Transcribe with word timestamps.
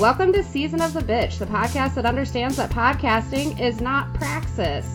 Welcome 0.00 0.32
to 0.32 0.42
Season 0.42 0.80
of 0.80 0.94
the 0.94 1.00
Bitch, 1.00 1.38
the 1.38 1.44
podcast 1.44 1.92
that 1.96 2.06
understands 2.06 2.56
that 2.56 2.70
podcasting 2.70 3.60
is 3.60 3.82
not 3.82 4.14
praxis. 4.14 4.86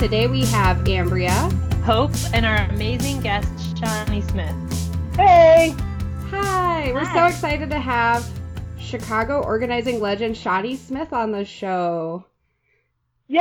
Today 0.00 0.26
we 0.26 0.44
have 0.46 0.78
Ambria, 0.78 1.52
Hope, 1.84 2.10
and 2.34 2.44
our 2.44 2.68
amazing 2.68 3.20
guest, 3.20 3.78
Shawnee 3.78 4.22
Smith. 4.22 4.56
Hey! 5.14 5.72
Hi, 6.30 6.90
we're 6.92 7.04
so 7.14 7.26
excited 7.26 7.70
to 7.70 7.78
have 7.78 8.28
Chicago 8.76 9.40
organizing 9.40 10.00
legend 10.00 10.36
Shawnee 10.36 10.74
Smith 10.74 11.12
on 11.12 11.30
the 11.30 11.44
show. 11.44 12.24
Yay! 13.30 13.38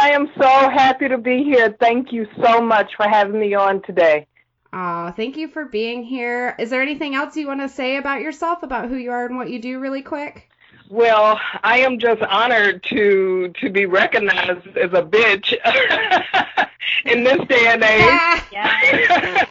I 0.00 0.12
am 0.14 0.30
so 0.40 0.48
happy 0.48 1.08
to 1.08 1.18
be 1.18 1.44
here. 1.44 1.76
Thank 1.78 2.10
you 2.10 2.26
so 2.42 2.58
much 2.62 2.96
for 2.96 3.06
having 3.06 3.38
me 3.38 3.52
on 3.52 3.82
today. 3.82 4.26
Aw, 4.72 5.10
thank 5.10 5.36
you 5.36 5.48
for 5.48 5.66
being 5.66 6.02
here. 6.02 6.56
Is 6.58 6.70
there 6.70 6.80
anything 6.80 7.14
else 7.14 7.36
you 7.36 7.46
want 7.46 7.60
to 7.60 7.68
say 7.68 7.98
about 7.98 8.22
yourself, 8.22 8.62
about 8.62 8.88
who 8.88 8.96
you 8.96 9.10
are 9.10 9.26
and 9.26 9.36
what 9.36 9.50
you 9.50 9.58
do, 9.60 9.78
really 9.78 10.00
quick? 10.00 10.48
Well, 10.88 11.38
I 11.62 11.80
am 11.80 11.98
just 11.98 12.22
honored 12.22 12.82
to 12.84 13.52
to 13.60 13.68
be 13.68 13.84
recognized 13.84 14.68
as 14.68 14.94
a 14.94 15.02
bitch 15.02 15.52
in 17.04 17.22
this 17.22 17.46
day 17.46 17.66
and 17.66 17.82
age. 17.84 18.00
Ah, 18.08 18.48
Yeah. 18.50 19.44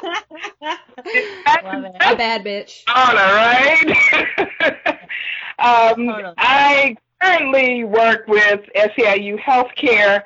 Love 1.64 1.84
it. 1.84 1.96
a 2.02 2.16
bad 2.16 2.44
bitch. 2.44 2.82
honor, 2.88 3.22
right? 3.22 4.98
um, 5.60 6.08
Totally. 6.08 6.34
I 6.40 6.96
currently 7.22 7.84
work 7.84 8.28
with 8.28 8.62
SEIU 8.76 9.40
Healthcare 9.40 10.24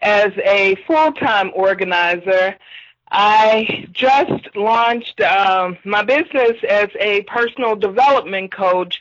as 0.00 0.32
a 0.44 0.76
full-time 0.86 1.50
organizer. 1.54 2.56
I 3.10 3.86
just 3.92 4.56
launched 4.56 5.20
um, 5.20 5.76
my 5.84 6.02
business 6.02 6.52
as 6.68 6.88
a 6.98 7.22
personal 7.22 7.76
development 7.76 8.52
coach, 8.52 9.00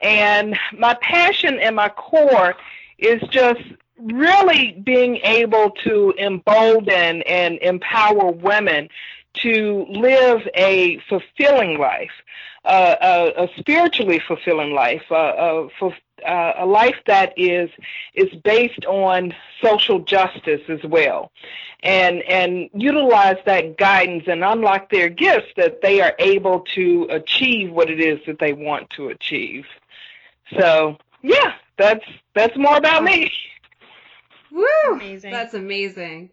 and 0.00 0.58
my 0.76 0.94
passion 0.94 1.58
and 1.60 1.76
my 1.76 1.90
core 1.90 2.54
is 2.98 3.20
just 3.30 3.60
really 3.98 4.72
being 4.84 5.16
able 5.18 5.70
to 5.84 6.14
embolden 6.18 7.22
and 7.22 7.58
empower 7.58 8.32
women 8.32 8.88
to 9.34 9.86
live 9.88 10.40
a 10.54 10.98
fulfilling 11.08 11.78
life, 11.78 12.10
uh, 12.64 12.96
a, 13.00 13.44
a 13.44 13.48
spiritually 13.58 14.20
fulfilling 14.26 14.74
life, 14.74 15.02
uh, 15.10 15.32
a, 15.36 15.68
for, 15.78 15.94
uh, 16.26 16.54
a 16.58 16.66
life 16.66 16.96
that 17.06 17.32
is 17.36 17.70
is 18.14 18.28
based 18.44 18.84
on 18.86 19.34
social 19.62 20.00
justice 20.00 20.62
as 20.68 20.82
well, 20.84 21.32
and 21.82 22.22
and 22.22 22.70
utilize 22.74 23.38
that 23.46 23.76
guidance 23.76 24.24
and 24.26 24.44
unlock 24.44 24.90
their 24.90 25.08
gifts 25.08 25.48
that 25.56 25.82
they 25.82 26.00
are 26.00 26.14
able 26.18 26.60
to 26.74 27.06
achieve 27.10 27.70
what 27.70 27.90
it 27.90 28.00
is 28.00 28.18
that 28.26 28.38
they 28.38 28.52
want 28.52 28.88
to 28.90 29.08
achieve. 29.08 29.66
So 30.58 30.98
yeah, 31.22 31.54
that's 31.76 32.04
that's 32.34 32.56
more 32.56 32.76
about 32.76 33.04
me. 33.04 33.30
Woo! 34.50 34.66
Amazing. 34.92 35.32
That's 35.32 35.54
amazing. 35.54 36.30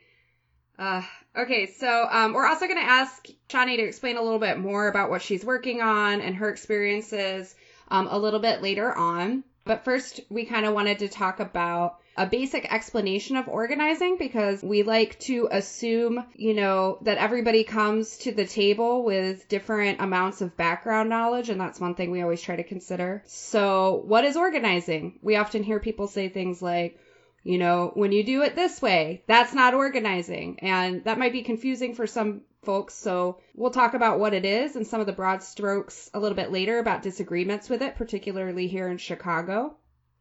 Uh, 0.77 1.01
okay, 1.37 1.67
so 1.67 2.07
um, 2.09 2.33
we're 2.33 2.47
also 2.47 2.65
going 2.65 2.79
to 2.79 2.89
ask 2.89 3.27
Shawnee 3.51 3.77
to 3.77 3.83
explain 3.83 4.15
a 4.15 4.21
little 4.21 4.39
bit 4.39 4.57
more 4.57 4.87
about 4.87 5.09
what 5.09 5.21
she's 5.21 5.43
working 5.43 5.81
on 5.81 6.21
and 6.21 6.35
her 6.35 6.49
experiences 6.49 7.53
um, 7.89 8.07
a 8.09 8.17
little 8.17 8.39
bit 8.39 8.61
later 8.61 8.95
on. 8.95 9.43
But 9.69 9.83
first, 9.83 10.21
we 10.31 10.45
kind 10.45 10.65
of 10.65 10.73
wanted 10.73 10.97
to 10.97 11.07
talk 11.07 11.39
about 11.39 11.99
a 12.17 12.25
basic 12.25 12.73
explanation 12.73 13.37
of 13.37 13.47
organizing 13.47 14.17
because 14.17 14.63
we 14.63 14.81
like 14.81 15.19
to 15.19 15.47
assume, 15.51 16.25
you 16.35 16.55
know, 16.55 16.97
that 17.03 17.19
everybody 17.19 17.63
comes 17.63 18.17
to 18.17 18.31
the 18.31 18.47
table 18.47 19.03
with 19.03 19.47
different 19.47 20.01
amounts 20.01 20.41
of 20.41 20.57
background 20.57 21.07
knowledge, 21.07 21.49
and 21.49 21.61
that's 21.61 21.79
one 21.79 21.93
thing 21.93 22.09
we 22.09 22.23
always 22.23 22.41
try 22.41 22.55
to 22.55 22.63
consider. 22.63 23.21
So, 23.27 24.01
what 24.07 24.25
is 24.25 24.35
organizing? 24.35 25.19
We 25.21 25.35
often 25.35 25.61
hear 25.61 25.79
people 25.79 26.07
say 26.07 26.29
things 26.29 26.63
like, 26.63 26.97
you 27.43 27.57
know, 27.57 27.91
when 27.93 28.11
you 28.11 28.23
do 28.23 28.41
it 28.43 28.55
this 28.55 28.81
way, 28.81 29.23
that's 29.27 29.53
not 29.53 29.73
organizing. 29.73 30.59
And 30.59 31.03
that 31.05 31.19
might 31.19 31.31
be 31.31 31.43
confusing 31.43 31.95
for 31.95 32.07
some 32.07 32.41
folks. 32.63 32.93
So 32.93 33.39
we'll 33.55 33.71
talk 33.71 33.93
about 33.93 34.19
what 34.19 34.33
it 34.33 34.45
is 34.45 34.75
and 34.75 34.85
some 34.85 34.99
of 35.01 35.07
the 35.07 35.13
broad 35.13 35.43
strokes 35.43 36.09
a 36.13 36.19
little 36.19 36.35
bit 36.35 36.51
later 36.51 36.79
about 36.79 37.01
disagreements 37.01 37.69
with 37.69 37.81
it, 37.81 37.95
particularly 37.95 38.67
here 38.67 38.89
in 38.89 38.97
Chicago. 38.97 39.75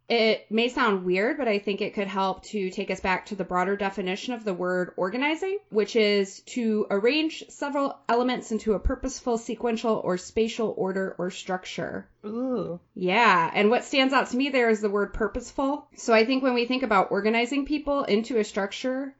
It 0.08 0.50
may 0.50 0.70
sound 0.70 1.04
weird, 1.04 1.36
but 1.36 1.48
I 1.48 1.58
think 1.58 1.82
it 1.82 1.92
could 1.92 2.08
help 2.08 2.42
to 2.44 2.70
take 2.70 2.90
us 2.90 3.00
back 3.00 3.26
to 3.26 3.34
the 3.34 3.44
broader 3.44 3.76
definition 3.76 4.32
of 4.32 4.42
the 4.42 4.54
word 4.54 4.94
organizing, 4.96 5.58
which 5.68 5.96
is 5.96 6.40
to 6.46 6.86
arrange 6.90 7.44
several 7.50 7.98
elements 8.08 8.50
into 8.50 8.72
a 8.72 8.78
purposeful, 8.78 9.36
sequential, 9.36 10.00
or 10.02 10.16
spatial 10.16 10.72
order 10.78 11.14
or 11.18 11.30
structure. 11.30 12.08
Ooh. 12.24 12.80
Yeah, 12.94 13.50
and 13.52 13.68
what 13.68 13.84
stands 13.84 14.14
out 14.14 14.30
to 14.30 14.36
me 14.36 14.48
there 14.48 14.70
is 14.70 14.80
the 14.80 14.88
word 14.88 15.12
purposeful. 15.12 15.86
So 15.96 16.14
I 16.14 16.24
think 16.24 16.42
when 16.42 16.54
we 16.54 16.64
think 16.64 16.82
about 16.82 17.10
organizing 17.10 17.66
people 17.66 18.04
into 18.04 18.38
a 18.38 18.44
structure 18.44 19.14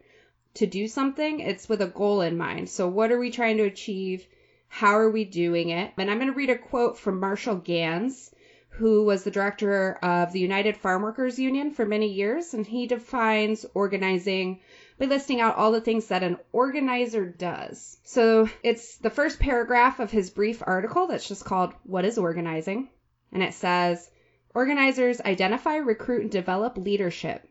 to 0.55 0.67
do 0.67 0.89
something, 0.89 1.41
it's 1.41 1.69
with 1.69 1.83
a 1.83 1.87
goal 1.87 2.23
in 2.23 2.39
mind. 2.39 2.71
So 2.71 2.89
what 2.89 3.13
are 3.13 3.19
we 3.19 3.31
trying 3.31 3.59
to 3.59 3.65
achieve? 3.65 4.27
How 4.69 4.99
are 4.99 5.11
we 5.11 5.25
doing 5.27 5.69
it? 5.69 5.93
And 5.99 6.11
I'm 6.11 6.19
going 6.19 6.31
to 6.31 6.37
read 6.37 6.51
a 6.51 6.57
quote 6.57 6.99
from 6.99 7.21
Marshall 7.21 7.57
Ganz, 7.57 8.31
who 8.79 9.03
was 9.03 9.25
the 9.25 9.31
director 9.33 9.99
of 10.03 10.33
the 10.33 10.39
United 10.39 10.77
Farm 10.77 11.03
Workers 11.03 11.37
Union 11.37 11.73
for 11.73 11.85
many 11.85 12.13
years, 12.13 12.55
and 12.55 12.65
he 12.65 12.87
defines 12.87 13.67
organizing 13.75 14.61
by 14.99 15.07
listing 15.07 15.41
out 15.41 15.57
all 15.57 15.73
the 15.73 15.81
things 15.81 16.07
that 16.07 16.23
an 16.23 16.37
organizer 16.53 17.27
does. 17.27 17.99
So 18.05 18.49
it's 18.63 18.99
the 18.99 19.11
first 19.11 19.41
paragraph 19.41 19.99
of 19.99 20.13
his 20.13 20.31
brief 20.31 20.63
article 20.65 21.09
that's 21.09 21.27
just 21.27 21.45
called 21.45 21.73
What 21.83 22.05
is 22.05 22.19
Organizing? 22.19 22.89
And 23.33 23.43
it 23.43 23.55
says 23.55 24.09
Organizers 24.55 25.21
identify, 25.21 25.77
recruit, 25.79 26.23
and 26.23 26.31
develop 26.31 26.79
leadership, 26.79 27.49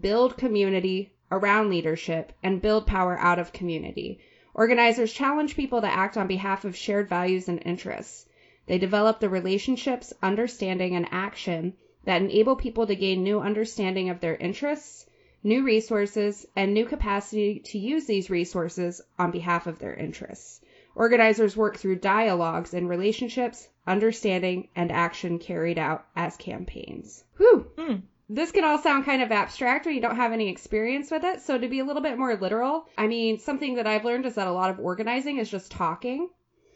build 0.00 0.38
community 0.38 1.12
around 1.30 1.68
leadership, 1.68 2.32
and 2.42 2.62
build 2.62 2.86
power 2.86 3.18
out 3.18 3.38
of 3.38 3.52
community. 3.52 4.20
Organizers 4.54 5.12
challenge 5.12 5.56
people 5.56 5.82
to 5.82 5.92
act 5.92 6.16
on 6.16 6.26
behalf 6.26 6.64
of 6.64 6.74
shared 6.74 7.10
values 7.10 7.48
and 7.50 7.62
interests. 7.66 8.24
They 8.66 8.78
develop 8.78 9.20
the 9.20 9.28
relationships, 9.28 10.12
understanding, 10.22 10.96
and 10.96 11.06
action 11.10 11.74
that 12.04 12.22
enable 12.22 12.56
people 12.56 12.86
to 12.86 12.96
gain 12.96 13.22
new 13.22 13.40
understanding 13.40 14.08
of 14.08 14.20
their 14.20 14.36
interests, 14.36 15.06
new 15.42 15.62
resources, 15.62 16.46
and 16.56 16.72
new 16.72 16.86
capacity 16.86 17.60
to 17.60 17.78
use 17.78 18.06
these 18.06 18.30
resources 18.30 19.02
on 19.18 19.30
behalf 19.30 19.66
of 19.66 19.78
their 19.78 19.94
interests. 19.94 20.60
Organizers 20.94 21.56
work 21.56 21.76
through 21.76 21.96
dialogues 21.96 22.72
and 22.72 22.88
relationships, 22.88 23.68
understanding, 23.86 24.68
and 24.74 24.90
action 24.92 25.38
carried 25.38 25.78
out 25.78 26.06
as 26.16 26.36
campaigns. 26.36 27.24
Whew. 27.36 27.66
Hmm. 27.76 27.94
This 28.30 28.52
can 28.52 28.64
all 28.64 28.78
sound 28.78 29.04
kind 29.04 29.20
of 29.20 29.30
abstract 29.30 29.84
when 29.84 29.94
you 29.94 30.00
don't 30.00 30.16
have 30.16 30.32
any 30.32 30.48
experience 30.48 31.10
with 31.10 31.24
it. 31.24 31.42
So, 31.42 31.58
to 31.58 31.68
be 31.68 31.80
a 31.80 31.84
little 31.84 32.00
bit 32.00 32.16
more 32.16 32.34
literal, 32.36 32.88
I 32.96 33.06
mean, 33.06 33.38
something 33.38 33.74
that 33.74 33.86
I've 33.86 34.06
learned 34.06 34.24
is 34.24 34.36
that 34.36 34.46
a 34.46 34.52
lot 34.52 34.70
of 34.70 34.80
organizing 34.80 35.36
is 35.38 35.50
just 35.50 35.70
talking. 35.70 36.30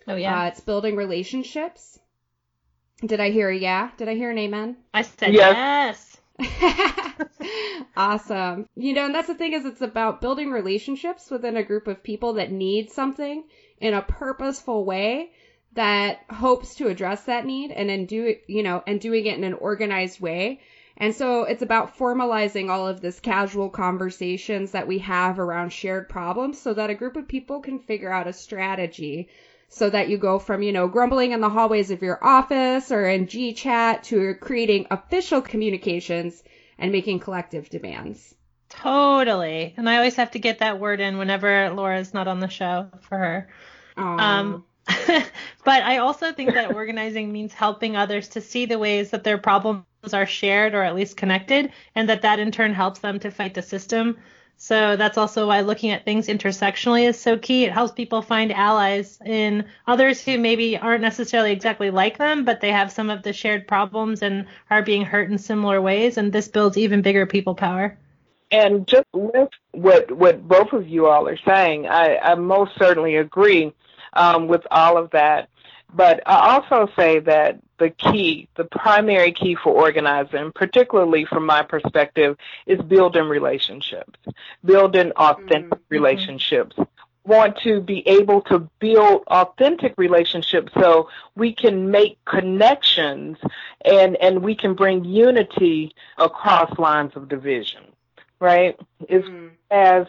Oh 0.08 0.16
yeah. 0.16 0.42
Uh, 0.42 0.46
it's 0.46 0.60
building 0.60 0.96
relationships. 0.96 1.98
Did 3.04 3.20
I 3.20 3.30
hear 3.30 3.48
a 3.50 3.56
yeah? 3.56 3.90
Did 3.96 4.08
I 4.08 4.14
hear 4.14 4.30
an 4.30 4.38
amen? 4.38 4.76
I 4.92 5.02
said 5.02 5.34
Yes. 5.34 6.18
yes. 6.40 7.28
awesome. 7.96 8.66
You 8.74 8.94
know, 8.94 9.06
and 9.06 9.14
that's 9.14 9.28
the 9.28 9.34
thing 9.34 9.52
is 9.52 9.64
it's 9.64 9.82
about 9.82 10.20
building 10.20 10.50
relationships 10.50 11.30
within 11.30 11.56
a 11.56 11.62
group 11.62 11.86
of 11.86 12.02
people 12.02 12.34
that 12.34 12.50
need 12.50 12.90
something 12.90 13.44
in 13.80 13.94
a 13.94 14.02
purposeful 14.02 14.84
way 14.84 15.30
that 15.74 16.20
hopes 16.30 16.76
to 16.76 16.88
address 16.88 17.24
that 17.24 17.44
need 17.44 17.70
and 17.70 17.88
then 17.88 18.06
do 18.06 18.24
it, 18.24 18.44
you 18.48 18.62
know, 18.62 18.82
and 18.86 19.00
doing 19.00 19.26
it 19.26 19.36
in 19.36 19.44
an 19.44 19.52
organized 19.54 20.20
way. 20.20 20.60
And 20.96 21.14
so 21.14 21.44
it's 21.44 21.62
about 21.62 21.96
formalizing 21.96 22.70
all 22.70 22.88
of 22.88 23.00
this 23.00 23.20
casual 23.20 23.70
conversations 23.70 24.72
that 24.72 24.88
we 24.88 24.98
have 24.98 25.38
around 25.38 25.72
shared 25.72 26.08
problems 26.08 26.60
so 26.60 26.74
that 26.74 26.90
a 26.90 26.94
group 26.94 27.16
of 27.16 27.28
people 27.28 27.60
can 27.60 27.78
figure 27.78 28.10
out 28.10 28.26
a 28.26 28.32
strategy 28.32 29.28
so 29.68 29.90
that 29.90 30.08
you 30.08 30.18
go 30.18 30.38
from, 30.38 30.62
you 30.62 30.72
know, 30.72 30.88
grumbling 30.88 31.32
in 31.32 31.40
the 31.40 31.48
hallways 31.48 31.90
of 31.90 32.02
your 32.02 32.22
office 32.24 32.90
or 32.90 33.06
in 33.06 33.26
G 33.26 33.52
chat 33.52 34.04
to 34.04 34.34
creating 34.34 34.86
official 34.90 35.42
communications 35.42 36.42
and 36.78 36.90
making 36.90 37.20
collective 37.20 37.68
demands. 37.68 38.34
Totally. 38.68 39.74
And 39.76 39.88
I 39.88 39.96
always 39.96 40.16
have 40.16 40.32
to 40.32 40.38
get 40.38 40.58
that 40.60 40.80
word 40.80 41.00
in 41.00 41.18
whenever 41.18 41.70
Laura's 41.70 42.14
not 42.14 42.28
on 42.28 42.40
the 42.40 42.48
show 42.48 42.88
for 43.00 43.18
her. 43.18 43.48
Um, 43.96 44.64
but 45.64 45.82
I 45.82 45.98
also 45.98 46.32
think 46.32 46.54
that 46.54 46.74
organizing 46.74 47.32
means 47.32 47.52
helping 47.52 47.96
others 47.96 48.28
to 48.28 48.40
see 48.40 48.66
the 48.66 48.78
ways 48.78 49.10
that 49.10 49.24
their 49.24 49.38
problems 49.38 49.84
are 50.12 50.26
shared 50.26 50.74
or 50.74 50.82
at 50.82 50.94
least 50.94 51.16
connected, 51.16 51.72
and 51.94 52.08
that 52.08 52.22
that 52.22 52.38
in 52.38 52.52
turn 52.52 52.72
helps 52.72 53.00
them 53.00 53.18
to 53.20 53.30
fight 53.30 53.54
the 53.54 53.62
system 53.62 54.16
So 54.60 54.96
that's 54.96 55.16
also 55.16 55.46
why 55.46 55.60
looking 55.60 55.90
at 55.90 56.04
things 56.04 56.26
intersectionally 56.26 57.08
is 57.08 57.18
so 57.18 57.38
key. 57.38 57.64
It 57.64 57.72
helps 57.72 57.92
people 57.92 58.22
find 58.22 58.52
allies 58.52 59.18
in 59.24 59.64
others 59.86 60.20
who 60.20 60.36
maybe 60.36 60.76
aren't 60.76 61.00
necessarily 61.00 61.52
exactly 61.52 61.90
like 61.90 62.18
them, 62.18 62.44
but 62.44 62.60
they 62.60 62.72
have 62.72 62.90
some 62.90 63.08
of 63.08 63.22
the 63.22 63.32
shared 63.32 63.68
problems 63.68 64.20
and 64.20 64.46
are 64.68 64.82
being 64.82 65.04
hurt 65.04 65.30
in 65.30 65.38
similar 65.38 65.80
ways. 65.80 66.18
And 66.18 66.32
this 66.32 66.48
builds 66.48 66.76
even 66.76 67.02
bigger 67.02 67.24
people 67.24 67.54
power. 67.54 67.96
And 68.50 68.86
just 68.88 69.06
with 69.12 69.50
what 69.72 70.10
what 70.10 70.46
both 70.48 70.72
of 70.72 70.88
you 70.88 71.06
all 71.06 71.28
are 71.28 71.38
saying, 71.46 71.86
I, 71.86 72.16
I 72.16 72.34
most 72.34 72.72
certainly 72.78 73.16
agree 73.16 73.72
um, 74.14 74.48
with 74.48 74.66
all 74.72 74.96
of 74.96 75.10
that. 75.10 75.50
But 75.94 76.22
I 76.26 76.54
also 76.54 76.92
say 76.96 77.20
that 77.20 77.60
the 77.78 77.90
key, 77.90 78.48
the 78.56 78.64
primary 78.64 79.32
key 79.32 79.54
for 79.54 79.72
organizing, 79.72 80.52
particularly 80.52 81.24
from 81.24 81.46
my 81.46 81.62
perspective, 81.62 82.36
is 82.66 82.80
building 82.82 83.24
relationships, 83.24 84.18
building 84.64 85.12
authentic 85.12 85.70
mm-hmm. 85.70 85.94
relationships. 85.94 86.76
Want 87.24 87.58
to 87.58 87.80
be 87.80 88.06
able 88.08 88.40
to 88.42 88.60
build 88.80 89.22
authentic 89.26 89.94
relationships 89.96 90.72
so 90.74 91.10
we 91.36 91.52
can 91.52 91.90
make 91.90 92.22
connections 92.24 93.36
and, 93.84 94.16
and 94.16 94.42
we 94.42 94.54
can 94.54 94.74
bring 94.74 95.04
unity 95.04 95.94
across 96.16 96.78
lines 96.78 97.12
of 97.16 97.28
division, 97.28 97.84
right? 98.40 98.78
Mm-hmm. 99.02 99.48
as 99.70 100.06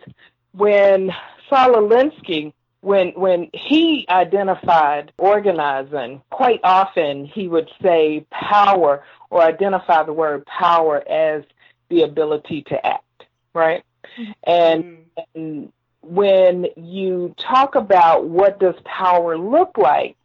when 0.53 1.13
Saul 1.49 1.73
Alinsky 1.73 2.53
when 2.81 3.09
when 3.09 3.49
he 3.53 4.05
identified 4.09 5.11
organizing, 5.17 6.21
quite 6.29 6.61
often 6.63 7.25
he 7.25 7.47
would 7.47 7.69
say 7.81 8.25
power 8.31 9.03
or 9.29 9.41
identify 9.41 10.03
the 10.03 10.13
word 10.13 10.45
power 10.45 11.07
as 11.09 11.43
the 11.89 12.03
ability 12.03 12.63
to 12.63 12.85
act, 12.85 13.25
right? 13.53 13.83
Mm-hmm. 14.17 14.31
And, 14.45 14.97
and 15.35 15.73
when 16.01 16.67
you 16.77 17.35
talk 17.37 17.75
about 17.75 18.27
what 18.27 18.59
does 18.59 18.75
power 18.85 19.37
look 19.37 19.77
like, 19.77 20.15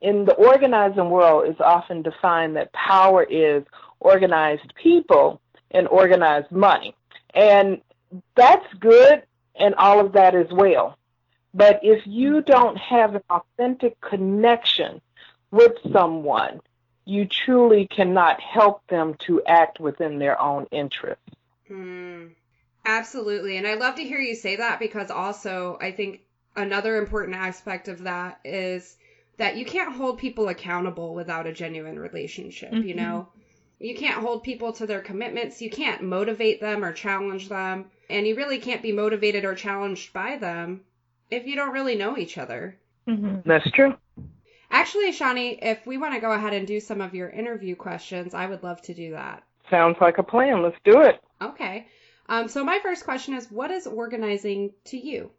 in 0.00 0.24
the 0.24 0.34
organizing 0.34 1.10
world 1.10 1.48
is 1.48 1.56
often 1.58 2.02
defined 2.02 2.56
that 2.56 2.72
power 2.72 3.24
is 3.24 3.64
organized 4.00 4.72
people 4.80 5.40
and 5.70 5.88
organized 5.88 6.50
money. 6.52 6.94
And 7.34 7.80
that's 8.34 8.66
good 8.78 9.22
and 9.58 9.74
all 9.74 10.04
of 10.04 10.12
that 10.12 10.34
as 10.34 10.46
well. 10.50 10.96
But 11.56 11.80
if 11.82 12.06
you 12.06 12.42
don't 12.42 12.76
have 12.76 13.14
an 13.14 13.22
authentic 13.30 13.98
connection 14.02 15.00
with 15.50 15.72
someone, 15.90 16.60
you 17.06 17.24
truly 17.24 17.86
cannot 17.86 18.42
help 18.42 18.86
them 18.88 19.14
to 19.20 19.42
act 19.46 19.80
within 19.80 20.18
their 20.18 20.38
own 20.38 20.66
interest. 20.70 21.22
Mm, 21.70 22.32
absolutely. 22.84 23.56
And 23.56 23.66
I 23.66 23.72
love 23.72 23.94
to 23.94 24.04
hear 24.04 24.18
you 24.18 24.34
say 24.34 24.56
that 24.56 24.78
because 24.78 25.10
also 25.10 25.78
I 25.80 25.92
think 25.92 26.20
another 26.56 26.98
important 26.98 27.38
aspect 27.38 27.88
of 27.88 28.02
that 28.02 28.38
is 28.44 28.98
that 29.38 29.56
you 29.56 29.64
can't 29.64 29.94
hold 29.94 30.18
people 30.18 30.48
accountable 30.48 31.14
without 31.14 31.46
a 31.46 31.54
genuine 31.54 31.98
relationship, 31.98 32.70
mm-hmm. 32.70 32.86
you 32.86 32.94
know? 32.94 33.28
You 33.78 33.94
can't 33.96 34.20
hold 34.20 34.42
people 34.42 34.74
to 34.74 34.86
their 34.86 35.00
commitments. 35.00 35.62
You 35.62 35.70
can't 35.70 36.02
motivate 36.02 36.60
them 36.60 36.84
or 36.84 36.92
challenge 36.92 37.48
them. 37.48 37.86
And 38.10 38.26
you 38.26 38.34
really 38.34 38.58
can't 38.58 38.82
be 38.82 38.92
motivated 38.92 39.46
or 39.46 39.54
challenged 39.54 40.12
by 40.12 40.36
them 40.36 40.82
if 41.30 41.46
you 41.46 41.56
don't 41.56 41.72
really 41.72 41.96
know 41.96 42.16
each 42.16 42.38
other. 42.38 42.76
Mm-hmm. 43.08 43.48
That's 43.48 43.70
true. 43.70 43.94
Actually, 44.70 45.12
Shawnee, 45.12 45.58
if 45.62 45.86
we 45.86 45.96
want 45.96 46.14
to 46.14 46.20
go 46.20 46.32
ahead 46.32 46.52
and 46.52 46.66
do 46.66 46.80
some 46.80 47.00
of 47.00 47.14
your 47.14 47.30
interview 47.30 47.76
questions, 47.76 48.34
I 48.34 48.46
would 48.46 48.62
love 48.62 48.82
to 48.82 48.94
do 48.94 49.12
that. 49.12 49.44
Sounds 49.70 49.96
like 50.00 50.18
a 50.18 50.22
plan. 50.22 50.62
Let's 50.62 50.76
do 50.84 51.00
it. 51.02 51.20
Okay. 51.40 51.86
Um, 52.28 52.48
so 52.48 52.64
my 52.64 52.80
first 52.82 53.04
question 53.04 53.34
is, 53.34 53.50
what 53.50 53.70
is 53.70 53.86
organizing 53.86 54.72
to 54.86 54.96
you? 54.96 55.30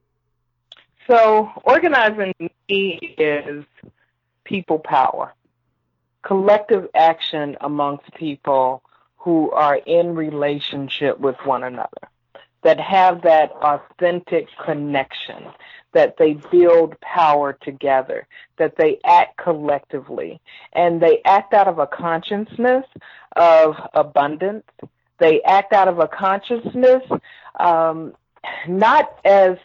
So 1.07 1.49
organizing 1.63 2.33
to 2.39 2.49
me 2.69 3.15
is 3.17 3.65
people 4.43 4.79
power, 4.79 5.33
collective 6.23 6.87
action 6.95 7.57
amongst 7.61 8.13
people 8.13 8.83
who 9.17 9.51
are 9.51 9.75
in 9.75 10.15
relationship 10.15 11.19
with 11.19 11.35
one 11.43 11.63
another, 11.63 12.09
that 12.67 12.81
have 12.81 13.21
that 13.21 13.49
authentic 13.61 14.45
connection, 14.65 15.45
that 15.93 16.17
they 16.17 16.33
build 16.51 16.99
power 16.99 17.53
together, 17.61 18.27
that 18.57 18.75
they 18.75 18.99
act 19.05 19.37
collectively, 19.37 20.41
and 20.73 21.01
they 21.01 21.21
act 21.23 21.53
out 21.53 21.69
of 21.69 21.79
a 21.79 21.87
consciousness 21.87 22.83
of 23.37 23.73
abundance. 23.93 24.65
They 25.17 25.41
act 25.43 25.71
out 25.71 25.87
of 25.87 25.99
a 25.99 26.09
consciousness, 26.09 27.03
um, 27.57 28.13
not 28.67 29.17
as 29.23 29.55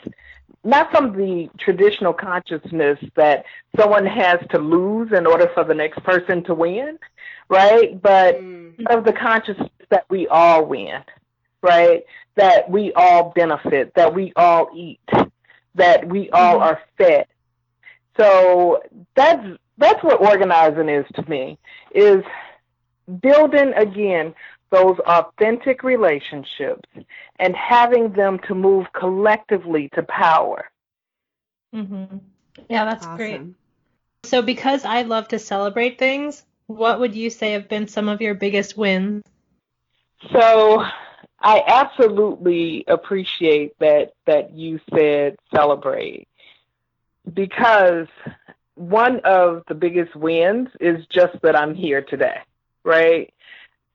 not 0.62 0.92
from 0.92 1.16
the 1.16 1.50
traditional 1.58 2.12
consciousness 2.12 3.00
that 3.16 3.44
someone 3.76 4.06
has 4.06 4.38
to 4.50 4.58
lose 4.58 5.10
in 5.10 5.26
order 5.26 5.50
for 5.54 5.64
the 5.64 5.74
next 5.74 6.04
person 6.04 6.44
to 6.44 6.54
win, 6.54 7.00
right? 7.48 8.00
But 8.00 8.40
mm. 8.40 8.74
of 8.90 9.04
the 9.04 9.12
consciousness 9.12 9.70
that 9.90 10.04
we 10.08 10.28
all 10.28 10.64
win, 10.64 11.02
right? 11.62 12.04
That 12.36 12.70
we 12.70 12.92
all 12.94 13.32
benefit, 13.34 13.94
that 13.94 14.14
we 14.14 14.32
all 14.36 14.68
eat, 14.74 15.00
that 15.74 16.08
we 16.08 16.30
all 16.30 16.58
mm-hmm. 16.58 16.62
are 16.64 16.80
fed. 16.98 17.26
So 18.16 18.82
that's 19.14 19.44
that's 19.78 20.02
what 20.04 20.20
organizing 20.20 20.88
is 20.88 21.06
to 21.14 21.28
me 21.28 21.58
is 21.94 22.22
building 23.20 23.72
again 23.74 24.34
those 24.70 24.98
authentic 25.00 25.82
relationships 25.82 26.88
and 27.38 27.54
having 27.54 28.12
them 28.12 28.38
to 28.48 28.54
move 28.54 28.86
collectively 28.92 29.90
to 29.94 30.02
power. 30.02 30.70
Mm-hmm. 31.74 32.18
Yeah, 32.68 32.84
that's 32.84 33.04
awesome. 33.04 33.16
great. 33.16 33.40
So, 34.24 34.40
because 34.40 34.84
I 34.84 35.02
love 35.02 35.28
to 35.28 35.38
celebrate 35.38 35.98
things, 35.98 36.44
what 36.66 37.00
would 37.00 37.14
you 37.14 37.28
say 37.28 37.52
have 37.52 37.68
been 37.68 37.88
some 37.88 38.08
of 38.08 38.20
your 38.20 38.34
biggest 38.34 38.76
wins? 38.76 39.22
So, 40.32 40.84
I 41.42 41.62
absolutely 41.66 42.84
appreciate 42.86 43.78
that 43.80 44.12
that 44.26 44.52
you 44.52 44.80
said 44.94 45.36
celebrate 45.52 46.28
because 47.32 48.06
one 48.74 49.20
of 49.20 49.64
the 49.68 49.74
biggest 49.74 50.14
wins 50.14 50.68
is 50.80 51.04
just 51.06 51.40
that 51.42 51.56
I'm 51.56 51.74
here 51.74 52.02
today, 52.02 52.38
right? 52.84 53.32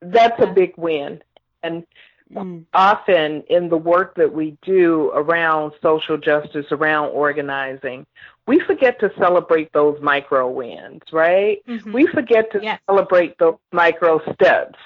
That's 0.02 0.42
a 0.42 0.48
big 0.48 0.74
win. 0.78 1.22
And 1.64 1.86
mm. 2.32 2.66
often 2.74 3.44
in 3.50 3.70
the 3.70 3.78
work 3.78 4.16
that 4.16 4.34
we 4.34 4.58
do 4.62 5.12
around 5.14 5.74
social 5.82 6.18
justice, 6.18 6.68
around 6.72 7.10
organizing, 7.10 8.06
we 8.46 8.60
forget 8.60 9.00
to 9.00 9.12
celebrate 9.18 9.74
those 9.74 10.00
micro 10.02 10.50
wins, 10.50 11.02
right? 11.12 11.62
Mm-hmm. 11.68 11.92
We 11.92 12.08
forget 12.08 12.52
to 12.52 12.60
yes. 12.62 12.80
celebrate 12.86 13.38
those 13.40 13.58
micro 13.72 14.22
steps, 14.34 14.80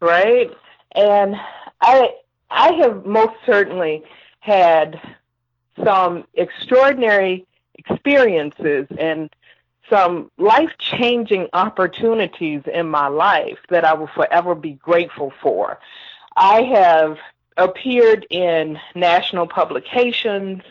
right? 0.00 0.50
And 0.92 1.36
I 1.80 2.14
I 2.50 2.72
have 2.74 3.04
most 3.04 3.34
certainly 3.44 4.02
had 4.40 5.00
some 5.84 6.24
extraordinary 6.34 7.46
experiences 7.74 8.86
and 8.98 9.30
some 9.90 10.30
life 10.38 10.70
changing 10.78 11.48
opportunities 11.52 12.62
in 12.72 12.88
my 12.88 13.08
life 13.08 13.58
that 13.68 13.84
I 13.84 13.94
will 13.94 14.08
forever 14.08 14.54
be 14.54 14.72
grateful 14.72 15.32
for. 15.42 15.78
I 16.36 16.62
have 16.62 17.18
appeared 17.56 18.26
in 18.30 18.78
national 18.94 19.46
publications. 19.46 20.62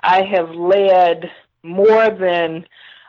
I 0.00 0.22
have 0.22 0.50
led 0.50 1.30
more 1.62 2.10
than 2.10 2.66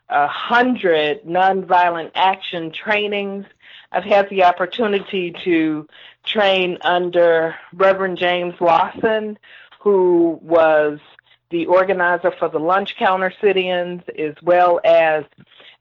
a 0.09 0.27
hundred 0.27 1.23
nonviolent 1.23 2.11
action 2.15 2.71
trainings. 2.71 3.45
I've 3.91 4.03
had 4.03 4.29
the 4.29 4.44
opportunity 4.44 5.34
to 5.44 5.88
train 6.25 6.77
under 6.82 7.56
Reverend 7.74 8.17
James 8.17 8.56
Lawson, 8.60 9.38
who 9.79 10.39
was 10.41 11.00
the 11.50 11.65
organizer 11.67 12.32
for 12.32 12.50
the 12.50 12.60
lunch 12.60 12.98
counter 12.98 13.34
sit-ins, 13.39 14.03
as 14.17 14.36
well 14.44 14.82
as 14.84 15.24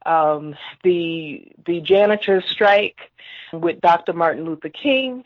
um, 0.04 0.54
the 0.84 1.52
the 1.66 1.80
janitors 1.80 2.44
strike 2.48 3.10
with 3.52 3.80
Dr. 3.80 4.12
Martin 4.12 4.44
Luther 4.44 4.68
King. 4.68 5.24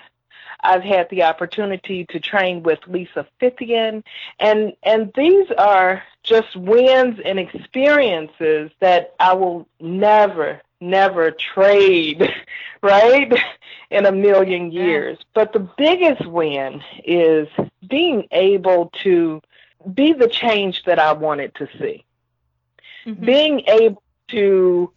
I've 0.63 0.83
had 0.83 1.09
the 1.11 1.23
opportunity 1.23 2.05
to 2.07 2.21
train 2.21 2.63
with 2.63 2.81
Lisa 2.87 3.27
Fithian, 3.41 4.03
and 4.39 4.73
and 4.83 5.13
these 5.15 5.47
are 5.59 6.03
just 6.23 6.57
wins 6.57 7.19
and 7.25 7.39
experiences 7.39 8.71
that 8.81 9.15
I 9.21 9.35
will 9.35 9.69
never 9.81 10.61
never 10.81 11.31
trade, 11.31 12.33
right? 12.83 13.33
In 13.91 14.07
a 14.07 14.13
million 14.13 14.71
years. 14.71 15.19
But 15.35 15.53
the 15.53 15.69
biggest 15.77 16.25
win 16.27 16.83
is 17.05 17.49
being 17.87 18.27
able 18.31 18.91
to 19.03 19.43
be 19.93 20.13
the 20.13 20.29
change 20.29 20.85
that 20.85 20.99
I 20.99 21.13
wanted 21.13 21.55
to 21.57 21.69
see. 21.79 22.05
Mm-hmm. 23.07 23.25
Being 23.25 23.61
able 23.67 24.03
to 24.29 24.93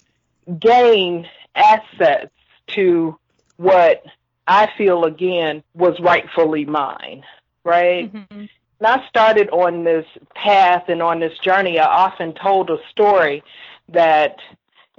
gain 0.60 1.28
assets 1.56 2.32
to 2.68 3.18
what 3.58 4.04
I 4.48 4.70
feel 4.78 5.06
again 5.06 5.64
was 5.74 6.00
rightfully 6.00 6.66
mine, 6.66 7.24
right? 7.64 8.14
Mm-hmm. 8.14 8.46
I 8.86 9.08
started 9.08 9.50
on 9.50 9.84
this 9.84 10.06
path 10.36 10.90
and 10.90 11.02
on 11.02 11.20
this 11.20 11.38
journey, 11.40 11.80
I 11.80 11.86
often 11.86 12.34
told 12.34 12.70
a 12.70 12.78
story 12.90 13.44
that, 13.90 14.38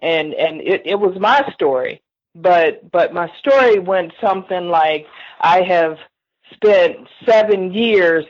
and 0.02 0.34
and 0.34 0.60
it, 0.60 0.82
it 0.84 0.98
was 0.98 1.18
my 1.18 1.50
story, 1.54 2.02
but 2.34 2.90
but 2.90 3.12
my 3.12 3.30
story 3.38 3.78
went 3.78 4.12
something 4.20 4.68
like 4.68 5.06
I 5.40 5.62
have 5.62 5.98
spent 6.52 7.08
seven 7.26 7.72
years 7.72 8.24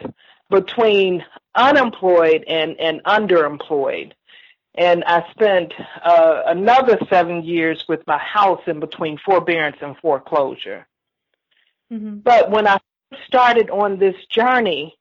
between 0.50 1.24
unemployed 1.54 2.44
and 2.46 2.78
and 2.78 3.02
underemployed, 3.04 4.12
and 4.74 5.04
I 5.06 5.24
spent 5.30 5.72
uh, 6.02 6.42
another 6.46 6.98
seven 7.08 7.44
years 7.44 7.84
with 7.88 8.06
my 8.06 8.18
house 8.18 8.62
in 8.66 8.80
between 8.80 9.18
forbearance 9.18 9.76
and 9.80 9.96
foreclosure. 9.98 10.86
Mm-hmm. 11.92 12.18
But 12.18 12.50
when 12.50 12.66
I 12.66 12.78
started 13.26 13.70
on 13.70 13.98
this 13.98 14.16
journey, 14.30 14.96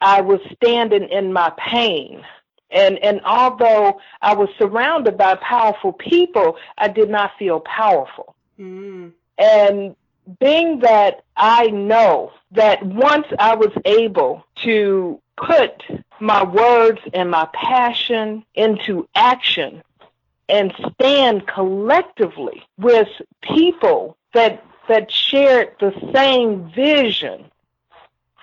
I 0.00 0.20
was 0.20 0.40
standing 0.54 1.08
in 1.10 1.32
my 1.32 1.52
pain. 1.58 2.24
And 2.70 2.98
and 2.98 3.20
although 3.24 4.00
I 4.22 4.34
was 4.34 4.48
surrounded 4.58 5.16
by 5.16 5.36
powerful 5.36 5.92
people, 5.92 6.56
I 6.78 6.88
did 6.88 7.10
not 7.10 7.32
feel 7.38 7.60
powerful. 7.60 8.34
Mm. 8.58 9.12
And 9.38 9.96
being 10.40 10.80
that 10.80 11.22
I 11.36 11.68
know 11.68 12.32
that 12.52 12.82
once 12.84 13.26
I 13.38 13.54
was 13.54 13.72
able 13.84 14.44
to 14.64 15.20
put 15.36 15.84
my 16.18 16.42
words 16.42 17.00
and 17.12 17.30
my 17.30 17.48
passion 17.52 18.44
into 18.54 19.08
action 19.14 19.82
and 20.48 20.72
stand 20.94 21.46
collectively 21.46 22.62
with 22.78 23.08
people 23.42 24.16
that 24.34 24.64
that 24.88 25.10
shared 25.10 25.72
the 25.80 25.92
same 26.14 26.70
vision 26.70 27.50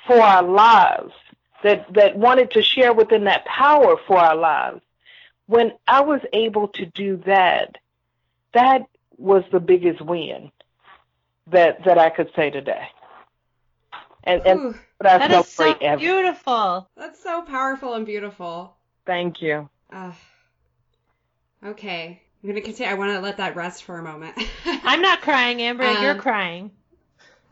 for 0.06 0.20
our 0.20 0.44
lives, 0.44 1.14
that, 1.64 1.92
that 1.94 2.16
wanted 2.18 2.52
to 2.52 2.62
share 2.62 2.94
within 2.94 3.24
that 3.26 3.46
power 3.46 3.98
for 4.08 4.18
our 4.18 4.36
lives. 4.36 4.82
When 5.48 5.74
I 5.88 6.02
was 6.02 6.22
able 6.32 6.70
to 6.70 6.86
do 6.86 7.18
that, 7.26 7.78
that 8.54 8.86
was 9.18 9.44
the 9.52 9.60
biggest 9.60 10.02
win 10.02 10.52
that, 11.48 11.84
that 11.86 11.98
I 11.98 12.10
could 12.10 12.32
say 12.36 12.50
today. 12.50 12.88
And, 14.24 14.42
and 14.46 14.76
that 15.02 15.32
is 15.32 15.48
so 15.48 15.76
ever. 15.82 16.00
beautiful. 16.00 16.88
That's 16.96 17.22
so 17.22 17.42
powerful 17.42 17.94
and 17.94 18.06
beautiful. 18.06 18.74
Thank 19.06 19.42
you. 19.42 19.70
Uh, 19.92 20.14
okay. 21.66 22.22
I'm 22.42 22.50
gonna 22.50 22.62
continue. 22.62 22.92
I 22.92 22.96
want 22.96 23.12
to 23.12 23.20
let 23.20 23.38
that 23.38 23.56
rest 23.56 23.84
for 23.84 23.98
a 24.00 24.04
moment. 24.04 24.36
I'm 24.66 25.02
not 25.02 25.22
crying, 25.22 25.62
Amber. 25.62 25.86
Um, 25.86 26.04
you're 26.04 26.16
crying. 26.16 26.72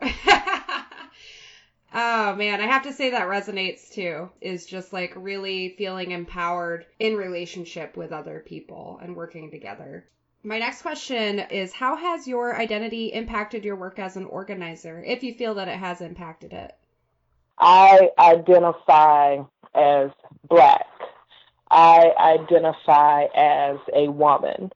oh 1.94 2.34
man, 2.34 2.60
I 2.60 2.66
have 2.66 2.82
to 2.84 2.92
say 2.92 3.10
that 3.10 3.28
resonates 3.28 3.90
too. 3.90 4.30
Is 4.40 4.66
just 4.66 4.92
like 4.92 5.12
really 5.16 5.74
feeling 5.76 6.10
empowered 6.10 6.86
in 6.98 7.16
relationship 7.16 7.96
with 7.96 8.12
other 8.12 8.42
people 8.46 8.98
and 9.02 9.16
working 9.16 9.50
together. 9.50 10.06
My 10.44 10.58
next 10.58 10.82
question 10.82 11.38
is 11.38 11.72
How 11.72 11.96
has 11.96 12.26
your 12.26 12.56
identity 12.56 13.12
impacted 13.12 13.64
your 13.64 13.76
work 13.76 13.98
as 13.98 14.16
an 14.16 14.24
organizer, 14.24 15.02
if 15.06 15.22
you 15.22 15.34
feel 15.34 15.54
that 15.54 15.68
it 15.68 15.78
has 15.78 16.00
impacted 16.00 16.52
it? 16.52 16.72
I 17.58 18.10
identify 18.18 19.38
as 19.74 20.10
black. 20.48 20.86
I 21.70 22.12
identify 22.18 23.26
as 23.34 23.78
a 23.94 24.08
woman. 24.08 24.72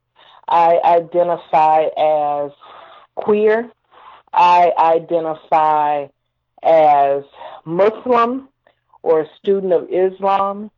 I 0.49 0.79
identify 0.85 1.87
as 1.99 2.53
queer. 3.17 3.71
I 4.33 4.73
identify 4.79 6.07
as 6.67 7.23
Muslim 7.65 8.49
or 9.03 9.21
a 9.21 9.37
student 9.39 9.73
of 9.73 9.89
Islam. 9.91 10.71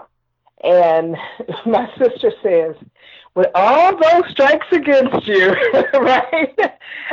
And 0.63 1.17
my 1.67 1.91
sister 1.99 2.33
says, 2.43 2.77
with 3.35 3.47
all 3.55 3.93
those 3.93 4.31
strikes 4.31 4.67
against 4.73 5.27
you, 5.27 5.49
right? 5.95 6.59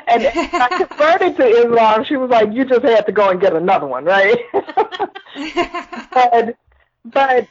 And 0.07 0.27
I 0.27 0.85
converted 0.87 1.37
to 1.37 1.45
Islam, 1.45 2.03
she 2.03 2.17
was 2.17 2.31
like, 2.31 2.51
you 2.51 2.65
just 2.65 2.83
had 2.83 3.05
to 3.05 3.11
go 3.11 3.29
and 3.29 3.39
get 3.39 3.53
another 3.53 3.85
one, 3.85 4.05
right? 4.05 4.39
but, 6.13 6.57
but 7.05 7.47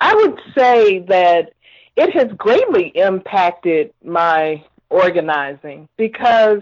I 0.00 0.14
would 0.14 0.38
say 0.54 0.98
that 1.08 1.54
it 1.96 2.12
has 2.12 2.30
greatly 2.36 2.88
impacted 2.94 3.94
my 4.04 4.62
organizing 4.90 5.88
because 5.96 6.60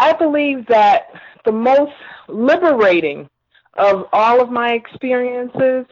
I 0.00 0.14
believe 0.14 0.66
that 0.68 1.12
the 1.44 1.52
most 1.52 1.92
liberating 2.26 3.28
of 3.76 4.06
all 4.14 4.40
of 4.40 4.50
my 4.50 4.72
experiences 4.72 5.84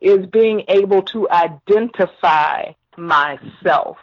is 0.00 0.26
being 0.26 0.64
able 0.66 1.02
to 1.02 1.30
identify 1.30 2.72
myself, 2.96 3.98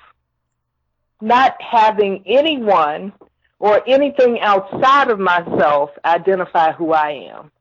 not 1.20 1.62
having 1.62 2.24
anyone 2.26 3.12
or 3.60 3.84
anything 3.86 4.40
outside 4.40 5.10
of 5.12 5.20
myself 5.20 5.90
identify 6.06 6.72
who 6.72 6.94
I 6.94 7.30
am. 7.34 7.52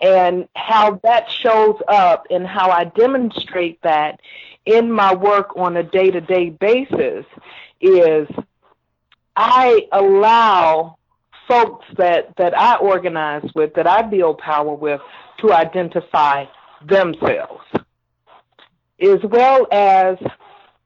And 0.00 0.48
how 0.54 1.00
that 1.02 1.28
shows 1.32 1.80
up 1.88 2.28
and 2.30 2.46
how 2.46 2.70
I 2.70 2.84
demonstrate 2.84 3.82
that 3.82 4.20
in 4.66 4.92
my 4.92 5.12
work 5.16 5.56
on 5.56 5.76
a 5.76 5.82
day 5.82 6.12
to 6.12 6.20
day 6.20 6.50
basis 6.50 7.26
is 7.80 8.28
I 9.34 9.88
allow 9.90 10.96
folks 11.48 11.86
that, 11.96 12.34
that 12.36 12.56
I 12.56 12.76
organize 12.76 13.48
with, 13.54 13.74
that 13.74 13.86
I 13.86 14.02
build 14.02 14.38
power 14.38 14.74
with, 14.74 15.00
to 15.38 15.52
identify 15.52 16.46
themselves. 16.86 17.64
As 19.00 19.22
well 19.24 19.66
as, 19.70 20.18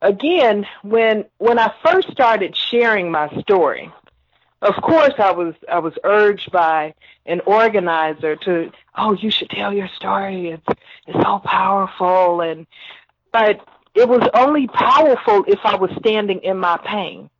again, 0.00 0.66
when, 0.82 1.24
when 1.38 1.58
I 1.58 1.72
first 1.84 2.10
started 2.10 2.56
sharing 2.56 3.10
my 3.10 3.28
story, 3.40 3.92
of 4.62 4.74
course 4.76 5.14
I 5.18 5.30
was, 5.32 5.54
I 5.70 5.78
was 5.78 5.94
urged 6.02 6.50
by 6.50 6.94
an 7.26 7.40
organizer 7.40 8.36
to, 8.36 8.72
oh, 8.96 9.12
you 9.12 9.30
should 9.30 9.50
tell 9.50 9.72
your 9.72 9.88
story. 9.88 10.50
It's, 10.50 10.80
it's 11.06 11.22
so 11.22 11.40
powerful. 11.44 12.40
And, 12.40 12.66
but 13.32 13.60
it 13.94 14.08
was 14.08 14.28
only 14.34 14.66
powerful 14.66 15.44
if 15.46 15.60
I 15.64 15.76
was 15.76 15.90
standing 15.98 16.40
in 16.40 16.58
my 16.58 16.78
pain. 16.84 17.30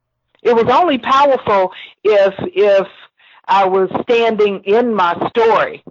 It 0.43 0.55
was 0.55 0.67
only 0.71 0.99
powerful 0.99 1.73
if 2.05 2.35
if 2.55 2.87
I 3.49 3.67
was 3.67 3.91
standing 4.03 4.63
in 4.65 4.95
my 4.95 5.15
story 5.31 5.83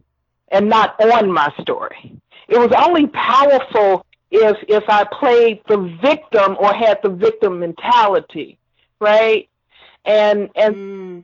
and 0.50 0.70
not 0.70 1.00
on 1.02 1.32
my 1.32 1.52
story. 1.62 2.14
It 2.48 2.58
was 2.58 2.72
only 2.72 3.08
powerful 3.08 4.06
if 4.32 4.58
if 4.68 4.84
I 4.88 5.06
played 5.06 5.62
the 5.68 5.78
victim 6.02 6.56
or 6.60 6.74
had 6.74 7.00
the 7.02 7.10
victim 7.10 7.60
mentality, 7.60 8.58
right? 9.00 9.50
And 10.06 10.50
and 10.56 10.76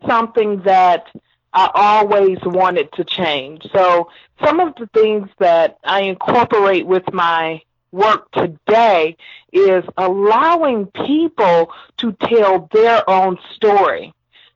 mm. 0.02 0.08
something 0.08 0.62
that 0.64 1.06
I 1.54 1.70
always 1.74 2.40
wanted 2.44 2.92
to 2.94 3.04
change. 3.04 3.66
So 3.72 4.10
some 4.44 4.60
of 4.60 4.74
the 4.76 4.88
things 4.88 5.30
that 5.40 5.78
I 5.84 6.02
incorporate 6.02 6.86
with 6.88 7.14
my 7.14 7.62
work 7.92 8.32
today 8.32 9.16
is 9.52 9.84
allowing 9.96 10.88
people 10.88 11.72
to 11.98 12.12
tell 12.14 12.68
their 12.74 13.08
own 13.08 13.38
story, 13.54 14.14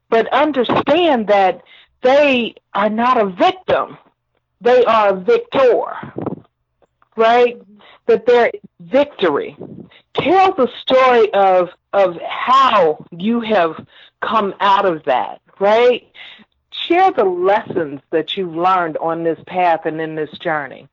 but 0.09 0.31
understand 0.33 1.27
that 1.27 1.61
they 2.01 2.55
are 2.73 2.89
not 2.89 3.19
a 3.19 3.25
victim. 3.25 3.97
They 4.61 4.83
are 4.85 5.09
a 5.09 5.15
victor, 5.15 5.83
right? 7.15 7.61
That 8.05 8.25
there 8.25 8.51
is 8.53 8.61
victory. 8.79 9.57
Tell 10.13 10.53
the 10.53 10.69
story 10.81 11.31
of, 11.33 11.69
of 11.93 12.17
how 12.21 13.05
you 13.11 13.41
have 13.41 13.85
come 14.21 14.53
out 14.59 14.85
of 14.85 15.03
that, 15.05 15.41
right? 15.59 16.07
Share 16.71 17.11
the 17.11 17.25
lessons 17.25 18.01
that 18.11 18.37
you've 18.37 18.55
learned 18.55 18.97
on 18.97 19.23
this 19.23 19.39
path 19.45 19.85
and 19.85 19.99
in 19.99 20.15
this 20.15 20.31
journey. 20.39 20.87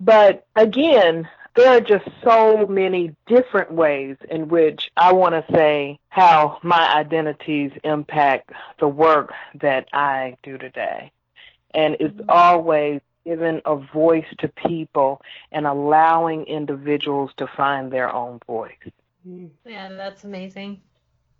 But 0.00 0.46
again, 0.56 1.28
there 1.54 1.76
are 1.76 1.80
just 1.80 2.08
so 2.22 2.66
many 2.66 3.14
different 3.26 3.72
ways 3.72 4.16
in 4.30 4.48
which 4.48 4.90
I 4.96 5.12
want 5.12 5.34
to 5.34 5.54
say 5.54 5.98
how 6.08 6.58
my 6.62 6.94
identities 6.94 7.72
impact 7.84 8.50
the 8.78 8.88
work 8.88 9.32
that 9.60 9.88
I 9.92 10.36
do 10.42 10.56
today. 10.56 11.12
And 11.74 11.96
it's 12.00 12.14
mm-hmm. 12.14 12.30
always 12.30 13.00
giving 13.24 13.60
a 13.64 13.76
voice 13.76 14.26
to 14.38 14.48
people 14.48 15.20
and 15.52 15.66
allowing 15.66 16.44
individuals 16.44 17.30
to 17.36 17.46
find 17.46 17.92
their 17.92 18.12
own 18.12 18.40
voice. 18.46 18.72
Mm-hmm. 19.26 19.46
Yeah, 19.68 19.90
that's 19.90 20.24
amazing. 20.24 20.80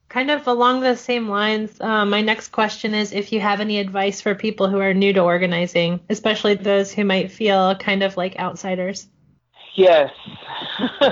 Kind 0.08 0.30
of 0.30 0.46
along 0.46 0.80
the 0.80 0.94
same 0.94 1.28
lines, 1.28 1.80
uh, 1.80 2.04
my 2.04 2.20
next 2.20 2.48
question 2.48 2.92
is 2.92 3.12
if 3.12 3.32
you 3.32 3.40
have 3.40 3.60
any 3.60 3.78
advice 3.78 4.20
for 4.20 4.34
people 4.34 4.68
who 4.68 4.78
are 4.78 4.92
new 4.92 5.14
to 5.14 5.20
organizing, 5.20 6.00
especially 6.10 6.54
those 6.54 6.92
who 6.92 7.04
might 7.04 7.32
feel 7.32 7.74
kind 7.76 8.02
of 8.02 8.18
like 8.18 8.38
outsiders. 8.38 9.08
Yes. 9.74 10.10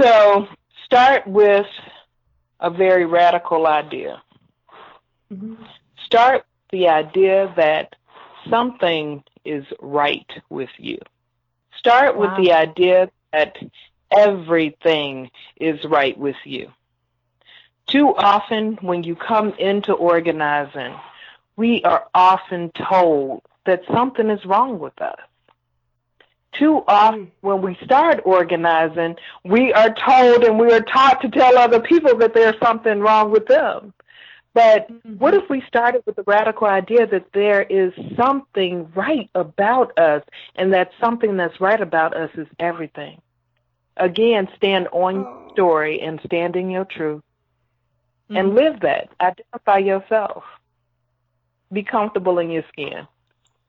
so 0.00 0.46
start 0.84 1.26
with 1.26 1.66
a 2.60 2.70
very 2.70 3.06
radical 3.06 3.66
idea. 3.66 4.22
Mm-hmm. 5.32 5.54
Start 6.04 6.44
the 6.70 6.88
idea 6.88 7.52
that 7.56 7.94
something 8.48 9.22
is 9.44 9.64
right 9.80 10.30
with 10.50 10.70
you. 10.78 10.98
Start 11.78 12.16
Wow. 12.16 12.36
with 12.36 12.44
the 12.44 12.52
idea 12.52 13.10
that 13.32 13.56
everything 14.10 15.30
is 15.60 15.84
right 15.84 16.16
with 16.16 16.36
you. 16.44 16.72
Too 17.86 18.14
often, 18.16 18.78
when 18.80 19.04
you 19.04 19.14
come 19.14 19.54
into 19.58 19.92
organizing, 19.92 20.94
we 21.56 21.82
are 21.84 22.06
often 22.14 22.70
told 22.72 23.42
that 23.64 23.82
something 23.92 24.28
is 24.30 24.44
wrong 24.44 24.78
with 24.78 25.00
us. 25.00 25.18
Too 26.52 26.82
often, 26.88 27.30
when 27.40 27.62
we 27.62 27.76
start 27.84 28.22
organizing, 28.24 29.16
we 29.44 29.72
are 29.72 29.94
told 29.94 30.44
and 30.44 30.58
we 30.58 30.72
are 30.72 30.80
taught 30.80 31.20
to 31.22 31.28
tell 31.28 31.56
other 31.58 31.80
people 31.80 32.16
that 32.18 32.34
there's 32.34 32.58
something 32.62 33.00
wrong 33.00 33.30
with 33.30 33.46
them. 33.46 33.92
But 34.54 34.90
what 35.18 35.34
if 35.34 35.48
we 35.50 35.62
started 35.68 36.02
with 36.06 36.16
the 36.16 36.24
radical 36.26 36.66
idea 36.66 37.06
that 37.06 37.26
there 37.32 37.62
is 37.62 37.92
something 38.16 38.90
right 38.94 39.30
about 39.34 39.96
us 39.98 40.22
and 40.56 40.72
that 40.72 40.90
something 41.00 41.36
that's 41.36 41.60
right 41.60 41.80
about 41.80 42.16
us 42.16 42.30
is 42.34 42.48
everything? 42.58 43.20
Again, 43.96 44.48
stand 44.56 44.88
on 44.92 45.14
your 45.16 45.24
Oh. 45.26 45.50
story 45.52 46.00
and 46.00 46.20
stand 46.24 46.56
in 46.56 46.70
your 46.70 46.84
truth 46.86 47.22
and 48.30 48.48
Mhm. 48.48 48.54
live 48.54 48.80
that. 48.80 49.08
Identify 49.20 49.78
yourself. 49.78 50.44
Be 51.72 51.82
comfortable 51.82 52.38
in 52.38 52.50
your 52.50 52.64
skin. 52.68 53.06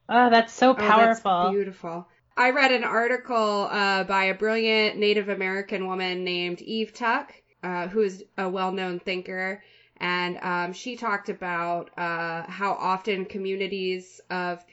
Oh, 0.07 0.29
that's 0.29 0.53
so 0.53 0.71
Oh, 0.71 0.75
that's 0.75 1.19
powerful. 1.19 1.51
beautiful. 1.51 2.07
I 2.39 2.51
read 2.51 2.71
an 2.71 2.85
article 2.85 3.67
uh, 3.69 4.05
by 4.05 4.23
a 4.23 4.33
brilliant 4.33 4.97
Native 4.97 5.27
American 5.27 5.87
woman 5.87 6.23
named 6.23 6.61
Eve 6.61 6.93
Tuck, 6.93 7.33
uh, 7.61 7.89
who 7.89 7.99
is 7.99 8.23
a 8.37 8.47
well-known 8.47 8.99
thinker, 8.99 9.61
and 9.97 10.37
um, 10.41 10.71
she 10.71 10.95
talked 10.95 11.27
about 11.27 11.89
uh, 11.97 12.43
how 12.43 12.77
often 12.79 13.25
communities 13.25 14.21
of 14.29 14.63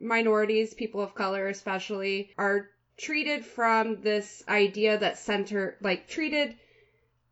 minorities, 0.00 0.72
people 0.72 1.00
of 1.00 1.16
color 1.16 1.48
especially, 1.48 2.30
are 2.38 2.68
treated 2.96 3.44
from 3.44 4.02
this 4.02 4.44
idea 4.48 4.96
that 4.96 5.18
center, 5.18 5.76
like 5.80 6.06
treated 6.06 6.54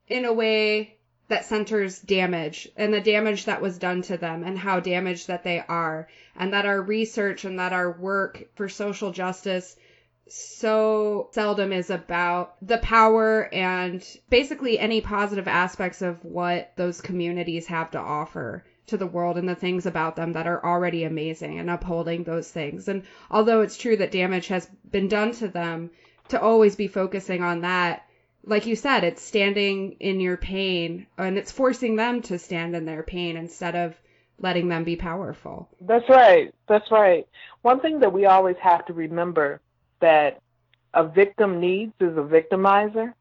in 0.08 0.24
a 0.24 0.32
way 0.32 0.96
that 1.28 1.44
centers 1.44 2.00
damage 2.00 2.68
and 2.76 2.92
the 2.92 3.00
damage 3.00 3.44
that 3.44 3.62
was 3.62 3.78
done 3.78 4.02
to 4.02 4.16
them 4.16 4.42
and 4.42 4.58
how 4.58 4.80
damaged 4.80 5.28
that 5.28 5.44
they 5.44 5.60
are 5.60 6.08
and 6.36 6.52
that 6.52 6.66
our 6.66 6.82
research 6.82 7.44
and 7.44 7.60
that 7.60 7.72
our 7.72 7.92
work 7.92 8.44
for 8.56 8.68
social 8.68 9.10
justice 9.10 9.76
so 10.26 11.28
seldom 11.32 11.72
is 11.72 11.90
about 11.90 12.56
the 12.66 12.78
power 12.78 13.52
and 13.52 14.04
basically 14.30 14.78
any 14.78 15.00
positive 15.00 15.48
aspects 15.48 16.02
of 16.02 16.24
what 16.24 16.72
those 16.76 17.00
communities 17.00 17.66
have 17.66 17.90
to 17.90 17.98
offer 17.98 18.64
to 18.86 18.96
the 18.96 19.06
world 19.06 19.38
and 19.38 19.48
the 19.48 19.54
things 19.54 19.86
about 19.86 20.16
them 20.16 20.32
that 20.32 20.46
are 20.46 20.64
already 20.64 21.04
amazing 21.04 21.58
and 21.58 21.70
upholding 21.70 22.24
those 22.24 22.50
things. 22.50 22.88
And 22.88 23.04
although 23.30 23.62
it's 23.62 23.78
true 23.78 23.96
that 23.96 24.10
damage 24.10 24.48
has 24.48 24.66
been 24.90 25.08
done 25.08 25.32
to 25.32 25.48
them, 25.48 25.90
to 26.28 26.40
always 26.40 26.76
be 26.76 26.88
focusing 26.88 27.42
on 27.42 27.62
that, 27.62 28.06
like 28.44 28.66
you 28.66 28.76
said, 28.76 29.04
it's 29.04 29.22
standing 29.22 29.96
in 30.00 30.20
your 30.20 30.36
pain 30.36 31.06
and 31.16 31.38
it's 31.38 31.52
forcing 31.52 31.96
them 31.96 32.22
to 32.22 32.38
stand 32.38 32.74
in 32.76 32.84
their 32.84 33.02
pain 33.02 33.36
instead 33.36 33.74
of 33.74 33.94
letting 34.38 34.68
them 34.68 34.84
be 34.84 34.96
powerful. 34.96 35.68
That's 35.80 36.08
right. 36.08 36.54
That's 36.68 36.90
right. 36.90 37.26
One 37.62 37.80
thing 37.80 38.00
that 38.00 38.12
we 38.12 38.26
always 38.26 38.56
have 38.62 38.84
to 38.86 38.92
remember 38.92 39.60
that 40.04 40.42
a 40.92 41.02
victim 41.02 41.60
needs 41.60 41.94
is 41.98 42.14
a 42.18 42.20
victimizer 42.20 43.14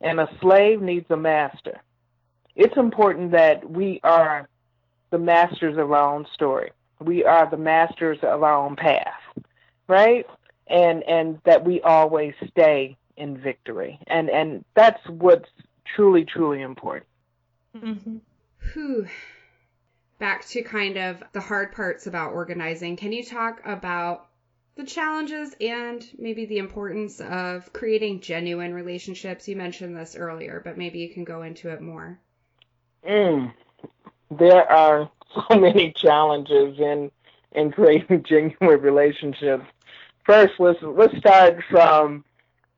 and 0.00 0.18
a 0.18 0.28
slave 0.40 0.80
needs 0.80 1.04
a 1.10 1.16
master. 1.16 1.78
It's 2.56 2.76
important 2.78 3.32
that 3.32 3.70
we 3.70 4.00
are 4.02 4.48
the 5.10 5.18
masters 5.18 5.76
of 5.76 5.92
our 5.92 6.14
own 6.14 6.26
story. 6.32 6.70
We 7.00 7.22
are 7.24 7.50
the 7.50 7.58
masters 7.58 8.18
of 8.22 8.42
our 8.42 8.54
own 8.54 8.76
path, 8.76 9.22
right? 9.88 10.26
And 10.68 11.02
and 11.02 11.38
that 11.44 11.66
we 11.66 11.82
always 11.82 12.32
stay 12.48 12.96
in 13.18 13.36
victory. 13.36 13.98
And 14.06 14.30
and 14.30 14.64
that's 14.74 15.06
what's 15.08 15.50
truly 15.94 16.24
truly 16.24 16.62
important. 16.62 17.06
Mhm. 17.76 18.20
Whew. 18.72 19.06
Back 20.18 20.46
to 20.46 20.62
kind 20.62 20.96
of 20.96 21.22
the 21.32 21.40
hard 21.40 21.72
parts 21.72 22.06
about 22.06 22.32
organizing. 22.32 22.96
Can 22.96 23.12
you 23.12 23.22
talk 23.22 23.60
about 23.66 24.28
the 24.74 24.84
challenges 24.84 25.54
and 25.60 26.06
maybe 26.18 26.46
the 26.46 26.58
importance 26.58 27.20
of 27.20 27.72
creating 27.72 28.20
genuine 28.20 28.74
relationships? 28.74 29.48
You 29.48 29.56
mentioned 29.56 29.96
this 29.96 30.16
earlier, 30.16 30.60
but 30.64 30.78
maybe 30.78 30.98
you 30.98 31.10
can 31.10 31.24
go 31.24 31.42
into 31.42 31.70
it 31.70 31.80
more. 31.80 32.18
Mm. 33.08 33.52
There 34.30 34.70
are 34.70 35.10
so 35.48 35.58
many 35.58 35.92
challenges 35.92 36.78
in 36.78 37.10
in 37.52 37.70
creating 37.70 38.22
genuine 38.28 38.80
relationships. 38.80 39.64
First, 40.24 40.54
let's 40.58 40.78
let's 40.82 41.16
start 41.18 41.62
from 41.70 42.24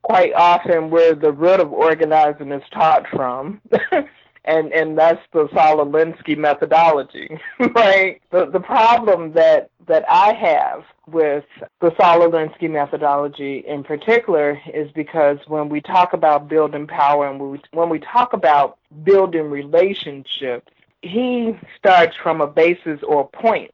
quite 0.03 0.33
often 0.35 0.91
where 0.91 1.15
the 1.15 1.33
root 1.33 1.61
of 1.61 1.73
organizing 1.73 2.53
is 2.53 2.63
taught 2.73 3.07
from, 3.09 3.61
and 4.45 4.73
and 4.73 4.99
that's 4.99 5.23
the 5.33 5.49
Saul 5.55 5.85
Alinsky 5.85 6.37
methodology, 6.37 7.39
right? 7.59 8.21
The 8.31 8.47
the 8.47 8.61
problem 8.61 9.33
that 9.33 9.71
that 9.87 10.05
I 10.11 10.33
have 10.35 10.85
with 11.07 11.45
the 11.81 11.95
Saul 11.97 12.21
Alinsky 12.21 12.71
methodology 12.71 13.59
in 13.67 13.85
particular 13.85 14.61
is 14.73 14.91
because 14.93 15.39
when 15.47 15.69
we 15.69 15.81
talk 15.81 16.13
about 16.13 16.49
building 16.49 16.87
power 16.87 17.29
and 17.29 17.41
we, 17.41 17.61
when 17.73 17.89
we 17.89 17.99
talk 17.99 18.33
about 18.33 18.79
building 19.03 19.51
relationships, 19.51 20.71
he 21.03 21.59
starts 21.79 22.17
from 22.23 22.41
a 22.41 22.47
basis 22.47 23.01
or 23.03 23.29
point 23.29 23.71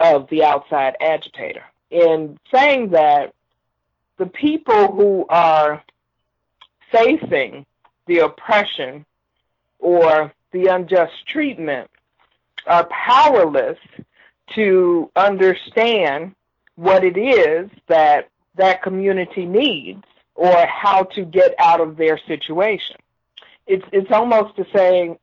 of 0.00 0.28
the 0.30 0.44
outside 0.44 0.96
agitator. 1.00 1.64
In 1.90 2.38
saying 2.52 2.90
that, 2.90 3.34
the 4.18 4.26
people 4.26 4.92
who 4.92 5.26
are 5.28 5.82
facing 6.90 7.64
the 8.06 8.18
oppression 8.18 9.04
or 9.78 10.32
the 10.52 10.66
unjust 10.66 11.26
treatment 11.26 11.90
are 12.66 12.84
powerless 12.86 13.78
to 14.54 15.10
understand 15.16 16.34
what 16.76 17.04
it 17.04 17.16
is 17.16 17.70
that 17.88 18.28
that 18.56 18.82
community 18.82 19.44
needs 19.46 20.04
or 20.34 20.66
how 20.66 21.02
to 21.04 21.24
get 21.24 21.54
out 21.58 21.80
of 21.80 21.96
their 21.96 22.18
situation. 22.26 22.96
It's 23.66 23.84
it's 23.92 24.10
almost 24.10 24.56
to 24.56 24.66
saying 24.74 25.18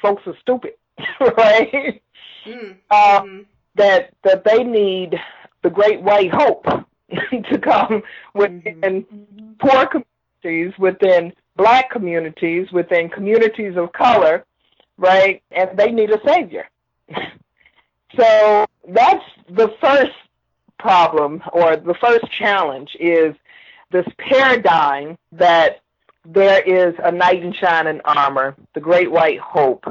folks 0.00 0.26
are 0.26 0.36
stupid, 0.40 0.74
right? 1.20 2.02
Mm. 2.46 2.76
Mhm. 2.90 3.46
that 3.76 4.12
that 4.22 4.44
they 4.44 4.62
need 4.64 5.18
the 5.62 5.70
great 5.70 6.00
white 6.02 6.32
hope 6.32 6.64
to 7.50 7.58
come 7.58 8.02
within 8.34 9.06
poor 9.58 9.86
communities, 9.86 10.78
within 10.78 11.32
black 11.56 11.90
communities, 11.90 12.70
within 12.72 13.08
communities 13.08 13.76
of 13.76 13.92
color, 13.92 14.44
right? 14.96 15.42
And 15.50 15.76
they 15.76 15.90
need 15.90 16.10
a 16.10 16.20
savior. 16.26 16.68
so 18.16 18.66
that's 18.88 19.24
the 19.48 19.74
first 19.80 20.12
problem 20.78 21.42
or 21.52 21.76
the 21.76 21.94
first 21.94 22.30
challenge 22.30 22.96
is 23.00 23.34
this 23.90 24.06
paradigm 24.18 25.16
that 25.32 25.80
there 26.24 26.60
is 26.62 26.94
a 27.02 27.12
knight 27.12 27.42
in 27.42 27.52
shining 27.52 28.00
armor, 28.04 28.56
the 28.74 28.80
great 28.80 29.10
white 29.10 29.38
hope, 29.38 29.84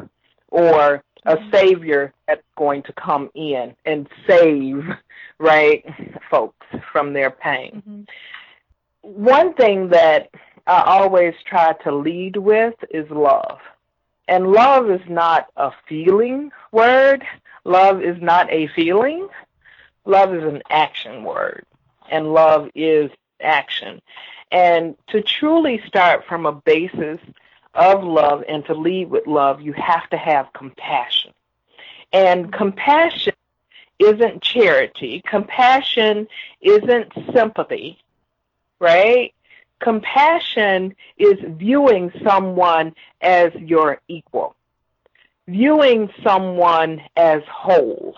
or 0.49 1.03
a 1.25 1.37
savior 1.51 2.13
that's 2.27 2.43
going 2.57 2.83
to 2.83 2.93
come 2.93 3.29
in 3.33 3.75
and 3.85 4.07
save, 4.27 4.83
right, 5.39 5.85
folks 6.29 6.65
from 6.91 7.13
their 7.13 7.31
pain. 7.31 7.81
Mhm. 7.87 8.09
One 9.01 9.53
thing 9.53 9.89
that 9.89 10.29
I 10.65 10.81
always 10.83 11.33
try 11.45 11.73
to 11.83 11.91
lead 11.91 12.37
with 12.37 12.75
is 12.89 13.09
love. 13.09 13.59
And 14.27 14.51
love 14.51 14.89
is 14.89 15.01
not 15.09 15.47
a 15.57 15.71
feeling 15.87 16.51
word. 16.71 17.25
Love 17.65 18.01
is 18.01 18.21
not 18.21 18.51
a 18.51 18.67
feeling. 18.67 19.27
Love 20.05 20.33
is 20.33 20.43
an 20.43 20.61
action 20.69 21.23
word. 21.23 21.65
And 22.09 22.33
love 22.33 22.69
is 22.75 23.11
action. 23.41 24.01
And 24.51 24.95
to 25.07 25.21
truly 25.21 25.81
start 25.85 26.25
from 26.25 26.45
a 26.45 26.53
basis 26.53 27.19
of 27.73 28.03
love 28.03 28.43
and 28.47 28.65
to 28.65 28.73
lead 28.73 29.09
with 29.09 29.27
love, 29.27 29.61
you 29.61 29.73
have 29.73 30.09
to 30.11 30.17
have 30.17 30.53
compassion. 30.53 31.33
And 32.13 32.53
compassion 32.53 33.33
isn't 33.99 34.41
charity. 34.41 35.21
Compassion 35.25 36.27
isn't 36.61 37.11
sympathy, 37.33 37.97
right? 38.79 39.33
Compassion 39.79 40.95
is 41.17 41.37
viewing 41.41 42.11
someone 42.23 42.95
as 43.21 43.53
your 43.55 43.99
equal, 44.07 44.55
viewing 45.47 46.09
someone 46.23 47.01
as 47.15 47.43
whole. 47.49 48.15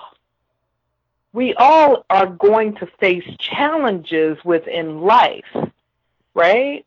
We 1.34 1.54
all 1.56 2.06
are 2.10 2.28
going 2.28 2.76
to 2.76 2.88
face 3.00 3.26
challenges 3.40 4.38
within 4.46 5.02
life, 5.02 5.56
right? 6.34 6.86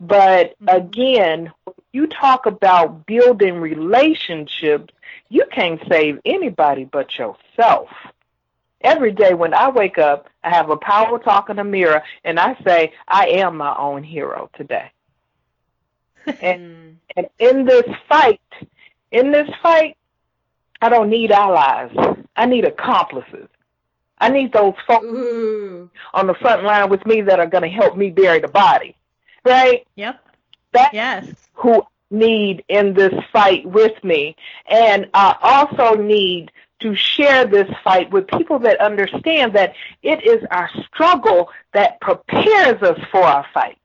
But 0.00 0.58
mm-hmm. 0.60 0.68
again, 0.68 1.52
when 1.64 1.74
you 1.92 2.06
talk 2.06 2.46
about 2.46 3.06
building 3.06 3.60
relationships, 3.60 4.92
you 5.28 5.44
can't 5.50 5.80
save 5.90 6.20
anybody 6.24 6.84
but 6.84 7.18
yourself. 7.18 7.88
Every 8.82 9.12
day 9.12 9.34
when 9.34 9.54
I 9.54 9.68
wake 9.70 9.98
up, 9.98 10.28
I 10.44 10.50
have 10.50 10.70
a 10.70 10.76
power 10.76 11.18
talk 11.18 11.50
in 11.50 11.56
the 11.56 11.64
mirror 11.64 12.02
and 12.24 12.38
I 12.38 12.56
say, 12.64 12.92
I 13.08 13.28
am 13.28 13.56
my 13.56 13.74
own 13.76 14.02
hero 14.04 14.50
today. 14.56 14.90
and, 16.40 16.58
and 17.16 17.26
in 17.38 17.64
this 17.64 17.84
fight, 18.08 18.40
in 19.10 19.30
this 19.32 19.48
fight, 19.62 19.96
I 20.80 20.88
don't 20.88 21.10
need 21.10 21.30
allies. 21.32 21.90
I 22.36 22.46
need 22.46 22.64
accomplices. 22.64 23.48
I 24.18 24.28
need 24.28 24.52
those 24.52 24.74
folks 24.86 25.06
Ooh. 25.06 25.90
on 26.14 26.26
the 26.26 26.34
front 26.34 26.64
line 26.64 26.88
with 26.88 27.04
me 27.06 27.22
that 27.22 27.38
are 27.40 27.46
going 27.46 27.62
to 27.62 27.68
help 27.68 27.96
me 27.96 28.10
bury 28.10 28.40
the 28.40 28.48
body. 28.48 28.96
Right? 29.44 29.86
Yep. 29.96 30.20
That's 30.72 30.94
Yes. 30.94 31.50
who 31.54 31.82
I 31.82 31.86
need 32.10 32.64
in 32.68 32.94
this 32.94 33.12
fight 33.32 33.66
with 33.66 34.02
me. 34.04 34.36
And 34.68 35.08
I 35.14 35.36
also 35.42 35.94
need 36.00 36.50
to 36.80 36.94
share 36.94 37.44
this 37.44 37.68
fight 37.82 38.10
with 38.10 38.28
people 38.28 38.58
that 38.60 38.80
understand 38.80 39.52
that 39.54 39.74
it 40.02 40.24
is 40.24 40.44
our 40.50 40.70
struggle 40.86 41.50
that 41.72 42.00
prepares 42.00 42.82
us 42.82 42.98
for 43.10 43.22
our 43.22 43.46
fight. 43.52 43.78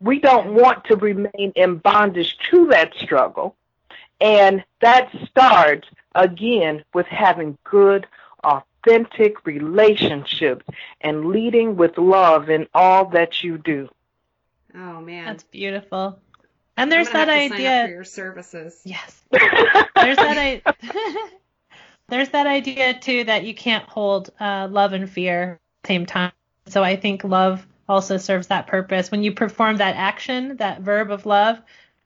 We 0.00 0.18
don't 0.18 0.54
want 0.54 0.84
to 0.86 0.96
remain 0.96 1.52
in 1.54 1.78
bondage 1.78 2.36
to 2.50 2.66
that 2.66 2.94
struggle. 2.94 3.56
And 4.20 4.64
that 4.80 5.10
starts 5.28 5.88
again 6.14 6.84
with 6.94 7.06
having 7.06 7.56
good, 7.64 8.06
authentic 8.44 9.46
relationships 9.46 10.64
and 11.00 11.26
leading 11.26 11.76
with 11.76 11.98
love 11.98 12.48
in 12.50 12.66
all 12.74 13.06
that 13.10 13.42
you 13.42 13.58
do. 13.58 13.88
Oh 14.74 15.00
man. 15.00 15.26
That's 15.26 15.44
beautiful. 15.44 16.18
And 16.76 16.84
I'm 16.84 16.88
there's 16.90 17.08
that 17.10 17.28
have 17.28 17.28
to 17.28 17.32
sign 17.34 17.44
up 17.44 17.48
for 17.50 17.54
idea. 17.54 17.88
your 17.88 18.04
services. 18.04 18.80
Yes. 18.84 19.22
There's 19.30 20.16
that 20.16 20.36
I 20.38 20.62
There's 22.08 22.28
that 22.30 22.46
idea 22.46 22.98
too 22.98 23.24
that 23.24 23.44
you 23.44 23.54
can't 23.54 23.88
hold 23.88 24.30
uh, 24.38 24.68
love 24.70 24.92
and 24.92 25.10
fear 25.10 25.52
at 25.52 25.82
the 25.82 25.88
same 25.88 26.06
time. 26.06 26.32
So 26.66 26.82
I 26.82 26.96
think 26.96 27.24
love 27.24 27.66
also 27.88 28.16
serves 28.16 28.48
that 28.48 28.66
purpose. 28.66 29.10
When 29.10 29.22
you 29.22 29.32
perform 29.32 29.76
that 29.76 29.96
action, 29.96 30.56
that 30.56 30.80
verb 30.80 31.10
of 31.10 31.26
love, 31.26 31.60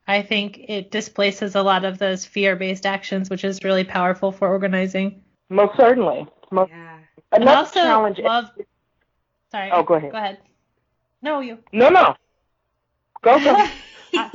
I 0.06 0.22
think 0.22 0.58
it 0.68 0.90
displaces 0.90 1.54
a 1.54 1.62
lot 1.62 1.84
of 1.84 1.98
those 1.98 2.24
fear-based 2.24 2.86
actions, 2.86 3.30
which 3.30 3.44
is 3.44 3.62
really 3.62 3.84
powerful 3.84 4.32
for 4.32 4.48
organizing. 4.48 5.22
Most 5.48 5.76
certainly. 5.76 6.26
Most, 6.50 6.70
Yeah. 6.70 6.98
And 7.32 7.42
another 7.42 7.58
also 7.58 7.80
challenge. 7.80 8.18
love. 8.18 8.50
Sorry. 9.52 9.70
Oh, 9.70 9.82
go 9.82 9.94
ahead. 9.94 10.12
Go 10.12 10.18
ahead. 10.18 10.38
No, 11.22 11.40
you. 11.40 11.58
No, 11.72 11.90
no. 11.90 12.16
Go, 13.22 13.38
go. 13.38 13.68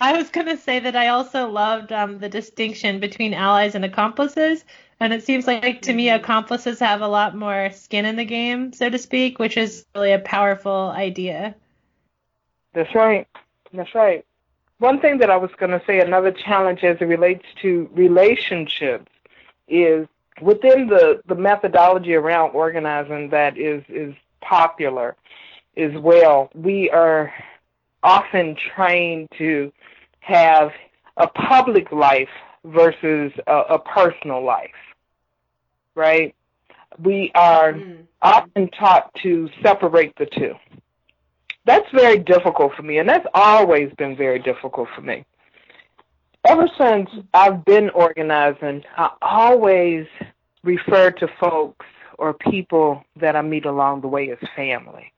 I 0.00 0.16
was 0.16 0.30
going 0.30 0.46
to 0.46 0.56
say 0.56 0.78
that 0.78 0.96
I 0.96 1.08
also 1.08 1.48
loved 1.48 1.92
um, 1.92 2.18
the 2.18 2.28
distinction 2.28 3.00
between 3.00 3.34
allies 3.34 3.74
and 3.74 3.84
accomplices. 3.84 4.64
And 5.00 5.12
it 5.12 5.22
seems 5.22 5.46
like 5.46 5.82
to 5.82 5.92
me, 5.92 6.06
Mhm. 6.06 6.16
accomplices 6.16 6.80
have 6.80 7.02
a 7.02 7.08
lot 7.08 7.36
more 7.36 7.70
skin 7.70 8.04
in 8.04 8.16
the 8.16 8.24
game, 8.24 8.72
so 8.72 8.90
to 8.90 8.98
speak, 8.98 9.38
which 9.38 9.56
is 9.56 9.86
really 9.94 10.12
a 10.12 10.18
powerful 10.18 10.92
idea. 10.94 11.54
That's 12.72 12.94
right. 12.94 13.26
That's 13.72 13.94
right. 13.94 14.24
One 14.78 15.00
thing 15.00 15.18
that 15.18 15.30
I 15.30 15.36
was 15.36 15.50
going 15.56 15.72
to 15.72 15.82
say, 15.86 16.00
another 16.00 16.32
challenge 16.32 16.84
as 16.84 16.96
it 17.00 17.04
relates 17.04 17.44
to 17.62 17.88
relationships, 17.92 19.10
is 19.68 20.06
within 20.40 20.86
the, 20.88 21.20
the 21.26 21.34
methodology 21.34 22.14
around 22.14 22.50
organizing 22.50 23.30
that 23.30 23.58
is, 23.58 23.82
is 23.88 24.14
popular 24.40 25.16
as 25.76 25.92
well, 26.00 26.50
we 26.54 26.90
are 26.90 27.32
often 28.02 28.56
trained 28.56 29.28
to 29.38 29.72
have 30.20 30.72
a 31.16 31.26
public 31.26 31.90
life 31.92 32.28
versus 32.64 33.32
a, 33.46 33.52
a 33.70 33.78
personal 33.78 34.42
life, 34.44 34.70
right? 35.98 36.34
We 37.02 37.30
are 37.34 37.74
Mm. 37.74 38.06
often 38.22 38.68
taught 38.68 39.12
to 39.16 39.50
separate 39.62 40.14
the 40.16 40.26
two. 40.26 40.54
That's 41.66 41.90
very 41.90 42.18
difficult 42.18 42.74
for 42.74 42.82
me, 42.82 42.96
and 42.98 43.08
that's 43.08 43.26
always 43.34 43.92
been 43.94 44.16
very 44.16 44.38
difficult 44.38 44.88
for 44.94 45.02
me. 45.02 45.26
Ever 46.46 46.68
since 46.78 47.10
I've 47.34 47.64
been 47.64 47.90
organizing, 47.90 48.84
I 48.96 49.10
always 49.20 50.06
refer 50.62 51.10
to 51.10 51.28
folks 51.40 51.84
or 52.16 52.32
people 52.32 53.04
that 53.16 53.36
I 53.36 53.42
meet 53.42 53.66
along 53.66 54.00
the 54.00 54.08
way 54.08 54.30
as 54.30 54.38
family. 54.56 55.12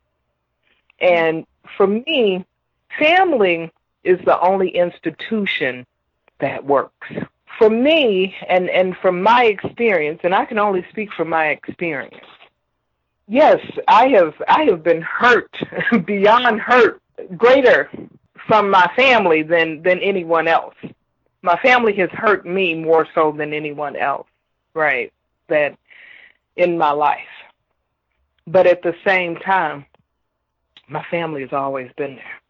And 1.01 1.47
for 1.77 1.87
me, 1.87 2.45
family 2.99 3.71
is 4.03 4.19
the 4.25 4.39
only 4.41 4.71
institution 4.71 5.87
that 6.41 6.65
works. 6.65 7.09
For 7.61 7.69
me, 7.69 8.35
and, 8.49 8.71
and 8.71 8.97
from 9.03 9.23
my 9.23 9.45
experience, 9.45 10.21
and 10.25 10.35
I 10.35 10.47
can 10.47 10.59
only 10.59 10.83
speak 10.89 11.13
from 11.13 11.29
my 11.29 11.49
experience, 11.49 12.25
yes, 13.29 13.59
I 13.87 14.09
have 14.09 14.33
I 14.49 14.63
have 14.63 14.83
been 14.83 15.03
hurt 15.03 15.55
beyond 16.07 16.59
hurt, 16.59 17.03
greater 17.37 17.91
from 18.49 18.71
my 18.71 18.91
family 18.97 19.43
than 19.43 19.83
than 19.83 19.99
anyone 19.99 20.49
else. 20.49 20.75
My 21.43 21.59
family 21.63 21.95
has 21.97 22.09
hurt 22.15 22.47
me 22.47 22.75
more 22.75 23.07
so 23.15 23.31
than 23.31 23.53
anyone 23.53 23.95
else, 23.95 24.29
right? 24.73 25.13
That 25.51 25.77
in 26.57 26.79
my 26.79 26.93
life. 26.93 27.35
But 28.47 28.67
at 28.69 28.83
the 28.83 28.95
same 29.07 29.37
time, 29.37 29.85
my 30.89 31.05
family 31.11 31.43
has 31.43 31.53
always 31.53 31.91
been 31.99 32.15
there. 32.17 32.41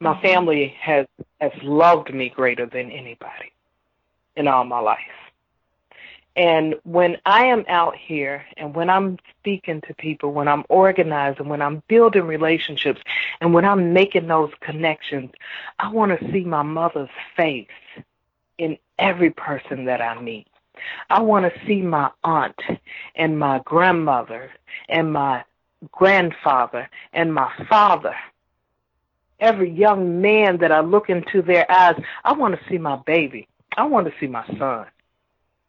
My 0.00 0.12
mm-hmm. 0.12 0.26
family 0.26 0.76
has 0.78 1.06
has 1.40 1.52
loved 1.62 2.12
me 2.12 2.28
greater 2.28 2.66
than 2.66 2.90
anybody 2.90 3.52
in 4.36 4.48
all 4.48 4.64
my 4.64 4.80
life. 4.80 4.98
And 6.34 6.76
when 6.84 7.18
I 7.26 7.44
am 7.46 7.64
out 7.68 7.94
here 7.94 8.44
and 8.56 8.74
when 8.74 8.88
I'm 8.88 9.18
speaking 9.38 9.82
to 9.82 9.94
people, 9.94 10.32
when 10.32 10.48
I'm 10.48 10.64
organizing, 10.70 11.48
when 11.48 11.60
I'm 11.60 11.82
building 11.88 12.26
relationships, 12.26 13.02
and 13.40 13.52
when 13.52 13.66
I'm 13.66 13.92
making 13.92 14.28
those 14.28 14.50
connections, 14.60 15.30
I 15.78 15.90
want 15.90 16.18
to 16.18 16.32
see 16.32 16.44
my 16.44 16.62
mother's 16.62 17.10
face 17.36 17.68
in 18.56 18.78
every 18.98 19.30
person 19.30 19.84
that 19.84 20.00
I 20.00 20.18
meet. 20.20 20.46
I 21.10 21.20
want 21.20 21.52
to 21.52 21.66
see 21.66 21.82
my 21.82 22.10
aunt 22.24 22.60
and 23.14 23.38
my 23.38 23.60
grandmother 23.64 24.50
and 24.88 25.12
my 25.12 25.44
grandfather 25.90 26.88
and 27.12 27.34
my 27.34 27.52
father. 27.68 28.14
Every 29.38 29.70
young 29.70 30.22
man 30.22 30.58
that 30.58 30.72
I 30.72 30.80
look 30.80 31.10
into 31.10 31.42
their 31.42 31.70
eyes, 31.70 32.00
I 32.24 32.32
want 32.32 32.54
to 32.54 32.68
see 32.68 32.78
my 32.78 32.96
baby. 33.04 33.48
I 33.76 33.84
want 33.84 34.06
to 34.06 34.12
see 34.20 34.26
my 34.26 34.46
son. 34.58 34.86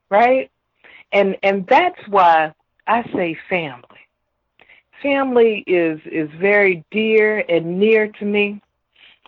Right? 0.09 0.51
And 1.11 1.37
and 1.43 1.65
that's 1.67 1.99
why 2.07 2.53
I 2.87 3.03
say 3.13 3.37
family. 3.49 3.87
Family 5.01 5.63
is 5.67 5.99
is 6.05 6.29
very 6.39 6.83
dear 6.91 7.43
and 7.49 7.79
near 7.79 8.07
to 8.07 8.25
me. 8.25 8.61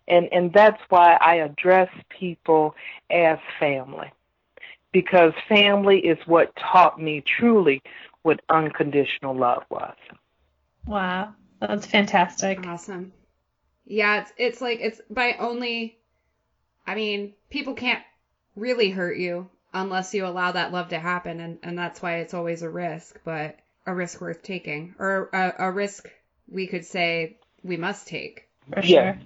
And 0.07 0.29
and 0.31 0.51
that's 0.53 0.81
why 0.89 1.17
I 1.21 1.35
address 1.35 1.89
people 2.09 2.75
as 3.09 3.37
family. 3.59 4.11
Because 4.91 5.33
family 5.49 5.99
is 5.99 6.17
what 6.25 6.55
taught 6.55 7.01
me 7.01 7.23
truly 7.37 7.81
what 8.21 8.41
unconditional 8.49 9.35
love 9.35 9.63
was. 9.69 9.95
Wow. 10.85 11.33
That's 11.59 11.85
fantastic. 11.85 12.65
Awesome. 12.65 13.11
Yeah, 13.85 14.21
it's 14.21 14.33
it's 14.37 14.61
like 14.61 14.79
it's 14.81 15.01
by 15.09 15.33
only 15.39 15.97
I 16.87 16.95
mean, 16.95 17.33
people 17.49 17.73
can't 17.73 18.03
really 18.55 18.89
hurt 18.89 19.17
you 19.17 19.49
unless 19.73 20.13
you 20.13 20.25
allow 20.25 20.51
that 20.51 20.71
love 20.71 20.89
to 20.89 20.99
happen 20.99 21.39
and 21.39 21.59
and 21.63 21.77
that's 21.77 22.01
why 22.01 22.17
it's 22.17 22.33
always 22.33 22.61
a 22.61 22.69
risk, 22.69 23.19
but 23.23 23.57
a 23.85 23.93
risk 23.93 24.21
worth 24.21 24.41
taking 24.41 24.95
or 24.99 25.29
a, 25.33 25.53
a 25.67 25.71
risk 25.71 26.09
we 26.49 26.67
could 26.67 26.85
say 26.85 27.37
we 27.63 27.77
must 27.77 28.07
take. 28.07 28.47
For 28.73 28.81
Yeah. 28.81 29.13
sure. 29.13 29.19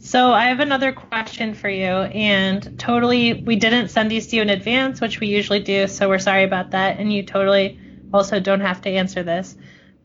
So 0.00 0.32
I 0.32 0.46
have 0.46 0.60
another 0.60 0.92
question 0.92 1.52
for 1.52 1.68
you, 1.68 1.84
and 1.84 2.78
totally, 2.80 3.34
we 3.34 3.56
didn't 3.56 3.88
send 3.88 4.10
these 4.10 4.28
to 4.28 4.36
you 4.36 4.42
in 4.42 4.48
advance, 4.48 4.98
which 4.98 5.20
we 5.20 5.26
usually 5.26 5.60
do, 5.60 5.86
so 5.88 6.08
we're 6.08 6.18
sorry 6.18 6.44
about 6.44 6.70
that, 6.70 6.98
and 6.98 7.12
you 7.12 7.22
totally 7.22 7.78
also 8.12 8.40
don't 8.40 8.62
have 8.62 8.80
to 8.82 8.88
answer 8.90 9.22
this. 9.22 9.54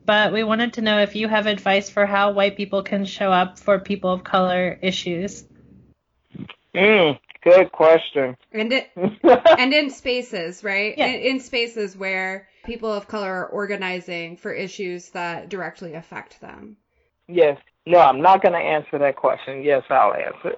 But 0.04 0.34
we 0.34 0.44
wanted 0.44 0.74
to 0.74 0.82
know 0.82 1.00
if 1.00 1.16
you 1.16 1.28
have 1.28 1.46
advice 1.46 1.88
for 1.88 2.04
how 2.04 2.32
white 2.32 2.58
people 2.58 2.82
can 2.82 3.06
show 3.06 3.32
up 3.32 3.58
for 3.58 3.78
people 3.78 4.12
of 4.12 4.22
color 4.22 4.78
issues. 4.82 5.44
Mm, 6.74 7.18
good 7.46 7.72
question. 7.72 8.36
And 8.52 8.72
it 8.72 8.90
and 8.96 9.72
in 9.72 9.90
spaces, 9.90 10.64
right? 10.64 10.94
Yeah. 10.96 11.06
In, 11.06 11.20
in 11.20 11.40
spaces 11.40 11.96
where 11.96 12.48
people 12.64 12.92
of 12.92 13.08
color 13.08 13.32
are 13.32 13.46
organizing 13.46 14.36
for 14.36 14.52
issues 14.52 15.10
that 15.10 15.48
directly 15.48 15.94
affect 15.94 16.40
them. 16.40 16.76
yes. 17.28 17.58
No, 17.88 18.00
I'm 18.00 18.20
not 18.20 18.42
going 18.42 18.52
to 18.52 18.58
answer 18.58 18.98
that 18.98 19.14
question. 19.14 19.62
Yes, 19.62 19.84
I'll 19.88 20.12
answer. 20.12 20.56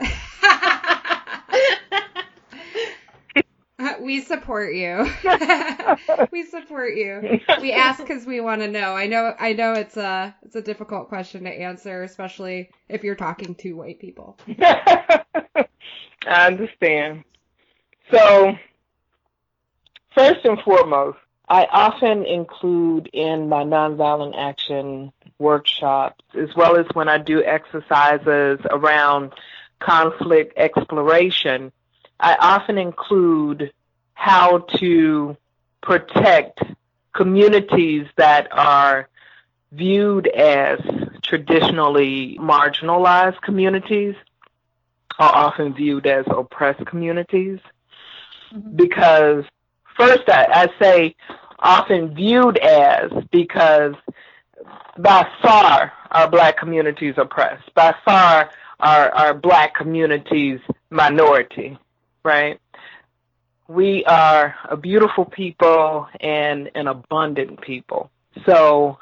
we 4.10 4.20
support 4.20 4.74
you. 4.74 5.08
we 6.32 6.42
support 6.42 6.96
you. 6.96 7.38
We 7.60 7.70
ask 7.70 8.00
because 8.00 8.26
we 8.26 8.40
want 8.40 8.60
to 8.60 8.66
know. 8.66 8.96
I 8.96 9.06
know. 9.06 9.36
I 9.38 9.52
know 9.52 9.74
it's 9.74 9.96
a 9.96 10.34
it's 10.42 10.56
a 10.56 10.60
difficult 10.60 11.08
question 11.08 11.44
to 11.44 11.48
answer, 11.48 12.02
especially 12.02 12.70
if 12.88 13.04
you're 13.04 13.14
talking 13.14 13.54
to 13.54 13.74
white 13.74 14.00
people. 14.00 14.36
I 14.58 15.66
understand. 16.26 17.22
So, 18.10 18.56
first 20.12 20.44
and 20.44 20.60
foremost, 20.62 21.18
I 21.48 21.68
often 21.70 22.26
include 22.26 23.10
in 23.12 23.48
my 23.48 23.62
nonviolent 23.62 24.36
action 24.36 25.12
workshops, 25.38 26.24
as 26.34 26.48
well 26.56 26.76
as 26.76 26.86
when 26.94 27.08
I 27.08 27.18
do 27.18 27.44
exercises 27.44 28.58
around 28.68 29.34
conflict 29.78 30.54
exploration, 30.56 31.70
I 32.18 32.34
often 32.40 32.76
include 32.76 33.72
how 34.20 34.58
to 34.58 35.34
protect 35.82 36.62
communities 37.14 38.06
that 38.16 38.48
are 38.52 39.08
viewed 39.72 40.26
as 40.28 40.78
traditionally 41.22 42.36
marginalized 42.38 43.40
communities 43.40 44.14
are 45.18 45.34
often 45.34 45.72
viewed 45.72 46.06
as 46.06 46.26
oppressed 46.28 46.84
communities. 46.84 47.60
Mm-hmm. 48.52 48.76
because 48.76 49.44
first 49.96 50.28
I, 50.28 50.46
I 50.52 50.82
say 50.82 51.14
often 51.60 52.14
viewed 52.14 52.58
as 52.58 53.12
because 53.30 53.94
by 54.98 55.26
far 55.40 55.92
our 56.10 56.28
black 56.28 56.58
communities 56.58 57.14
oppressed. 57.16 57.72
By 57.74 57.94
far 58.04 58.50
our, 58.80 59.10
our 59.14 59.34
black 59.34 59.74
communities 59.76 60.58
minority 60.90 61.78
right 62.24 62.60
we 63.70 64.04
are 64.04 64.54
a 64.68 64.76
beautiful 64.76 65.24
people 65.24 66.08
and 66.20 66.70
an 66.74 66.88
abundant 66.88 67.60
people 67.60 68.10
so 68.44 68.98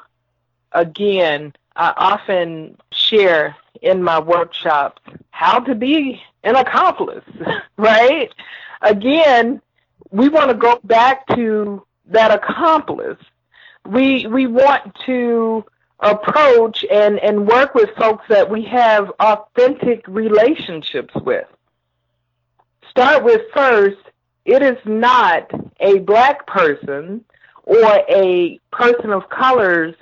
again 0.73 1.53
i 1.75 1.93
often 1.97 2.77
share 2.91 3.55
in 3.81 4.03
my 4.03 4.19
workshops 4.19 5.01
how 5.31 5.59
to 5.59 5.75
be 5.75 6.21
an 6.43 6.55
accomplice, 6.55 7.23
right? 7.77 8.33
Again, 8.81 9.61
we 10.11 10.29
want 10.29 10.49
to 10.49 10.55
go 10.55 10.79
back 10.83 11.27
to 11.35 11.85
that 12.07 12.31
accomplice. 12.31 13.19
We 13.85 14.27
we 14.27 14.47
want 14.47 14.95
to 15.05 15.65
approach 15.99 16.85
and, 16.89 17.19
and 17.19 17.47
work 17.47 17.75
with 17.75 17.89
folks 17.97 18.25
that 18.29 18.49
we 18.49 18.63
have 18.63 19.11
authentic 19.19 20.07
relationships 20.07 21.13
with. 21.15 21.47
Start 22.89 23.23
with 23.23 23.41
first, 23.53 23.97
it 24.45 24.61
is 24.61 24.77
not 24.85 25.51
a 25.79 25.99
black 25.99 26.47
person 26.47 27.23
or 27.63 28.03
a 28.09 28.59
person 28.71 29.11
of 29.11 29.29
color's 29.29 29.95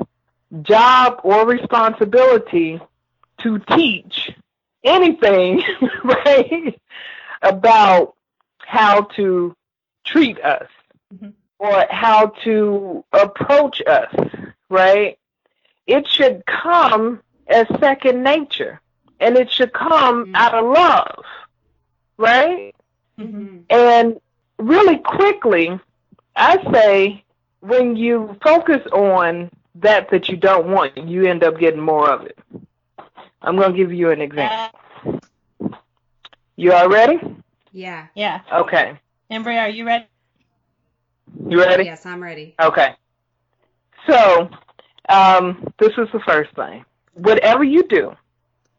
job 0.62 1.20
or 1.24 1.46
responsibility 1.46 2.80
to 3.42 3.60
teach 3.76 4.32
anything, 4.84 5.62
right, 6.04 6.80
about 7.42 8.16
how 8.60 9.02
to 9.02 9.56
treat 10.06 10.40
us 10.44 10.68
mm-hmm. 11.14 11.30
or 11.60 11.86
how 11.90 12.28
to 12.44 13.04
approach 13.14 13.82
us, 13.86 14.14
right? 14.70 15.18
It 15.86 16.08
should 16.08 16.46
come 16.46 17.22
as 17.48 17.68
second 17.80 18.24
nature 18.24 18.82
and 19.20 19.38
it 19.38 19.52
should 19.52 19.74
come 19.74 20.26
mm-hmm. 20.26 20.36
out 20.36 20.54
of 20.54 20.66
love, 20.66 21.26
right? 22.18 22.76
Mm-hmm. 23.20 23.60
And 23.70 24.20
really 24.58 24.98
quickly, 24.98 25.80
I 26.36 26.72
say 26.72 27.24
when 27.62 27.96
you 27.96 28.38
focus 28.44 28.86
on 28.92 29.50
that 29.76 30.10
that 30.12 30.30
you 30.30 30.38
don't 30.38 30.68
want, 30.68 30.98
you 30.98 31.26
end 31.26 31.44
up 31.44 31.60
getting 31.60 31.82
more 31.82 32.10
of 32.10 32.26
it. 32.26 32.38
I'm 33.42 33.56
going 33.56 33.72
to 33.72 33.78
give 33.78 33.94
you 33.94 34.12
an 34.12 34.22
example. 34.22 34.80
You 36.56 36.74
all 36.74 36.90
ready? 36.90 37.20
Yeah. 37.72 38.08
Yeah. 38.16 38.42
Okay. 38.52 39.00
Embry, 39.32 39.60
are 39.60 39.70
you 39.70 39.86
ready? 39.86 40.06
You 41.48 41.60
ready? 41.60 41.84
Yes, 41.84 42.06
I'm 42.06 42.22
ready. 42.22 42.56
Okay. 42.60 42.96
So, 44.10 44.50
um, 45.10 45.72
this 45.78 45.92
is 45.98 46.08
the 46.12 46.20
first 46.26 46.54
thing. 46.56 46.84
Whatever 47.14 47.64
you 47.64 47.84
do 47.84 48.16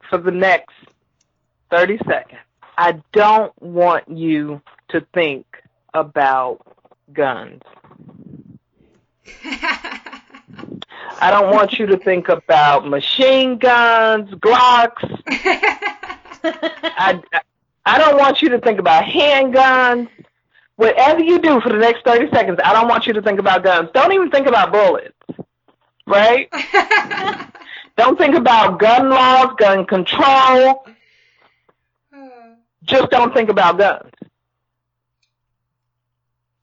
for 0.08 0.18
the 0.18 0.30
next 0.30 0.74
30 1.70 1.98
seconds, 1.98 2.40
I 2.76 3.00
don't 3.12 3.52
want 3.60 4.08
you 4.08 4.60
to 4.88 5.06
think 5.12 5.46
about 5.94 6.60
guns. 7.12 7.62
I 11.20 11.30
don't 11.30 11.50
want 11.52 11.78
you 11.78 11.86
to 11.86 11.96
think 11.98 12.28
about 12.28 12.88
machine 12.88 13.58
guns, 13.58 14.30
Glocks. 14.30 15.02
I, 16.44 17.20
I 17.84 17.98
don't 17.98 18.18
want 18.18 18.42
you 18.42 18.50
to 18.50 18.58
think 18.60 18.78
about 18.78 19.04
handguns. 19.04 20.08
Whatever 20.76 21.20
you 21.20 21.40
do 21.40 21.60
for 21.60 21.70
the 21.70 21.78
next 21.78 22.04
30 22.04 22.30
seconds, 22.30 22.58
I 22.62 22.72
don't 22.72 22.86
want 22.88 23.06
you 23.06 23.12
to 23.14 23.22
think 23.22 23.40
about 23.40 23.64
guns. 23.64 23.90
Don't 23.92 24.12
even 24.12 24.30
think 24.30 24.46
about 24.46 24.70
bullets. 24.70 25.14
Right? 26.06 26.48
don't 27.96 28.16
think 28.16 28.36
about 28.36 28.78
gun 28.78 29.10
laws, 29.10 29.54
gun 29.58 29.86
control. 29.86 30.86
Just 32.84 33.10
don't 33.10 33.34
think 33.34 33.50
about 33.50 33.78
guns. 33.78 34.10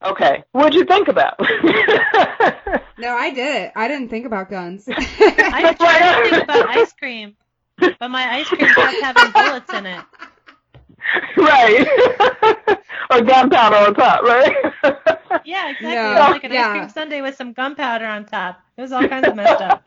Okay. 0.06 0.44
What'd 0.52 0.74
you 0.74 0.84
think 0.84 1.08
about? 1.08 1.34
no, 2.98 3.16
I 3.16 3.32
did 3.34 3.62
it. 3.62 3.72
I 3.74 3.88
didn't 3.88 4.08
think 4.08 4.24
about 4.24 4.48
guns. 4.48 4.84
I 4.88 5.74
tried 5.78 6.22
to 6.22 6.30
think 6.30 6.44
about 6.44 6.68
ice 6.68 6.92
cream, 6.92 7.36
but 7.78 8.08
my 8.08 8.34
ice 8.34 8.46
cream 8.46 8.68
kept 8.72 9.02
having 9.02 9.32
bullets 9.32 9.72
in 9.72 9.86
it. 9.86 10.04
Right. 11.36 11.88
or 13.10 13.20
gunpowder 13.22 13.76
on 13.76 13.94
top, 13.94 14.22
right? 14.22 14.54
Yeah, 15.44 15.70
exactly. 15.70 15.88
No, 15.88 16.10
it 16.10 16.14
was 16.14 16.30
like 16.30 16.44
an 16.44 16.52
yeah. 16.52 16.68
ice 16.68 16.76
cream 16.76 16.88
sundae 16.88 17.20
with 17.20 17.36
some 17.36 17.52
gunpowder 17.52 18.06
on 18.06 18.26
top. 18.26 18.60
It 18.76 18.82
was 18.82 18.92
all 18.92 19.06
kinds 19.08 19.26
of 19.26 19.34
messed 19.34 19.60
up. 19.60 19.84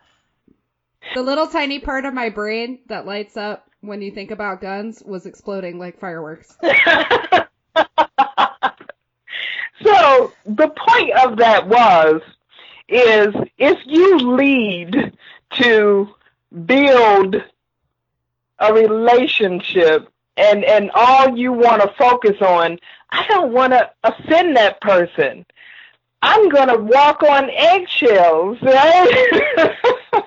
The 1.16 1.22
little 1.22 1.48
tiny 1.48 1.80
part 1.80 2.06
of 2.06 2.14
my 2.14 2.30
brain 2.30 2.80
that 2.88 3.06
lights 3.06 3.38
up 3.38 3.70
when 3.82 4.02
you 4.02 4.12
think 4.12 4.32
about 4.32 4.60
guns 4.60 5.02
was 5.06 5.26
exploding 5.26 5.80
like 5.80 6.00
fireworks. 6.00 6.58
So 9.84 10.34
the 10.60 10.70
point 10.70 11.12
of 11.18 11.38
that 11.38 11.68
was, 11.68 12.22
is 12.88 13.34
if 13.58 13.80
you 13.86 14.18
lead 14.18 15.18
to 15.52 16.10
build 16.66 17.36
a 18.60 18.74
relationship 18.74 20.10
and, 20.38 20.64
and 20.64 20.92
all 20.94 21.38
you 21.38 21.54
want 21.54 21.82
to 21.82 21.94
focus 21.98 22.42
on, 22.42 22.80
I 23.10 23.26
don't 23.28 23.54
want 23.54 23.74
to 23.74 23.90
offend 24.04 24.58
that 24.58 24.82
person. 24.82 25.46
I'm 26.22 26.50
going 26.50 26.68
to 26.68 26.78
walk 26.78 27.24
on 27.24 27.50
eggshells, 27.50 28.58
right? 28.62 29.42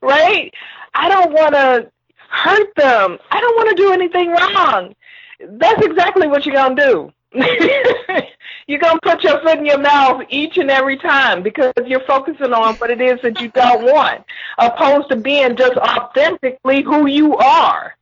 right? 0.00 0.54
I 0.94 1.08
don't 1.08 1.32
want 1.32 1.54
to 1.54 1.90
hurt 2.30 2.74
them. 2.76 3.18
I 3.30 3.40
don't 3.40 3.56
want 3.56 3.70
to 3.70 3.82
do 3.82 3.92
anything 3.92 4.30
wrong. 4.30 4.94
That's 5.40 5.84
exactly 5.84 6.28
what 6.28 6.46
you're 6.46 6.54
going 6.54 6.76
to 6.76 6.84
do. 6.84 7.12
you're 8.66 8.78
going 8.78 8.98
to 8.98 9.00
put 9.02 9.22
your 9.22 9.40
foot 9.40 9.58
in 9.58 9.66
your 9.66 9.78
mouth 9.78 10.22
each 10.30 10.56
and 10.56 10.70
every 10.70 10.96
time 10.96 11.42
because 11.42 11.72
you're 11.86 12.04
focusing 12.06 12.52
on 12.52 12.74
what 12.76 12.90
it 12.90 13.00
is 13.00 13.18
that 13.22 13.40
you 13.40 13.48
don't 13.48 13.84
want, 13.84 14.24
opposed 14.58 15.08
to 15.10 15.16
being 15.16 15.56
just 15.56 15.76
authentically 15.76 16.82
who 16.82 17.06
you 17.06 17.36
are, 17.36 17.96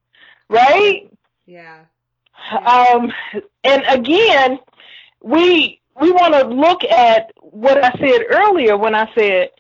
right? 0.49 1.11
Yeah. 1.47 1.85
Um, 2.51 3.13
and 3.65 3.83
again, 3.89 4.59
we 5.23 5.81
we 6.01 6.11
want 6.13 6.35
to 6.35 6.47
look 6.47 6.85
at 6.85 7.33
what 7.41 7.83
I 7.83 7.91
said 7.93 8.27
earlier 8.29 8.77
when 8.77 8.95
I 8.95 9.11
said 9.15 9.51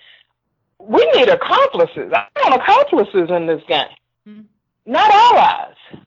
we 0.78 1.04
need 1.14 1.28
accomplices. 1.28 2.12
I 2.12 2.26
want 2.36 2.60
accomplices 2.60 3.30
in 3.30 3.46
this 3.46 3.62
game, 3.66 3.86
mm-hmm. 4.28 4.42
not 4.84 5.10
allies. 5.10 6.05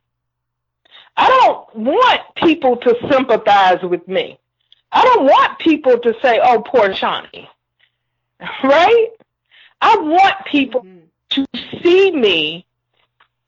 I 1.20 1.28
don't 1.28 1.86
want 1.86 2.22
people 2.36 2.78
to 2.78 2.96
sympathize 3.12 3.84
with 3.84 4.08
me. 4.08 4.40
I 4.94 5.04
don't 5.04 5.26
want 5.26 5.60
people 5.60 6.00
to 6.00 6.16
say, 6.22 6.40
oh, 6.42 6.62
poor 6.66 6.94
Shawnee. 6.96 7.50
Right? 8.64 9.10
I 9.82 9.98
want 9.98 10.36
people 10.46 10.82
mm-hmm. 10.82 11.00
to 11.32 11.46
see 11.84 12.10
me 12.12 12.66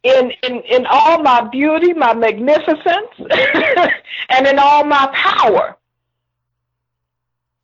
in, 0.03 0.31
in, 0.43 0.59
in 0.63 0.85
all 0.85 1.21
my 1.23 1.47
beauty, 1.47 1.93
my 1.93 2.13
magnificence, 2.13 3.07
and 4.29 4.47
in 4.47 4.59
all 4.59 4.83
my 4.83 5.09
power. 5.13 5.77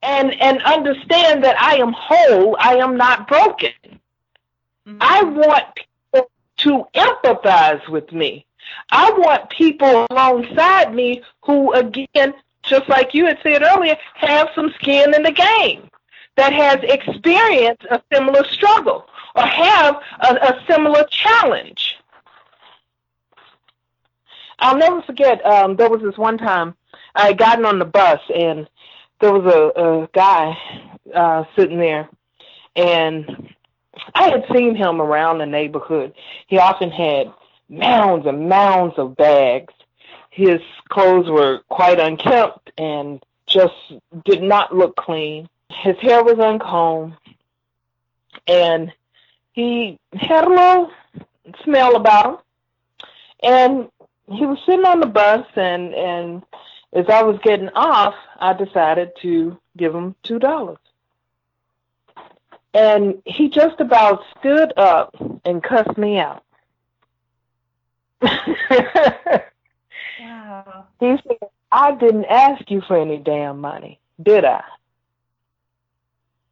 And, 0.02 0.40
and 0.40 0.62
understand 0.64 1.44
that 1.44 1.60
I 1.60 1.76
am 1.76 1.92
whole, 1.92 2.56
I 2.58 2.76
am 2.76 2.96
not 2.96 3.28
broken. 3.28 3.72
Mm-hmm. 4.88 4.98
I 5.02 5.24
want 5.24 5.66
people 5.76 6.32
to 6.60 6.86
empathize 6.96 7.90
with 7.90 8.14
me. 8.14 8.47
I 8.92 9.12
want 9.12 9.50
people 9.50 10.06
alongside 10.10 10.94
me 10.94 11.22
who, 11.44 11.74
again, 11.74 12.34
just 12.64 12.88
like 12.90 13.14
you 13.14 13.26
had 13.26 13.40
said 13.44 13.64
earlier, 13.64 13.96
have 14.16 14.50
some 14.56 14.72
skin 14.80 15.14
in 15.14 15.24
the 15.24 15.32
game, 15.32 15.90
that 16.36 16.54
has 16.54 16.78
experienced 16.84 17.86
a 17.90 18.02
similar 18.14 18.44
struggle 18.46 19.06
or 19.36 19.44
have 19.44 19.96
a, 20.22 20.36
a 20.36 20.64
similar 20.70 21.04
challenge. 21.10 21.98
I'll 24.60 24.78
never 24.78 25.02
forget, 25.02 25.46
um, 25.46 25.76
there 25.76 25.90
was 25.90 26.02
this 26.02 26.18
one 26.18 26.38
time 26.38 26.76
I 27.16 27.28
had 27.28 27.38
gotten 27.38 27.66
on 27.66 27.80
the 27.80 27.86
bus 27.86 28.20
and 28.34 28.68
there 29.20 29.34
was 29.34 29.46
a, 29.46 29.82
a 29.82 30.10
guy 30.14 30.58
uh, 31.14 31.44
sitting 31.56 31.80
there, 31.80 32.08
and 32.76 33.54
I 34.14 34.30
had 34.30 34.46
seen 34.54 34.76
him 34.76 35.02
around 35.02 35.40
the 35.40 35.46
neighborhood. 35.48 36.14
He 36.46 36.60
often 36.60 36.92
had 36.92 37.34
mounds 37.70 38.26
and 38.26 38.50
mounds 38.50 38.96
of 38.98 39.16
bags. 39.16 39.74
His 40.30 40.62
clothes 40.90 41.30
were 41.30 41.62
quite 41.70 42.00
unkempt 42.00 42.72
and 42.78 43.24
just 43.48 43.74
did 44.26 44.42
not 44.42 44.76
look 44.76 44.96
clean. 44.96 45.50
His 45.70 45.98
hair 45.98 46.24
was 46.24 46.40
uncombed, 46.40 47.16
and 48.48 48.94
he 49.54 50.00
had 50.14 50.46
a 50.46 50.50
little 50.50 50.92
smell 51.64 51.96
about 51.96 52.26
him. 52.26 52.38
And 53.44 53.92
he 54.30 54.46
was 54.46 54.60
sitting 54.66 54.86
on 54.86 55.00
the 55.00 55.08
bus, 55.08 55.46
and 55.56 55.94
and 55.94 56.44
as 56.94 57.06
I 57.10 57.24
was 57.24 57.40
getting 57.44 57.70
off, 57.70 58.16
I 58.40 58.54
decided 58.54 59.12
to 59.22 59.58
give 59.76 59.94
him 59.94 60.16
two 60.24 60.40
dollars. 60.40 60.80
And 62.74 63.22
he 63.26 63.50
just 63.50 63.80
about 63.80 64.24
stood 64.40 64.74
up 64.78 65.16
and 65.46 65.64
cussed 65.64 65.98
me 65.98 66.20
out. 66.20 66.44
Wow. 70.20 70.88
He 71.00 71.16
said, 71.28 71.50
I 71.72 71.96
didn't 71.96 72.26
ask 72.26 72.70
you 72.72 72.82
for 72.82 73.00
any 73.00 73.18
damn 73.18 73.60
money, 73.60 74.00
did 74.22 74.46
I? 74.46 74.64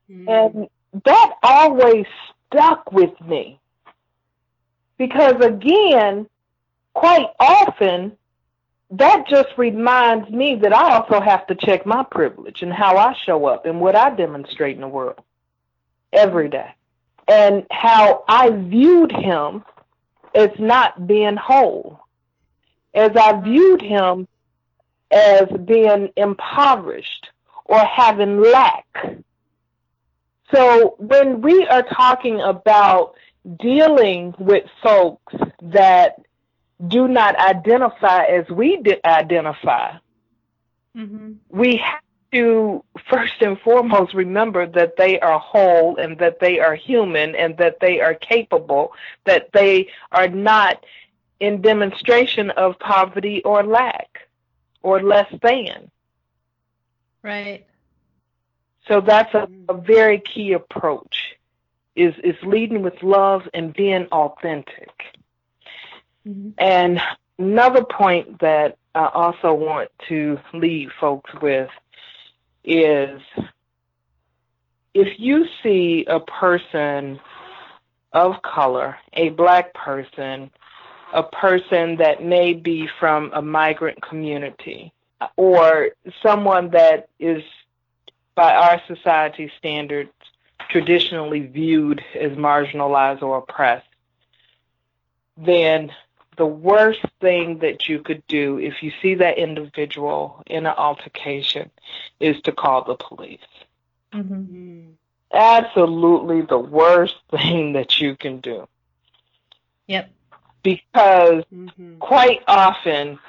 Mm. 0.10 0.30
And 0.30 1.04
that 1.06 1.34
always 1.42 2.06
stuck 2.48 2.92
with 2.92 3.20
me. 3.22 3.60
Because 4.98 5.44
again, 5.44 6.28
quite 6.94 7.28
often, 7.40 8.14
that 8.92 9.28
just 9.28 9.50
reminds 9.58 10.30
me 10.30 10.56
that 10.56 10.74
I 10.74 10.96
also 10.96 11.20
have 11.20 11.48
to 11.48 11.56
check 11.56 11.86
my 11.86 12.04
privilege 12.04 12.62
and 12.62 12.72
how 12.72 12.98
I 12.98 13.16
show 13.26 13.46
up 13.46 13.66
and 13.66 13.82
what 13.82 13.96
I 13.96 14.16
demonstrate 14.16 14.76
in 14.76 14.82
the 14.82 14.88
world 14.88 15.20
every 16.14 16.50
day. 16.50 16.70
And 17.28 17.66
how 17.72 18.24
I 18.28 18.52
viewed 18.52 19.12
him 19.12 19.64
as 20.36 20.50
not 20.60 21.08
being 21.08 21.38
whole, 21.38 22.00
as 22.94 23.12
I 23.16 23.40
viewed 23.42 23.82
him 23.82 24.28
as 25.12 25.48
being 25.66 26.10
impoverished 26.18 27.30
or 27.66 27.80
having 27.80 28.42
lack. 28.42 28.86
So 30.54 30.96
when 31.00 31.42
we 31.42 31.66
are 31.68 31.84
talking 31.84 32.42
about 32.42 33.16
dealing 33.60 34.36
with 34.38 34.66
folks 34.84 35.34
that 35.62 36.16
do 36.88 37.08
not 37.08 37.36
identify 37.40 38.26
as 38.26 38.50
we 38.50 38.82
identify, 39.06 39.98
Mm-hmm. 40.98 41.34
we 41.50 41.78
have 41.78 42.02
to 42.36 42.84
first 43.10 43.42
and 43.42 43.60
foremost 43.62 44.14
remember 44.14 44.68
that 44.68 44.98
they 44.98 45.20
are 45.20 45.40
whole 45.40 45.96
and 45.98 46.18
that 46.20 46.40
they 46.40 46.60
are 46.60 46.76
human 46.76 47.34
and 47.36 47.58
that 47.58 47.80
they 47.80 48.02
are 48.02 48.14
capable, 48.14 48.94
that 49.26 49.52
they 49.54 49.90
are 50.12 50.28
not 50.28 50.84
in 51.40 51.62
demonstration 51.62 52.50
of 52.52 52.78
poverty 52.80 53.42
or 53.44 53.64
lack 53.64 54.28
or 54.82 55.02
less 55.02 55.32
than. 55.42 55.90
Right. 57.24 57.66
So 58.88 59.02
that's 59.02 59.34
a, 59.34 59.48
a 59.70 59.74
very 59.74 60.20
key 60.20 60.54
approach 60.54 61.36
is 61.96 62.14
is 62.24 62.36
leading 62.44 62.82
with 62.82 63.02
love 63.02 63.48
and 63.54 63.74
being 63.74 64.06
authentic. 64.12 64.92
Mm-hmm. 66.28 66.50
And 66.58 67.02
another 67.40 67.84
point 67.84 68.40
that 68.40 68.78
I 68.94 69.10
also 69.14 69.54
want 69.54 69.90
to 70.10 70.40
leave 70.54 70.92
folks 71.00 71.32
with 71.42 71.70
is 72.66 73.22
if 74.94 75.20
you 75.20 75.46
see 75.62 76.06
a 76.08 76.20
person 76.20 77.20
of 78.14 78.42
color, 78.42 78.98
a 79.14 79.30
black 79.30 79.74
person, 79.74 80.50
a 81.14 81.24
person 81.24 81.98
that 81.98 82.24
may 82.24 82.54
be 82.54 82.88
from 83.00 83.30
a 83.34 83.42
migrant 83.42 84.02
community, 84.02 84.94
or 85.36 85.90
someone 86.24 86.70
that 86.72 87.10
is, 87.20 87.44
by 88.36 88.54
our 88.56 88.82
society 88.88 89.52
standards, 89.58 90.12
traditionally 90.70 91.42
viewed 91.42 92.02
as 92.20 92.32
marginalized 92.32 93.22
or 93.22 93.38
oppressed, 93.38 93.88
then 95.38 95.92
the 96.38 96.46
worst 96.46 97.02
thing 97.22 97.60
that 97.60 97.88
you 97.88 98.00
could 98.00 98.26
do 98.28 98.58
if 98.60 98.82
you 98.84 98.92
see 99.02 99.16
that 99.16 99.38
individual 99.38 100.42
in 100.48 100.66
an 100.66 100.74
altercation 100.78 101.70
is 102.20 102.40
to 102.42 102.52
call 102.52 102.84
the 102.84 102.96
police. 102.96 103.40
Mm-hmm. 104.14 104.34
Mm. 104.34 104.94
Absolutely 105.34 106.42
the 106.42 106.58
worst 106.60 107.16
thing 107.32 107.74
that 107.74 108.00
you 108.00 108.16
can 108.16 108.40
do. 108.40 108.68
Yep. 109.88 110.10
Because 110.64 111.44
Mhm. 111.54 112.00
quite 112.00 112.42
often 112.48 113.20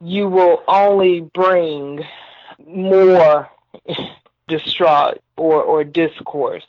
you 0.00 0.28
will 0.28 0.62
only 0.68 1.20
bring 1.20 2.04
more 2.66 3.48
distraught 4.48 5.20
or, 5.36 5.62
or 5.62 5.84
discourse, 5.84 6.66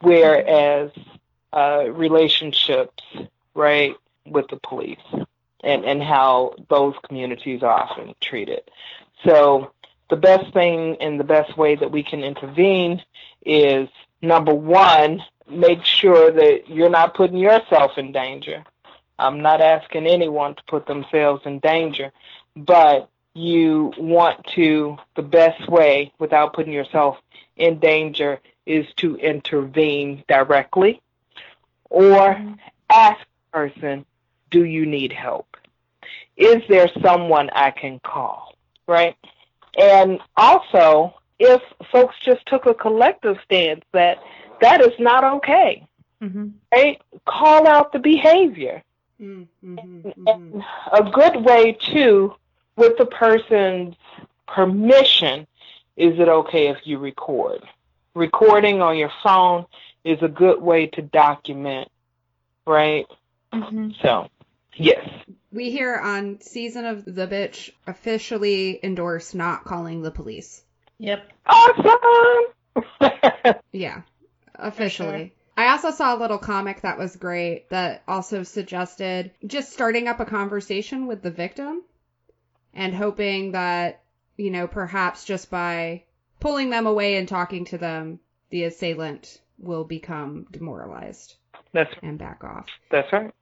whereas 0.00 0.90
uh, 1.52 1.84
relationships, 1.90 3.02
right, 3.54 3.94
with 4.26 4.48
the 4.48 4.56
police 4.56 4.98
and, 5.62 5.84
and 5.84 6.02
how 6.02 6.54
those 6.68 6.94
communities 7.06 7.62
are 7.62 7.72
often 7.72 8.14
treated. 8.20 8.62
So 9.24 9.72
the 10.10 10.16
best 10.16 10.52
thing 10.52 10.96
and 11.00 11.18
the 11.18 11.24
best 11.24 11.56
way 11.56 11.76
that 11.76 11.90
we 11.90 12.02
can 12.02 12.22
intervene 12.22 13.02
is 13.44 13.88
number 14.20 14.54
one, 14.54 15.22
make 15.48 15.84
sure 15.84 16.30
that 16.30 16.68
you're 16.68 16.90
not 16.90 17.14
putting 17.14 17.38
yourself 17.38 17.92
in 17.96 18.12
danger. 18.12 18.64
I'm 19.18 19.40
not 19.42 19.60
asking 19.60 20.06
anyone 20.06 20.54
to 20.56 20.62
put 20.66 20.86
themselves 20.86 21.42
in 21.44 21.60
danger, 21.60 22.12
but 22.56 23.08
you 23.34 23.92
want 23.98 24.44
to, 24.54 24.96
the 25.16 25.22
best 25.22 25.68
way 25.68 26.12
without 26.18 26.52
putting 26.52 26.72
yourself 26.72 27.18
in 27.56 27.78
danger 27.78 28.40
is 28.66 28.86
to 28.96 29.16
intervene 29.16 30.24
directly 30.28 31.00
or 31.90 32.34
mm-hmm. 32.34 32.54
ask 32.90 33.20
the 33.20 33.58
person, 33.58 34.06
do 34.54 34.64
you 34.64 34.84
need 34.86 35.12
help? 35.12 35.56
Is 36.36 36.62
there 36.68 36.88
someone 37.02 37.50
I 37.50 37.70
can 37.70 38.00
call? 38.00 38.56
Right? 38.86 39.16
And 39.78 40.20
also, 40.36 41.14
if 41.38 41.60
folks 41.92 42.16
just 42.22 42.46
took 42.46 42.66
a 42.66 42.74
collective 42.74 43.36
stance 43.44 43.84
that 43.92 44.18
that 44.60 44.80
is 44.80 44.94
not 44.98 45.24
okay, 45.36 45.86
Mm-hmm. 46.22 46.48
right? 46.74 47.00
Call 47.26 47.66
out 47.66 47.92
the 47.92 47.98
behavior. 47.98 48.82
Mm, 49.20 49.46
mhm, 49.64 50.02
mhm. 50.02 50.34
And 50.34 50.64
a 50.92 51.02
good 51.10 51.44
way 51.44 51.72
too, 51.92 52.34
with 52.76 52.96
the 52.98 53.06
person's 53.06 53.94
permission, 54.46 55.46
is 55.96 56.18
it 56.18 56.28
okay 56.28 56.68
if 56.68 56.78
you 56.84 56.98
record? 56.98 57.62
Recording 58.14 58.80
on 58.80 58.96
your 58.96 59.12
phone 59.22 59.66
is 60.04 60.18
a 60.22 60.28
good 60.28 60.62
way 60.62 60.86
to 60.94 61.02
document, 61.02 61.88
right? 62.66 63.06
Mm-hmm. 63.52 63.90
So, 64.02 64.28
yes. 64.76 65.08
We 65.52 65.70
here 65.70 65.96
on 65.96 66.40
Season 66.40 66.84
of 66.84 67.04
the 67.04 67.26
Bitch 67.26 67.70
officially 67.86 68.80
endorse 68.82 69.34
not 69.34 69.64
calling 69.64 70.02
the 70.02 70.10
police. 70.10 70.62
Yep. 70.98 71.32
Awesome! 71.46 72.44
Yeah, 73.72 74.02
officially. 74.54 75.34
I 75.56 75.68
also 75.68 75.90
saw 75.90 76.16
a 76.16 76.18
little 76.18 76.38
comic 76.38 76.80
that 76.80 76.98
was 76.98 77.16
great 77.16 77.68
that 77.70 78.02
also 78.08 78.42
suggested 78.42 79.32
just 79.46 79.72
starting 79.72 80.08
up 80.08 80.20
a 80.20 80.24
conversation 80.24 81.06
with 81.06 81.22
the 81.22 81.30
victim 81.30 81.82
and 82.72 82.94
hoping 82.94 83.52
that, 83.52 84.02
you 84.36 84.50
know, 84.50 84.66
perhaps 84.66 85.24
just 85.24 85.50
by 85.50 86.04
pulling 86.40 86.70
them 86.70 86.86
away 86.86 87.16
and 87.16 87.28
talking 87.28 87.64
to 87.66 87.78
them, 87.78 88.18
the 88.50 88.64
assailant 88.64 89.40
will 89.58 89.84
become 89.84 90.46
demoralized 90.50 91.36
that's 91.72 91.90
and 92.02 92.18
back 92.18 92.42
off. 92.42 92.66
that's 92.90 93.12
right. 93.12 93.32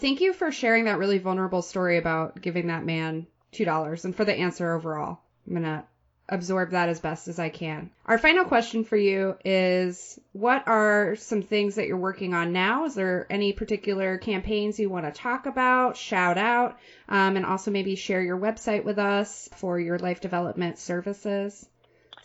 Thank 0.00 0.22
you 0.22 0.32
for 0.32 0.50
sharing 0.50 0.84
that 0.84 0.98
really 0.98 1.18
vulnerable 1.18 1.60
story 1.60 1.98
about 1.98 2.40
giving 2.40 2.68
that 2.68 2.86
man 2.86 3.26
$2 3.52 4.04
and 4.04 4.16
for 4.16 4.24
the 4.24 4.34
answer 4.34 4.72
overall. 4.72 5.20
I'm 5.46 5.52
going 5.52 5.64
to 5.64 5.84
absorb 6.30 6.70
that 6.70 6.88
as 6.88 7.00
best 7.00 7.28
as 7.28 7.38
I 7.38 7.50
can. 7.50 7.90
Our 8.06 8.16
final 8.16 8.44
question 8.44 8.84
for 8.84 8.96
you 8.96 9.36
is 9.44 10.18
what 10.32 10.66
are 10.68 11.16
some 11.16 11.42
things 11.42 11.74
that 11.74 11.86
you're 11.86 11.98
working 11.98 12.32
on 12.32 12.52
now? 12.52 12.86
Is 12.86 12.94
there 12.94 13.26
any 13.28 13.52
particular 13.52 14.16
campaigns 14.16 14.78
you 14.78 14.88
want 14.88 15.04
to 15.06 15.12
talk 15.12 15.46
about, 15.46 15.96
shout 15.96 16.38
out, 16.38 16.78
um, 17.08 17.36
and 17.36 17.44
also 17.44 17.70
maybe 17.70 17.94
share 17.96 18.22
your 18.22 18.38
website 18.38 18.84
with 18.84 18.98
us 18.98 19.50
for 19.56 19.78
your 19.78 19.98
life 19.98 20.20
development 20.20 20.78
services? 20.78 21.68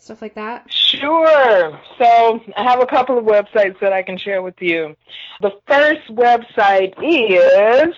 Stuff 0.06 0.22
like 0.22 0.36
that. 0.36 0.72
Sure. 0.72 1.80
So 1.98 2.40
I 2.56 2.62
have 2.62 2.80
a 2.80 2.86
couple 2.86 3.18
of 3.18 3.24
websites 3.24 3.80
that 3.80 3.92
I 3.92 4.04
can 4.04 4.16
share 4.16 4.40
with 4.40 4.62
you. 4.62 4.94
The 5.40 5.50
first 5.66 6.06
website 6.10 6.94
is 7.02 7.92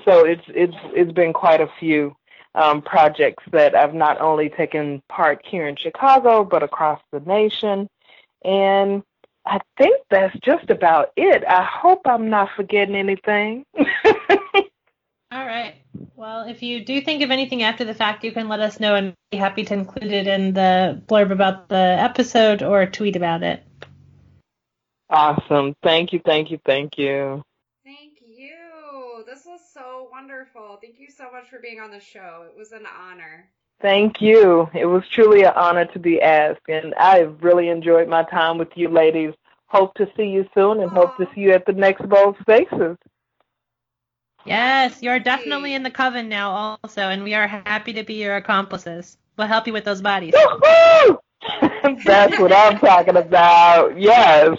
So 0.04 0.24
it's 0.24 0.44
it's 0.48 0.76
it's 0.94 1.12
been 1.12 1.32
quite 1.32 1.60
a 1.60 1.70
few 1.78 2.16
um, 2.54 2.82
projects 2.82 3.44
that 3.52 3.74
I've 3.74 3.94
not 3.94 4.20
only 4.20 4.48
taken 4.48 5.02
part 5.08 5.44
here 5.44 5.66
in 5.68 5.76
Chicago 5.76 6.44
but 6.44 6.62
across 6.62 7.00
the 7.12 7.20
nation, 7.20 7.88
and 8.44 9.02
I 9.46 9.60
think 9.76 10.00
that's 10.10 10.36
just 10.40 10.70
about 10.70 11.12
it. 11.16 11.42
I 11.46 11.62
hope 11.64 12.02
I'm 12.04 12.28
not 12.28 12.50
forgetting 12.54 12.94
anything. 12.94 13.64
All 15.30 15.44
right. 15.44 15.74
Well, 16.16 16.48
if 16.48 16.62
you 16.62 16.84
do 16.84 17.00
think 17.00 17.22
of 17.22 17.30
anything 17.30 17.62
after 17.62 17.84
the 17.84 17.94
fact, 17.94 18.24
you 18.24 18.32
can 18.32 18.48
let 18.48 18.60
us 18.60 18.80
know 18.80 18.94
and 18.94 19.12
be 19.30 19.36
happy 19.36 19.64
to 19.64 19.74
include 19.74 20.10
it 20.10 20.26
in 20.26 20.54
the 20.54 21.02
blurb 21.06 21.30
about 21.30 21.68
the 21.68 21.76
episode 21.76 22.62
or 22.62 22.86
tweet 22.86 23.14
about 23.14 23.42
it. 23.42 23.62
Awesome. 25.10 25.74
Thank 25.82 26.12
you, 26.12 26.20
thank 26.24 26.50
you, 26.50 26.58
thank 26.64 26.96
you. 26.96 27.42
Thank 27.84 28.20
you. 28.26 29.24
This 29.26 29.44
was 29.44 29.60
so 29.72 30.08
wonderful. 30.10 30.78
Thank 30.80 30.98
you 30.98 31.08
so 31.10 31.30
much 31.30 31.48
for 31.50 31.58
being 31.58 31.80
on 31.80 31.90
the 31.90 32.00
show. 32.00 32.46
It 32.48 32.56
was 32.56 32.72
an 32.72 32.86
honor. 32.86 33.48
Thank 33.80 34.20
you. 34.20 34.68
It 34.74 34.86
was 34.86 35.02
truly 35.14 35.44
an 35.44 35.52
honor 35.54 35.84
to 35.86 35.98
be 35.98 36.20
asked, 36.20 36.68
and 36.68 36.94
I 36.98 37.20
really 37.40 37.68
enjoyed 37.68 38.08
my 38.08 38.24
time 38.24 38.58
with 38.58 38.68
you 38.74 38.88
ladies. 38.88 39.34
Hope 39.66 39.94
to 39.94 40.06
see 40.16 40.24
you 40.24 40.48
soon 40.54 40.80
and 40.80 40.90
Aww. 40.90 40.94
hope 40.94 41.16
to 41.18 41.28
see 41.34 41.42
you 41.42 41.52
at 41.52 41.66
the 41.66 41.72
next 41.72 42.08
Bold 42.08 42.36
Spaces. 42.40 42.96
Yes, 44.48 45.02
you're 45.02 45.18
definitely 45.18 45.74
in 45.74 45.82
the 45.82 45.90
coven 45.90 46.28
now, 46.28 46.78
also, 46.82 47.02
and 47.02 47.22
we 47.22 47.34
are 47.34 47.46
happy 47.46 47.92
to 47.94 48.02
be 48.02 48.14
your 48.14 48.36
accomplices. 48.36 49.16
We'll 49.36 49.46
help 49.46 49.66
you 49.66 49.72
with 49.72 49.84
those 49.84 50.00
bodies. 50.02 50.34
That's 52.04 52.38
what 52.38 52.52
I'm 52.52 52.78
talking 52.78 53.16
about. 53.16 53.98
Yes. 54.00 54.58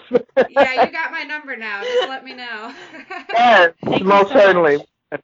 yeah, 0.50 0.86
you 0.86 0.92
got 0.92 1.12
my 1.12 1.24
number 1.24 1.56
now. 1.56 1.84
Just 1.84 2.10
let 2.10 2.24
me 2.24 2.34
know. 2.34 2.74
yes, 3.34 3.74
Thank 3.84 4.04
most 4.04 4.30
so 4.30 4.40
certainly. 4.40 4.78
Much. 4.78 5.22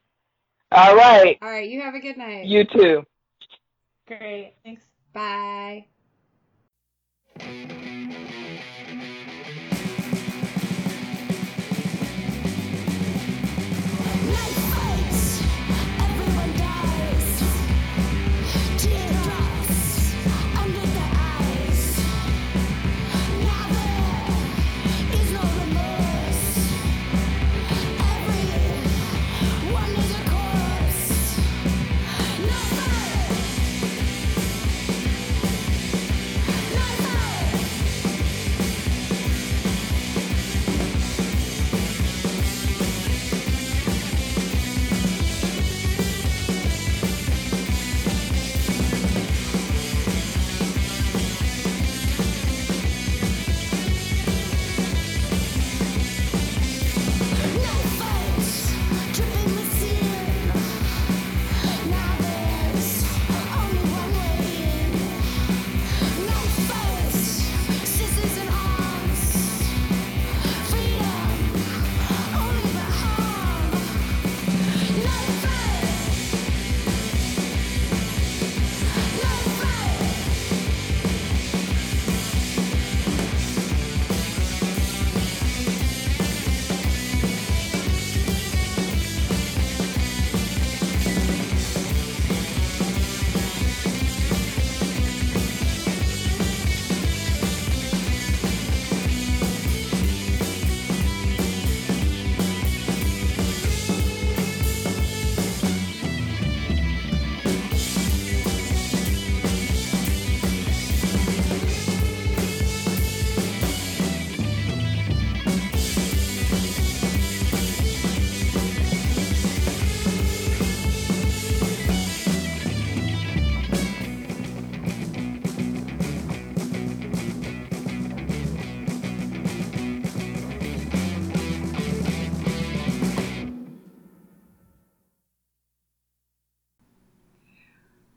All 0.71 0.95
right. 0.95 1.37
All 1.41 1.49
right. 1.49 1.69
You 1.69 1.81
have 1.81 1.95
a 1.95 1.99
good 1.99 2.17
night. 2.17 2.45
You 2.45 2.65
too. 2.65 3.03
Great. 4.07 4.53
Thanks. 4.63 4.83
Bye. 5.13 5.85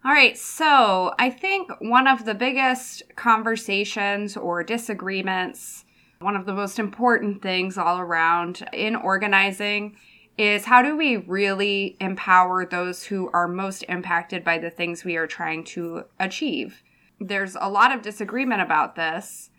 All 0.09 0.15
right, 0.15 0.39
so 0.39 1.13
I 1.19 1.29
think 1.29 1.71
one 1.81 2.07
of 2.07 2.25
the 2.25 2.33
biggest 2.33 3.03
conversations 3.15 4.39
or 4.39 4.65
disagreements, 4.65 5.85
one 6.21 6.35
of 6.35 6.47
the 6.47 6.55
most 6.55 6.79
important 6.79 7.43
things 7.43 7.77
all 7.77 7.99
around 8.01 8.67
in 8.73 8.97
organizing 8.97 9.99
is 10.39 10.65
how 10.65 10.81
do 10.81 10.97
we 10.97 11.19
really 11.19 11.99
empower 12.01 12.65
those 12.65 13.05
who 13.05 13.29
are 13.35 13.47
most 13.47 13.85
impacted 13.87 14.45
by 14.45 14.57
the 14.57 14.71
things 14.71 15.05
we 15.05 15.19
are 15.19 15.27
trying 15.27 15.63
to 15.65 16.05
achieve? 16.19 16.83
There's 17.21 17.55
a 17.61 17.69
lot 17.69 17.95
of 17.95 18.01
disagreement 18.01 18.63
about 18.63 18.97
this. 18.97 19.51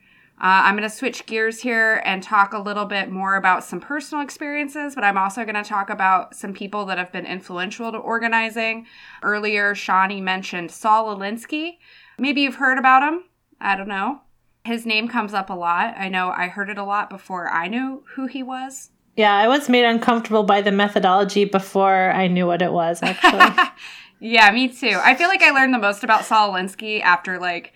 Uh, 0.42 0.64
I'm 0.64 0.78
going 0.78 0.90
to 0.90 0.96
switch 0.96 1.26
gears 1.26 1.60
here 1.60 2.02
and 2.06 2.24
talk 2.24 2.54
a 2.54 2.60
little 2.60 2.86
bit 2.86 3.12
more 3.12 3.36
about 3.36 3.62
some 3.62 3.82
personal 3.82 4.24
experiences, 4.24 4.96
but 4.96 5.04
I'm 5.04 5.18
also 5.18 5.44
going 5.44 5.62
to 5.62 5.64
talk 5.64 5.90
about 5.90 6.34
some 6.34 6.54
people 6.54 6.86
that 6.86 6.98
have 6.98 7.12
been 7.12 7.26
influential 7.26 7.92
to 7.92 7.98
organizing. 7.98 8.88
Earlier, 9.22 9.76
Shawnee 9.76 10.22
mentioned 10.22 10.72
Saul 10.72 11.14
Alinsky. 11.14 11.80
Maybe 12.18 12.40
you've 12.42 12.56
heard 12.56 12.78
about 12.78 13.04
him. 13.04 13.26
I 13.60 13.76
don't 13.76 13.90
know. 13.90 14.22
His 14.64 14.86
name 14.86 15.10
comes 15.10 15.34
up 15.34 15.50
a 15.50 15.54
lot. 15.54 15.96
I 15.98 16.08
know 16.08 16.30
I 16.30 16.48
heard 16.48 16.70
it 16.70 16.78
a 16.78 16.86
lot 16.86 17.10
before 17.10 17.50
I 17.50 17.68
knew 17.68 18.06
who 18.16 18.28
he 18.28 18.42
was. 18.42 18.92
Yeah, 19.18 19.36
I 19.36 19.50
was 19.50 19.68
made 19.68 19.84
uncomfortable 19.84 20.44
by 20.44 20.62
the 20.62 20.72
methodology 20.72 21.44
before 21.44 22.12
I 22.12 22.28
knew 22.28 22.48
what 22.48 22.62
it 22.62 22.72
was, 22.72 23.04
actually. 23.04 23.62
yeah, 24.22 24.50
me 24.52 24.70
too. 24.70 24.98
I 25.04 25.16
feel 25.16 25.28
like 25.28 25.42
I 25.42 25.52
learned 25.52 25.74
the 25.74 25.80
most 25.80 26.06
about 26.06 26.24
Saul 26.24 26.54
Alinsky 26.54 27.02
after 27.02 27.38
like 27.40 27.74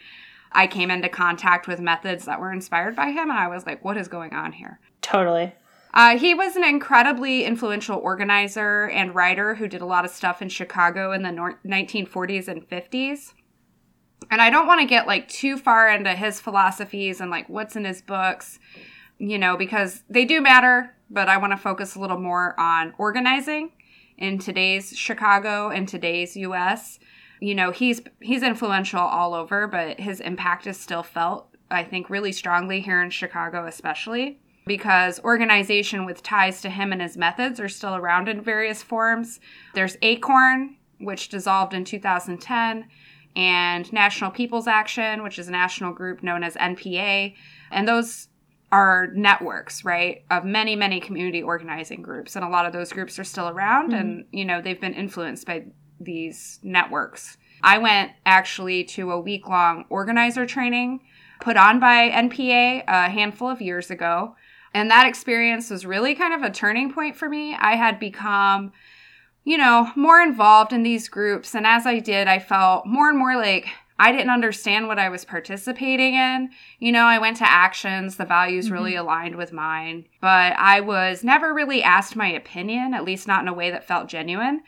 I 0.53 0.67
came 0.67 0.91
into 0.91 1.09
contact 1.09 1.67
with 1.67 1.79
methods 1.79 2.25
that 2.25 2.39
were 2.39 2.51
inspired 2.51 2.95
by 2.95 3.11
him, 3.11 3.29
and 3.29 3.39
I 3.39 3.47
was 3.47 3.65
like, 3.65 3.83
what 3.83 3.97
is 3.97 4.07
going 4.07 4.33
on 4.33 4.53
here? 4.53 4.79
Totally. 5.01 5.53
Uh, 5.93 6.17
he 6.17 6.33
was 6.33 6.55
an 6.55 6.63
incredibly 6.63 7.43
influential 7.43 7.99
organizer 7.99 8.89
and 8.89 9.13
writer 9.13 9.55
who 9.55 9.67
did 9.67 9.81
a 9.81 9.85
lot 9.85 10.05
of 10.05 10.11
stuff 10.11 10.41
in 10.41 10.49
Chicago 10.49 11.11
in 11.11 11.21
the 11.21 11.31
nor- 11.31 11.59
1940s 11.65 12.47
and 12.47 12.67
50s. 12.67 13.33
And 14.31 14.41
I 14.41 14.49
don't 14.49 14.65
want 14.65 14.81
to 14.81 14.87
get 14.87 15.05
like 15.05 15.27
too 15.27 15.57
far 15.57 15.89
into 15.89 16.15
his 16.15 16.39
philosophies 16.39 17.21
and 17.21 17.29
like 17.29 17.47
what's 17.47 17.75
in 17.75 17.85
his 17.85 18.01
books, 18.01 18.57
you 19.19 19.37
know, 19.37 19.55
because 19.55 20.03
they 20.09 20.25
do 20.25 20.41
matter, 20.41 20.95
but 21.11 21.29
I 21.29 21.37
want 21.37 21.51
to 21.51 21.57
focus 21.57 21.95
a 21.95 21.99
little 21.99 22.19
more 22.19 22.59
on 22.59 22.93
organizing 22.97 23.71
in 24.17 24.39
today's 24.39 24.97
Chicago 24.97 25.69
and 25.69 25.87
today's 25.87 26.35
US 26.37 26.97
you 27.43 27.53
know 27.53 27.71
he's 27.71 28.01
he's 28.21 28.41
influential 28.41 29.01
all 29.01 29.33
over 29.33 29.67
but 29.67 29.99
his 29.99 30.21
impact 30.21 30.65
is 30.65 30.79
still 30.79 31.03
felt 31.03 31.49
i 31.69 31.83
think 31.83 32.09
really 32.09 32.31
strongly 32.31 32.79
here 32.79 33.03
in 33.03 33.09
chicago 33.09 33.67
especially 33.67 34.39
because 34.65 35.21
organization 35.25 36.05
with 36.05 36.23
ties 36.23 36.61
to 36.61 36.69
him 36.69 36.93
and 36.93 37.01
his 37.01 37.17
methods 37.17 37.59
are 37.59 37.67
still 37.67 37.95
around 37.95 38.29
in 38.29 38.41
various 38.41 38.81
forms 38.81 39.41
there's 39.75 39.97
acorn 40.01 40.77
which 40.99 41.27
dissolved 41.27 41.73
in 41.73 41.83
2010 41.83 42.87
and 43.35 43.91
national 43.91 44.31
people's 44.31 44.67
action 44.67 45.21
which 45.21 45.37
is 45.37 45.49
a 45.49 45.51
national 45.51 45.91
group 45.91 46.23
known 46.23 46.43
as 46.43 46.55
npa 46.55 47.35
and 47.71 47.87
those 47.87 48.29
are 48.71 49.07
networks 49.13 49.83
right 49.83 50.23
of 50.31 50.45
many 50.45 50.77
many 50.77 51.01
community 51.01 51.43
organizing 51.43 52.01
groups 52.01 52.37
and 52.37 52.45
a 52.45 52.49
lot 52.49 52.65
of 52.65 52.71
those 52.71 52.93
groups 52.93 53.19
are 53.19 53.23
still 53.25 53.49
around 53.49 53.91
mm-hmm. 53.91 53.99
and 53.99 54.25
you 54.31 54.45
know 54.45 54.61
they've 54.61 54.79
been 54.79 54.93
influenced 54.93 55.45
by 55.45 55.65
these 56.03 56.59
networks. 56.63 57.37
I 57.61 57.77
went 57.77 58.11
actually 58.25 58.83
to 58.85 59.11
a 59.11 59.19
week 59.19 59.47
long 59.47 59.85
organizer 59.89 60.45
training 60.45 61.01
put 61.39 61.57
on 61.57 61.79
by 61.79 62.09
NPA 62.09 62.83
a 62.87 63.09
handful 63.09 63.49
of 63.49 63.61
years 63.61 63.91
ago. 63.91 64.35
And 64.73 64.89
that 64.89 65.05
experience 65.05 65.69
was 65.69 65.85
really 65.85 66.15
kind 66.15 66.33
of 66.33 66.41
a 66.41 66.53
turning 66.53 66.91
point 66.91 67.15
for 67.15 67.29
me. 67.29 67.53
I 67.53 67.75
had 67.75 67.99
become, 67.99 68.71
you 69.43 69.57
know, 69.57 69.91
more 69.95 70.21
involved 70.21 70.73
in 70.73 70.83
these 70.83 71.09
groups. 71.09 71.53
And 71.53 71.67
as 71.67 71.85
I 71.85 71.99
did, 71.99 72.27
I 72.27 72.39
felt 72.39 72.85
more 72.85 73.09
and 73.09 73.17
more 73.17 73.35
like 73.35 73.67
I 73.99 74.11
didn't 74.11 74.31
understand 74.31 74.87
what 74.87 74.97
I 74.97 75.09
was 75.09 75.25
participating 75.25 76.15
in. 76.15 76.49
you 76.79 76.91
know, 76.91 77.03
I 77.03 77.19
went 77.19 77.37
to 77.37 77.49
actions, 77.49 78.15
the 78.15 78.25
values 78.25 78.65
mm-hmm. 78.65 78.73
really 78.73 78.95
aligned 78.95 79.35
with 79.35 79.53
mine, 79.53 80.05
but 80.19 80.53
I 80.57 80.79
was 80.79 81.23
never 81.23 81.53
really 81.53 81.83
asked 81.83 82.15
my 82.15 82.27
opinion, 82.27 82.93
at 82.93 83.03
least 83.03 83.27
not 83.27 83.43
in 83.43 83.47
a 83.47 83.53
way 83.53 83.69
that 83.69 83.87
felt 83.87 84.09
genuine. 84.09 84.61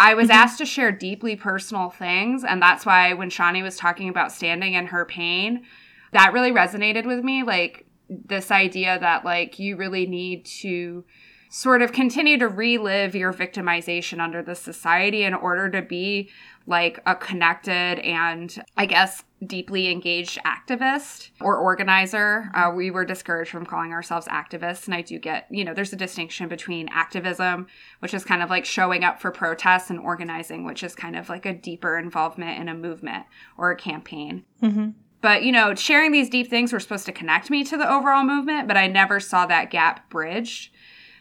I 0.00 0.14
was 0.14 0.28
mm-hmm. 0.28 0.38
asked 0.38 0.58
to 0.58 0.66
share 0.66 0.92
deeply 0.92 1.36
personal 1.36 1.90
things. 1.90 2.44
And 2.44 2.60
that's 2.60 2.84
why 2.84 3.12
when 3.14 3.30
Shawnee 3.30 3.62
was 3.62 3.76
talking 3.76 4.08
about 4.08 4.32
standing 4.32 4.74
in 4.74 4.86
her 4.86 5.04
pain, 5.04 5.64
that 6.12 6.32
really 6.32 6.50
resonated 6.50 7.06
with 7.06 7.24
me. 7.24 7.42
Like 7.42 7.86
this 8.08 8.50
idea 8.50 8.98
that, 8.98 9.24
like, 9.24 9.58
you 9.58 9.76
really 9.76 10.06
need 10.06 10.44
to 10.44 11.04
sort 11.52 11.82
of 11.82 11.92
continue 11.92 12.38
to 12.38 12.48
relive 12.48 13.14
your 13.14 13.32
victimization 13.32 14.20
under 14.20 14.42
the 14.42 14.54
society 14.54 15.22
in 15.22 15.34
order 15.34 15.68
to 15.68 15.82
be 15.82 16.30
like 16.66 16.98
a 17.04 17.14
connected 17.14 17.98
and 17.98 18.64
I 18.76 18.86
guess 18.86 19.22
deeply 19.46 19.90
engaged 19.90 20.38
activist 20.44 21.30
or 21.40 21.56
organizer. 21.56 22.50
Uh, 22.54 22.70
we 22.74 22.90
were 22.90 23.04
discouraged 23.04 23.50
from 23.50 23.66
calling 23.66 23.92
ourselves 23.92 24.26
activists. 24.28 24.86
And 24.86 24.94
I 24.94 25.02
do 25.02 25.18
get, 25.18 25.46
you 25.50 25.64
know, 25.64 25.74
there's 25.74 25.92
a 25.92 25.96
distinction 25.96 26.48
between 26.48 26.88
activism, 26.90 27.66
which 28.00 28.14
is 28.14 28.24
kind 28.24 28.42
of 28.42 28.50
like 28.50 28.64
showing 28.64 29.04
up 29.04 29.20
for 29.20 29.30
protests, 29.30 29.90
and 29.90 29.98
organizing, 29.98 30.64
which 30.64 30.82
is 30.82 30.94
kind 30.94 31.16
of 31.16 31.28
like 31.28 31.46
a 31.46 31.52
deeper 31.52 31.98
involvement 31.98 32.60
in 32.60 32.68
a 32.68 32.74
movement 32.74 33.26
or 33.58 33.70
a 33.70 33.76
campaign. 33.76 34.44
Mm-hmm. 34.62 34.90
But, 35.20 35.44
you 35.44 35.52
know, 35.52 35.74
sharing 35.74 36.12
these 36.12 36.28
deep 36.28 36.50
things 36.50 36.72
were 36.72 36.80
supposed 36.80 37.06
to 37.06 37.12
connect 37.12 37.48
me 37.48 37.62
to 37.64 37.76
the 37.76 37.90
overall 37.90 38.24
movement, 38.24 38.66
but 38.66 38.76
I 38.76 38.88
never 38.88 39.20
saw 39.20 39.46
that 39.46 39.70
gap 39.70 40.10
bridged. 40.10 40.72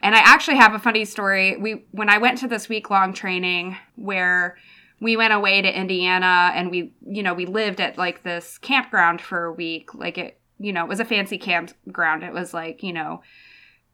And 0.03 0.15
I 0.15 0.19
actually 0.19 0.57
have 0.57 0.73
a 0.73 0.79
funny 0.79 1.05
story. 1.05 1.55
We 1.57 1.85
when 1.91 2.09
I 2.09 2.17
went 2.17 2.39
to 2.39 2.47
this 2.47 2.67
week 2.67 2.89
long 2.89 3.13
training 3.13 3.77
where 3.95 4.57
we 5.01 5.17
went 5.17 5.33
away 5.33 5.61
to 5.61 5.79
Indiana 5.79 6.51
and 6.53 6.69
we, 6.69 6.93
you 7.05 7.23
know, 7.23 7.33
we 7.33 7.47
lived 7.47 7.81
at 7.81 7.97
like 7.97 8.23
this 8.23 8.59
campground 8.59 9.19
for 9.19 9.45
a 9.45 9.51
week. 9.51 9.95
Like 9.95 10.17
it, 10.19 10.39
you 10.59 10.71
know, 10.71 10.83
it 10.83 10.89
was 10.89 10.99
a 10.99 11.05
fancy 11.05 11.39
campground. 11.39 12.23
It 12.23 12.31
was 12.31 12.53
like, 12.53 12.83
you 12.83 12.93
know, 12.93 13.23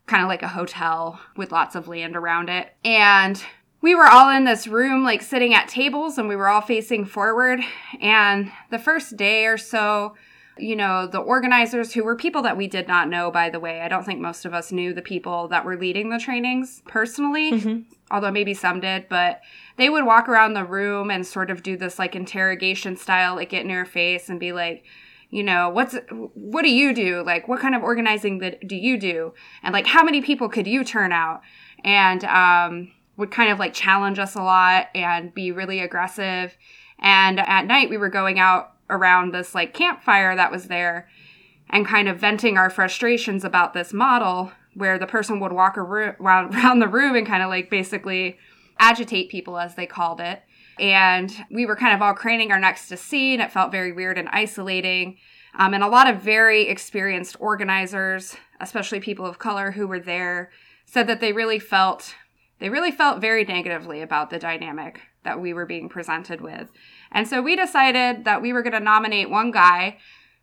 kind 0.06 0.22
of 0.22 0.28
like 0.28 0.44
a 0.44 0.50
hotel 0.50 1.20
with 1.38 1.54
lots 1.54 1.76
of 1.76 1.88
land 1.88 2.18
around 2.18 2.50
it. 2.50 2.76
And 2.84 3.42
we 3.82 3.96
were 3.96 4.08
all 4.08 4.30
in 4.36 4.44
this 4.44 4.68
room, 4.68 5.04
like 5.04 5.22
sitting 5.22 5.54
at 5.54 5.70
tables, 5.70 6.18
and 6.18 6.28
we 6.28 6.36
were 6.36 6.50
all 6.50 6.62
facing 6.62 7.06
forward. 7.06 7.62
And 8.02 8.52
the 8.70 8.80
first 8.80 9.16
day 9.16 9.46
or 9.46 9.58
so, 9.58 10.14
you 10.60 10.76
know, 10.76 11.08
the 11.08 11.20
organizers 11.20 11.94
who 11.94 12.04
were 12.04 12.16
people 12.16 12.42
that 12.44 12.58
we 12.58 12.68
did 12.68 12.88
not 12.88 13.10
know, 13.10 13.32
by 13.32 13.50
the 13.50 13.60
way. 13.60 13.82
I 13.82 13.88
don't 13.88 14.06
think 14.06 14.20
most 14.20 14.46
of 14.46 14.54
us 14.54 14.72
knew 14.72 14.94
the 14.94 15.02
people 15.02 15.48
that 15.50 15.66
were 15.66 15.78
leading 15.78 16.10
the 16.10 16.20
trainings 16.20 16.82
personally, 16.88 17.52
mm-hmm. 17.52 17.80
although 18.12 18.32
maybe 18.32 18.54
some 18.54 18.80
did, 18.80 19.08
but 19.10 19.42
they 19.78 19.90
would 19.90 20.06
walk 20.06 20.28
around 20.28 20.54
the 20.54 20.66
room 20.66 21.12
and 21.12 21.26
sort 21.26 21.50
of 21.50 21.64
do 21.64 21.78
this 21.78 22.00
like 22.00 22.16
interrogation 22.16 22.96
style, 22.98 23.36
like 23.36 23.50
get 23.50 23.64
in 23.64 23.70
your 23.70 23.86
face 23.86 24.30
and 24.30 24.40
be 24.40 24.52
like, 24.52 24.86
you 25.30 25.44
know, 25.44 25.70
what's 25.70 25.96
what 26.10 26.64
do 26.64 26.70
you 26.70 26.94
do? 26.94 27.22
Like, 27.24 27.48
what 27.48 27.60
kind 27.60 27.76
of 27.76 27.84
organizing 27.84 28.40
that 28.40 28.66
do 28.66 28.76
you 28.76 28.98
do? 28.98 29.34
And 29.62 29.74
like, 29.74 29.88
how 29.88 30.04
many 30.04 30.22
people 30.22 30.48
could 30.48 30.68
you 30.68 30.84
turn 30.84 31.12
out? 31.12 31.42
And 31.84 32.24
um, 32.24 32.92
would 33.18 33.32
kind 33.32 33.52
of 33.52 33.60
like 33.60 33.74
challenge 33.74 34.20
us 34.20 34.36
a 34.36 34.42
lot 34.42 34.88
and 34.96 35.34
be 35.34 35.52
really 35.52 35.80
aggressive. 35.80 36.56
And 37.00 37.40
at 37.40 37.66
night, 37.66 37.90
we 37.90 37.98
were 37.98 38.10
going 38.10 38.40
out 38.40 38.77
around 38.90 39.34
this 39.34 39.54
like 39.54 39.74
campfire 39.74 40.36
that 40.36 40.52
was 40.52 40.68
there 40.68 41.08
and 41.70 41.86
kind 41.86 42.08
of 42.08 42.20
venting 42.20 42.58
our 42.58 42.70
frustrations 42.70 43.44
about 43.44 43.74
this 43.74 43.94
model 43.94 44.52
where 44.74 45.00
the 45.00 45.08
person 45.08 45.40
would 45.40 45.52
walk 45.52 45.78
around, 45.78 46.16
around 46.56 46.80
the 46.80 46.88
room 46.88 47.16
and 47.16 47.28
kind 47.28 47.44
of 47.44 47.50
like 47.50 47.70
basically 47.70 48.38
agitate 48.80 49.30
people, 49.30 49.58
as 49.58 49.76
they 49.76 49.88
called 49.88 50.22
it. 50.22 50.44
And 50.80 51.34
we 51.50 51.66
were 51.66 51.76
kind 51.76 51.96
of 51.96 52.02
all 52.02 52.14
craning 52.14 52.52
our 52.52 52.60
necks 52.60 52.88
to 52.90 52.98
see, 52.98 53.34
and 53.34 53.42
it 53.42 53.52
felt 53.52 53.72
very 53.72 53.92
weird 53.92 54.18
and 54.18 54.30
isolating. 54.30 55.18
Um, 55.58 55.74
and 55.74 55.84
a 55.84 55.88
lot 55.88 56.08
of 56.08 56.22
very 56.22 56.68
experienced 56.68 57.36
organizers, 57.40 58.36
especially 58.62 59.00
people 59.00 59.26
of 59.26 59.40
color 59.40 59.72
who 59.72 59.88
were 59.88 60.00
there, 60.00 60.52
said 60.86 61.08
that 61.08 61.20
they 61.20 61.34
really 61.34 61.60
felt 61.60 62.14
they 62.60 62.70
really 62.70 62.92
felt 62.92 63.22
very 63.22 63.44
negatively 63.44 64.02
about 64.02 64.32
the 64.32 64.40
dynamic 64.40 65.02
that 65.24 65.40
we 65.40 65.54
were 65.54 65.68
being 65.68 65.90
presented 65.90 66.42
with. 66.42 66.72
And 67.12 67.28
so 67.28 67.42
we 67.42 67.56
decided 67.56 68.26
that 68.26 68.42
we 68.42 68.54
were 68.54 68.62
going 68.62 68.74
to 68.74 68.80
nominate 68.80 69.30
one 69.30 69.52
guy 69.52 69.98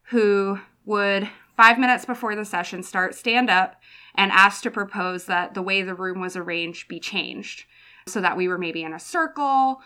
who 0.08 0.58
would, 0.84 1.28
five 1.56 1.78
minutes 1.78 2.04
before 2.04 2.34
the 2.34 2.44
session 2.44 2.82
start, 2.82 3.14
stand 3.14 3.50
up 3.50 3.80
and 4.14 4.30
ask 4.32 4.62
to 4.62 4.70
propose 4.70 5.26
that 5.26 5.54
the 5.54 5.62
way 5.62 5.82
the 5.82 5.94
room 5.94 6.20
was 6.20 6.36
arranged 6.36 6.88
be 6.88 7.00
changed 7.00 7.64
so 8.06 8.20
that 8.20 8.36
we 8.36 8.48
were 8.48 8.58
maybe 8.58 8.82
in 8.82 8.92
a 8.92 9.00
circle 9.00 9.80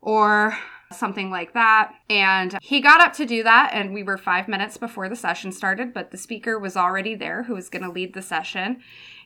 or 0.00 0.56
something 0.92 1.30
like 1.30 1.52
that. 1.54 1.92
And 2.08 2.56
he 2.62 2.80
got 2.80 3.00
up 3.00 3.12
to 3.14 3.26
do 3.26 3.42
that, 3.42 3.70
and 3.72 3.92
we 3.92 4.02
were 4.02 4.18
five 4.18 4.46
minutes 4.46 4.76
before 4.76 5.08
the 5.08 5.16
session 5.16 5.50
started, 5.52 5.92
but 5.92 6.10
the 6.10 6.18
speaker 6.18 6.58
was 6.58 6.76
already 6.76 7.14
there 7.14 7.42
who 7.44 7.54
was 7.54 7.68
going 7.68 7.82
to 7.82 7.90
lead 7.90 8.14
the 8.14 8.22
session. 8.22 8.82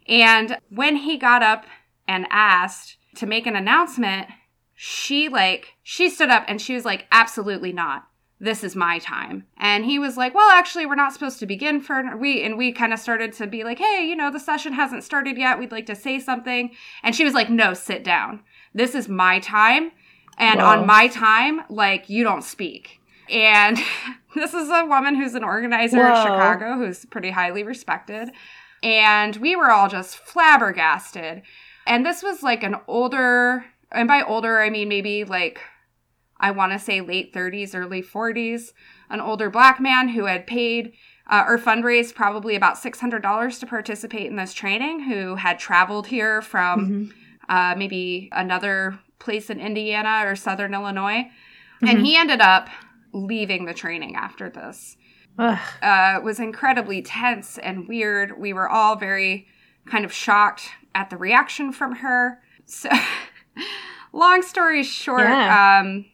And 0.07 0.57
when 0.71 0.97
he 0.97 1.19
got 1.19 1.43
up 1.43 1.67
and 2.09 2.27
asked 2.31 2.97
to 3.17 3.27
make 3.27 3.47
an 3.47 3.57
announcement, 3.57 4.29
she 4.83 5.29
like, 5.29 5.75
she 5.83 6.09
stood 6.09 6.31
up 6.31 6.45
and 6.49 6.59
she 6.59 6.75
was 6.75 6.87
like, 6.87 7.07
absolutely 7.13 7.71
not 7.71 8.07
this 8.43 8.65
is 8.65 8.75
my 8.75 8.99
time. 8.99 9.45
And 9.59 9.85
he 9.85 9.99
was 9.99 10.17
like, 10.17 10.35
well, 10.35 10.49
actually, 10.51 10.87
we're 10.87 10.95
not 10.95 11.13
supposed 11.13 11.39
to 11.41 11.47
begin 11.47 11.83
for 11.83 12.17
we, 12.17 12.43
and 12.43 12.57
we 12.57 12.73
kind 12.73 12.95
of 12.95 12.99
started 12.99 13.35
to 13.35 13.47
be 13.47 13.65
like, 13.65 13.79
hey, 13.79 14.07
you 14.09 14.17
know, 14.17 14.33
the 14.33 14.41
session 14.41 14.73
hasn't 14.73 15.05
started 15.05 15.37
yet. 15.37 15.59
We'd 15.59 15.71
like 15.71 15.85
to 15.87 15.95
say 15.95 16.19
something. 16.19 16.71
And 17.03 17.15
she 17.15 17.23
was 17.23 17.35
like, 17.35 17.51
no, 17.51 17.75
sit 17.75 18.03
down. 18.03 18.41
This 18.73 18.95
is 18.95 19.11
my 19.11 19.41
time. 19.41 19.93
And 20.39 20.59
Whoa. 20.59 20.67
on 20.69 20.87
my 20.87 21.09
time, 21.09 21.61
like, 21.69 22.09
you 22.09 22.25
don't 22.25 22.43
speak. 22.43 23.03
And 23.29 23.77
this 24.35 24.55
is 24.55 24.71
a 24.71 24.87
woman 24.87 25.17
who's 25.17 25.35
an 25.35 25.45
organizer 25.45 26.07
in 26.07 26.17
Chicago 26.17 26.77
who's 26.77 27.05
pretty 27.05 27.31
highly 27.31 27.63
respected. 27.63 28.31
And 28.83 29.37
we 29.37 29.55
were 29.55 29.71
all 29.71 29.91
just 29.91 30.17
flabbergasted. 30.17 31.43
And 31.87 32.07
this 32.07 32.23
was 32.23 32.43
like 32.43 32.63
an 32.63 32.77
older, 32.87 33.67
and 33.93 34.09
by 34.09 34.23
older, 34.23 34.61
I 34.61 34.71
mean 34.71 34.89
maybe 34.89 35.25
like, 35.25 35.61
I 36.39 36.51
want 36.53 36.73
to 36.73 36.79
say 36.79 37.01
late 37.01 37.33
30s, 37.35 37.75
early 37.75 38.03
40s, 38.03 38.73
an 39.11 39.21
older 39.21 39.51
black 39.51 39.81
man 39.81 40.09
who 40.09 40.25
had 40.27 40.47
paid 40.47 40.93
uh, 41.29 41.45
or 41.47 41.59
fundraised 41.59 42.15
probably 42.15 42.57
about 42.57 42.75
$600 42.77 43.61
to 43.61 43.67
participate 43.67 44.27
in 44.27 44.37
this 44.37 44.53
training, 44.53 45.01
who 45.05 45.37
had 45.37 45.59
traveled 45.61 46.09
here 46.09 46.43
from 46.43 46.89
Mhm. 46.91 47.13
uh, 47.49 47.75
maybe 47.77 48.29
another 48.33 48.99
place 49.21 49.49
in 49.51 49.61
Indiana 49.61 50.23
or 50.25 50.35
Southern 50.35 50.75
Illinois. 50.75 51.31
Mhm. 51.83 51.89
And 51.91 52.07
he 52.07 52.17
ended 52.17 52.41
up 52.41 52.69
leaving 53.13 53.65
the 53.67 53.75
training 53.75 54.17
after 54.17 54.49
this. 54.51 54.97
Ugh. 55.39 55.59
Uh, 55.83 56.15
it 56.17 56.23
was 56.25 56.41
incredibly 56.41 57.01
tense 57.03 57.59
and 57.59 57.87
weird. 57.87 58.39
We 58.39 58.53
were 58.53 58.69
all 58.69 58.97
very 58.97 59.47
kind 59.87 60.05
of 60.05 60.13
shocked 60.13 60.71
at 60.95 61.11
the 61.11 61.17
reaction 61.17 61.73
from 61.73 61.97
her. 61.97 62.41
So, 62.67 62.89
long 64.13 64.43
story 64.43 64.83
short, 64.83 65.23
Yeah. 65.23 65.81
um, 65.83 66.07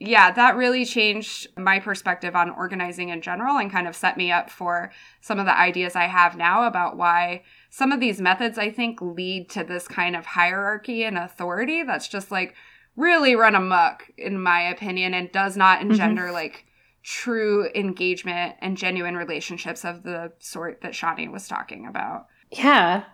yeah, 0.00 0.30
that 0.30 0.56
really 0.56 0.84
changed 0.84 1.48
my 1.56 1.80
perspective 1.80 2.36
on 2.36 2.50
organizing 2.50 3.08
in 3.08 3.20
general 3.20 3.56
and 3.58 3.70
kind 3.70 3.88
of 3.88 3.96
set 3.96 4.16
me 4.16 4.30
up 4.30 4.48
for 4.48 4.92
some 5.20 5.40
of 5.40 5.46
the 5.46 5.58
ideas 5.58 5.96
I 5.96 6.04
have 6.04 6.36
now 6.36 6.66
about 6.68 6.96
why 6.96 7.42
some 7.70 7.90
of 7.90 7.98
these 7.98 8.20
methods 8.20 8.58
I 8.58 8.70
think 8.70 9.02
lead 9.02 9.50
to 9.50 9.64
this 9.64 9.88
kind 9.88 10.14
of 10.14 10.24
hierarchy 10.24 11.02
and 11.02 11.18
authority 11.18 11.82
that's 11.82 12.06
just 12.06 12.30
like 12.30 12.54
really 12.94 13.34
run 13.34 13.54
amok, 13.56 14.04
in 14.16 14.40
my 14.40 14.60
opinion, 14.62 15.14
and 15.14 15.32
does 15.32 15.56
not 15.56 15.80
engender 15.80 16.30
like 16.30 16.64
true 17.02 17.68
engagement 17.74 18.54
and 18.60 18.76
genuine 18.76 19.16
relationships 19.16 19.84
of 19.84 20.02
the 20.02 20.32
sort 20.38 20.80
that 20.82 20.94
Shawnee 20.94 21.28
was 21.28 21.48
talking 21.48 21.86
about. 21.86 22.26
Yeah. 22.52 23.04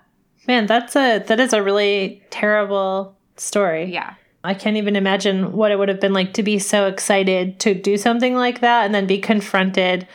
Man, 0.47 0.67
that's 0.67 0.97
a 0.97 1.21
that 1.21 1.41
is 1.41 1.53
a 1.55 1.63
really 1.63 2.23
terrible 2.31 3.19
story. 3.37 3.93
Yeah. 3.93 4.14
I 4.43 4.53
can't 4.53 4.76
even 4.76 4.95
imagine 4.95 5.53
what 5.53 5.70
it 5.70 5.78
would 5.78 5.89
have 5.89 6.01
been 6.01 6.12
like 6.12 6.35
to 6.35 6.43
be 6.43 6.59
so 6.59 6.87
excited 6.87 7.59
to 7.61 7.74
do 7.74 7.97
something 7.97 8.35
like 8.35 8.61
that 8.61 8.85
and 8.85 8.95
then 8.95 9.07
be 9.07 9.18
confronted 9.18 10.07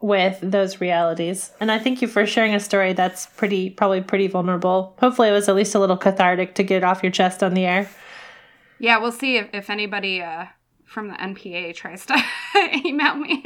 with 0.00 0.38
those 0.40 0.80
realities. 0.80 1.52
And 1.60 1.70
I 1.70 1.78
thank 1.78 2.00
you 2.00 2.08
for 2.08 2.24
sharing 2.24 2.54
a 2.54 2.60
story 2.60 2.92
that's 2.92 3.26
pretty 3.26 3.68
probably 3.68 4.00
pretty 4.00 4.26
vulnerable. 4.26 4.96
Hopefully 5.00 5.28
it 5.28 5.32
was 5.32 5.48
at 5.48 5.54
least 5.54 5.74
a 5.74 5.80
little 5.80 5.96
cathartic 5.96 6.54
to 6.54 6.62
get 6.62 6.78
it 6.78 6.84
off 6.84 7.02
your 7.02 7.12
chest 7.12 7.42
on 7.42 7.54
the 7.54 7.66
air. 7.66 7.90
Yeah, 8.78 8.98
we'll 8.98 9.12
see 9.12 9.36
if, 9.36 9.48
if 9.52 9.70
anybody 9.70 10.22
uh, 10.22 10.46
from 10.86 11.08
the 11.08 11.14
NPA 11.14 11.74
tries 11.74 12.06
to 12.06 12.16
email 12.84 13.16
me. 13.16 13.44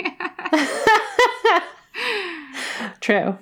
True. 3.01 3.39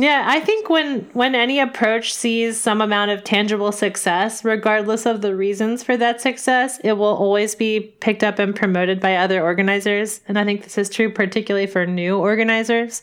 Yeah, 0.00 0.24
I 0.26 0.40
think 0.40 0.70
when 0.70 1.02
when 1.12 1.34
any 1.34 1.60
approach 1.60 2.14
sees 2.14 2.58
some 2.58 2.80
amount 2.80 3.10
of 3.10 3.22
tangible 3.22 3.70
success, 3.70 4.42
regardless 4.46 5.04
of 5.04 5.20
the 5.20 5.36
reasons 5.36 5.82
for 5.82 5.94
that 5.98 6.22
success, 6.22 6.80
it 6.82 6.94
will 6.94 7.14
always 7.14 7.54
be 7.54 7.80
picked 8.00 8.24
up 8.24 8.38
and 8.38 8.56
promoted 8.56 8.98
by 8.98 9.16
other 9.16 9.42
organizers. 9.42 10.22
And 10.26 10.38
I 10.38 10.44
think 10.46 10.62
this 10.62 10.78
is 10.78 10.88
true 10.88 11.12
particularly 11.12 11.66
for 11.66 11.84
new 11.84 12.16
organizers. 12.16 13.02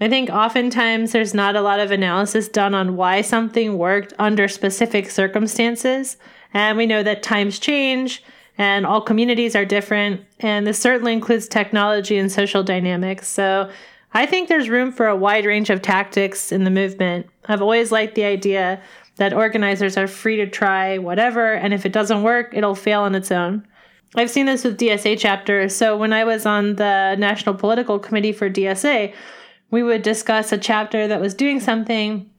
I 0.00 0.08
think 0.08 0.30
oftentimes 0.30 1.12
there's 1.12 1.34
not 1.34 1.54
a 1.54 1.60
lot 1.60 1.80
of 1.80 1.90
analysis 1.90 2.48
done 2.48 2.74
on 2.74 2.96
why 2.96 3.20
something 3.20 3.76
worked 3.76 4.14
under 4.18 4.48
specific 4.48 5.10
circumstances. 5.10 6.16
And 6.54 6.78
we 6.78 6.86
know 6.86 7.02
that 7.02 7.22
times 7.22 7.58
change 7.58 8.22
and 8.56 8.86
all 8.86 9.02
communities 9.02 9.54
are 9.54 9.66
different. 9.66 10.22
And 10.40 10.66
this 10.66 10.78
certainly 10.78 11.12
includes 11.12 11.46
technology 11.46 12.16
and 12.16 12.32
social 12.32 12.62
dynamics. 12.62 13.28
So 13.28 13.70
I 14.16 14.24
think 14.24 14.48
there's 14.48 14.70
room 14.70 14.92
for 14.92 15.08
a 15.08 15.14
wide 15.14 15.44
range 15.44 15.68
of 15.68 15.82
tactics 15.82 16.50
in 16.50 16.64
the 16.64 16.70
movement. 16.70 17.26
I've 17.44 17.60
always 17.60 17.92
liked 17.92 18.14
the 18.14 18.24
idea 18.24 18.80
that 19.16 19.34
organizers 19.34 19.98
are 19.98 20.06
free 20.06 20.36
to 20.36 20.46
try 20.46 20.96
whatever, 20.96 21.52
and 21.52 21.74
if 21.74 21.84
it 21.84 21.92
doesn't 21.92 22.22
work, 22.22 22.54
it'll 22.54 22.74
fail 22.74 23.02
on 23.02 23.14
its 23.14 23.30
own. 23.30 23.68
I've 24.14 24.30
seen 24.30 24.46
this 24.46 24.64
with 24.64 24.78
DSA 24.78 25.18
chapters. 25.18 25.76
So 25.76 25.98
when 25.98 26.14
I 26.14 26.24
was 26.24 26.46
on 26.46 26.76
the 26.76 27.14
National 27.16 27.54
Political 27.54 27.98
Committee 27.98 28.32
for 28.32 28.48
DSA, 28.48 29.12
we 29.70 29.82
would 29.82 30.00
discuss 30.00 30.50
a 30.50 30.56
chapter 30.56 31.06
that 31.06 31.20
was 31.20 31.34
doing 31.34 31.60
something 31.60 32.30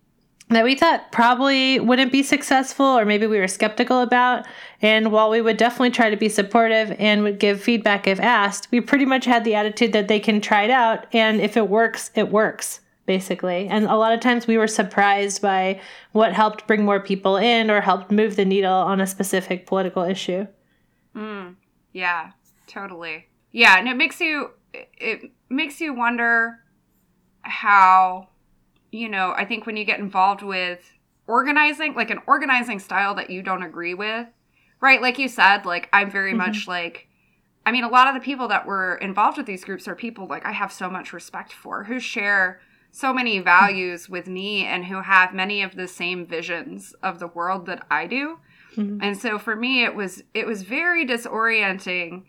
that 0.49 0.63
we 0.63 0.73
thought 0.73 1.11
probably 1.11 1.79
wouldn't 1.79 2.11
be 2.11 2.23
successful 2.23 2.85
or 2.85 3.05
maybe 3.05 3.27
we 3.27 3.37
were 3.37 3.47
skeptical 3.47 4.01
about. 4.01 4.47
And 4.81 5.11
while 5.11 5.29
we 5.29 5.41
would 5.41 5.57
definitely 5.57 5.89
try 5.91 6.09
to 6.11 6.17
be 6.17 6.29
supportive 6.29 6.95
and 6.99 7.23
would 7.23 7.39
give 7.39 7.61
feedback 7.61 8.07
if 8.07 8.19
asked, 8.19 8.67
we 8.71 8.79
pretty 8.79 9.05
much 9.05 9.25
had 9.25 9.43
the 9.43 9.55
attitude 9.55 9.93
that 9.93 10.07
they 10.07 10.19
can 10.19 10.39
try 10.39 10.63
it 10.63 10.69
out. 10.69 11.07
And 11.13 11.41
if 11.41 11.57
it 11.57 11.67
works, 11.67 12.11
it 12.13 12.29
works, 12.29 12.81
basically. 13.07 13.67
And 13.67 13.85
a 13.85 13.95
lot 13.95 14.13
of 14.13 14.19
times 14.19 14.45
we 14.45 14.57
were 14.57 14.67
surprised 14.67 15.41
by 15.41 15.81
what 16.11 16.33
helped 16.33 16.67
bring 16.67 16.85
more 16.85 16.99
people 16.99 17.37
in 17.37 17.71
or 17.71 17.81
helped 17.81 18.11
move 18.11 18.35
the 18.35 18.45
needle 18.45 18.71
on 18.73 19.01
a 19.01 19.07
specific 19.07 19.65
political 19.65 20.03
issue. 20.03 20.45
Mm, 21.15 21.55
yeah, 21.93 22.31
totally. 22.67 23.27
Yeah, 23.51 23.79
and 23.79 23.87
it 23.87 23.97
makes 23.97 24.19
you 24.21 24.51
it- 24.73 24.89
it 24.99 25.31
makes 25.49 25.81
you 25.81 25.93
wonder 25.93 26.59
how 27.41 28.27
you 28.91 29.09
know, 29.09 29.33
I 29.35 29.43
think 29.43 29.65
when 29.65 29.75
you 29.75 29.83
get 29.83 29.99
involved 29.99 30.41
with 30.41 30.93
organizing, 31.27 31.93
like 31.93 32.09
an 32.09 32.19
organizing 32.25 32.79
style 32.79 33.15
that 33.15 33.29
you 33.29 33.41
don't 33.41 33.63
agree 33.63 33.93
with, 33.93 34.27
right? 34.81 35.01
Like 35.01 35.17
you 35.17 35.27
said, 35.27 35.65
like 35.65 35.89
I'm 35.93 36.09
very 36.11 36.33
Mhm. 36.33 36.37
much 36.37 36.67
like 36.67 37.07
I 37.65 37.71
mean, 37.73 37.83
a 37.83 37.89
lot 37.89 38.07
of 38.07 38.13
the 38.13 38.21
people 38.21 38.47
that 38.47 38.65
were 38.65 38.95
involved 38.95 39.35
with 39.37 39.45
these 39.45 39.65
groups 39.65 39.89
are 39.89 39.95
people 39.95 40.25
like 40.25 40.45
I 40.45 40.53
have 40.53 40.71
so 40.71 40.89
much 40.89 41.11
respect 41.11 41.51
for 41.51 41.83
who 41.83 41.99
share 41.99 42.61
so 42.91 43.13
many 43.13 43.39
values 43.39 44.07
with 44.07 44.27
me 44.27 44.63
and 44.63 44.85
who 44.85 45.01
have 45.01 45.33
many 45.33 45.61
of 45.61 45.75
the 45.75 45.87
same 45.87 46.25
visions 46.25 46.95
of 47.03 47.19
the 47.19 47.27
world 47.27 47.65
that 47.65 47.85
I 47.91 48.07
do. 48.07 48.39
Mhm. 48.77 48.99
And 49.01 49.17
so 49.17 49.37
for 49.37 49.55
me 49.55 49.83
it 49.83 49.95
was 49.95 50.23
it 50.33 50.47
was 50.47 50.63
very 50.63 51.05
disorienting 51.05 52.23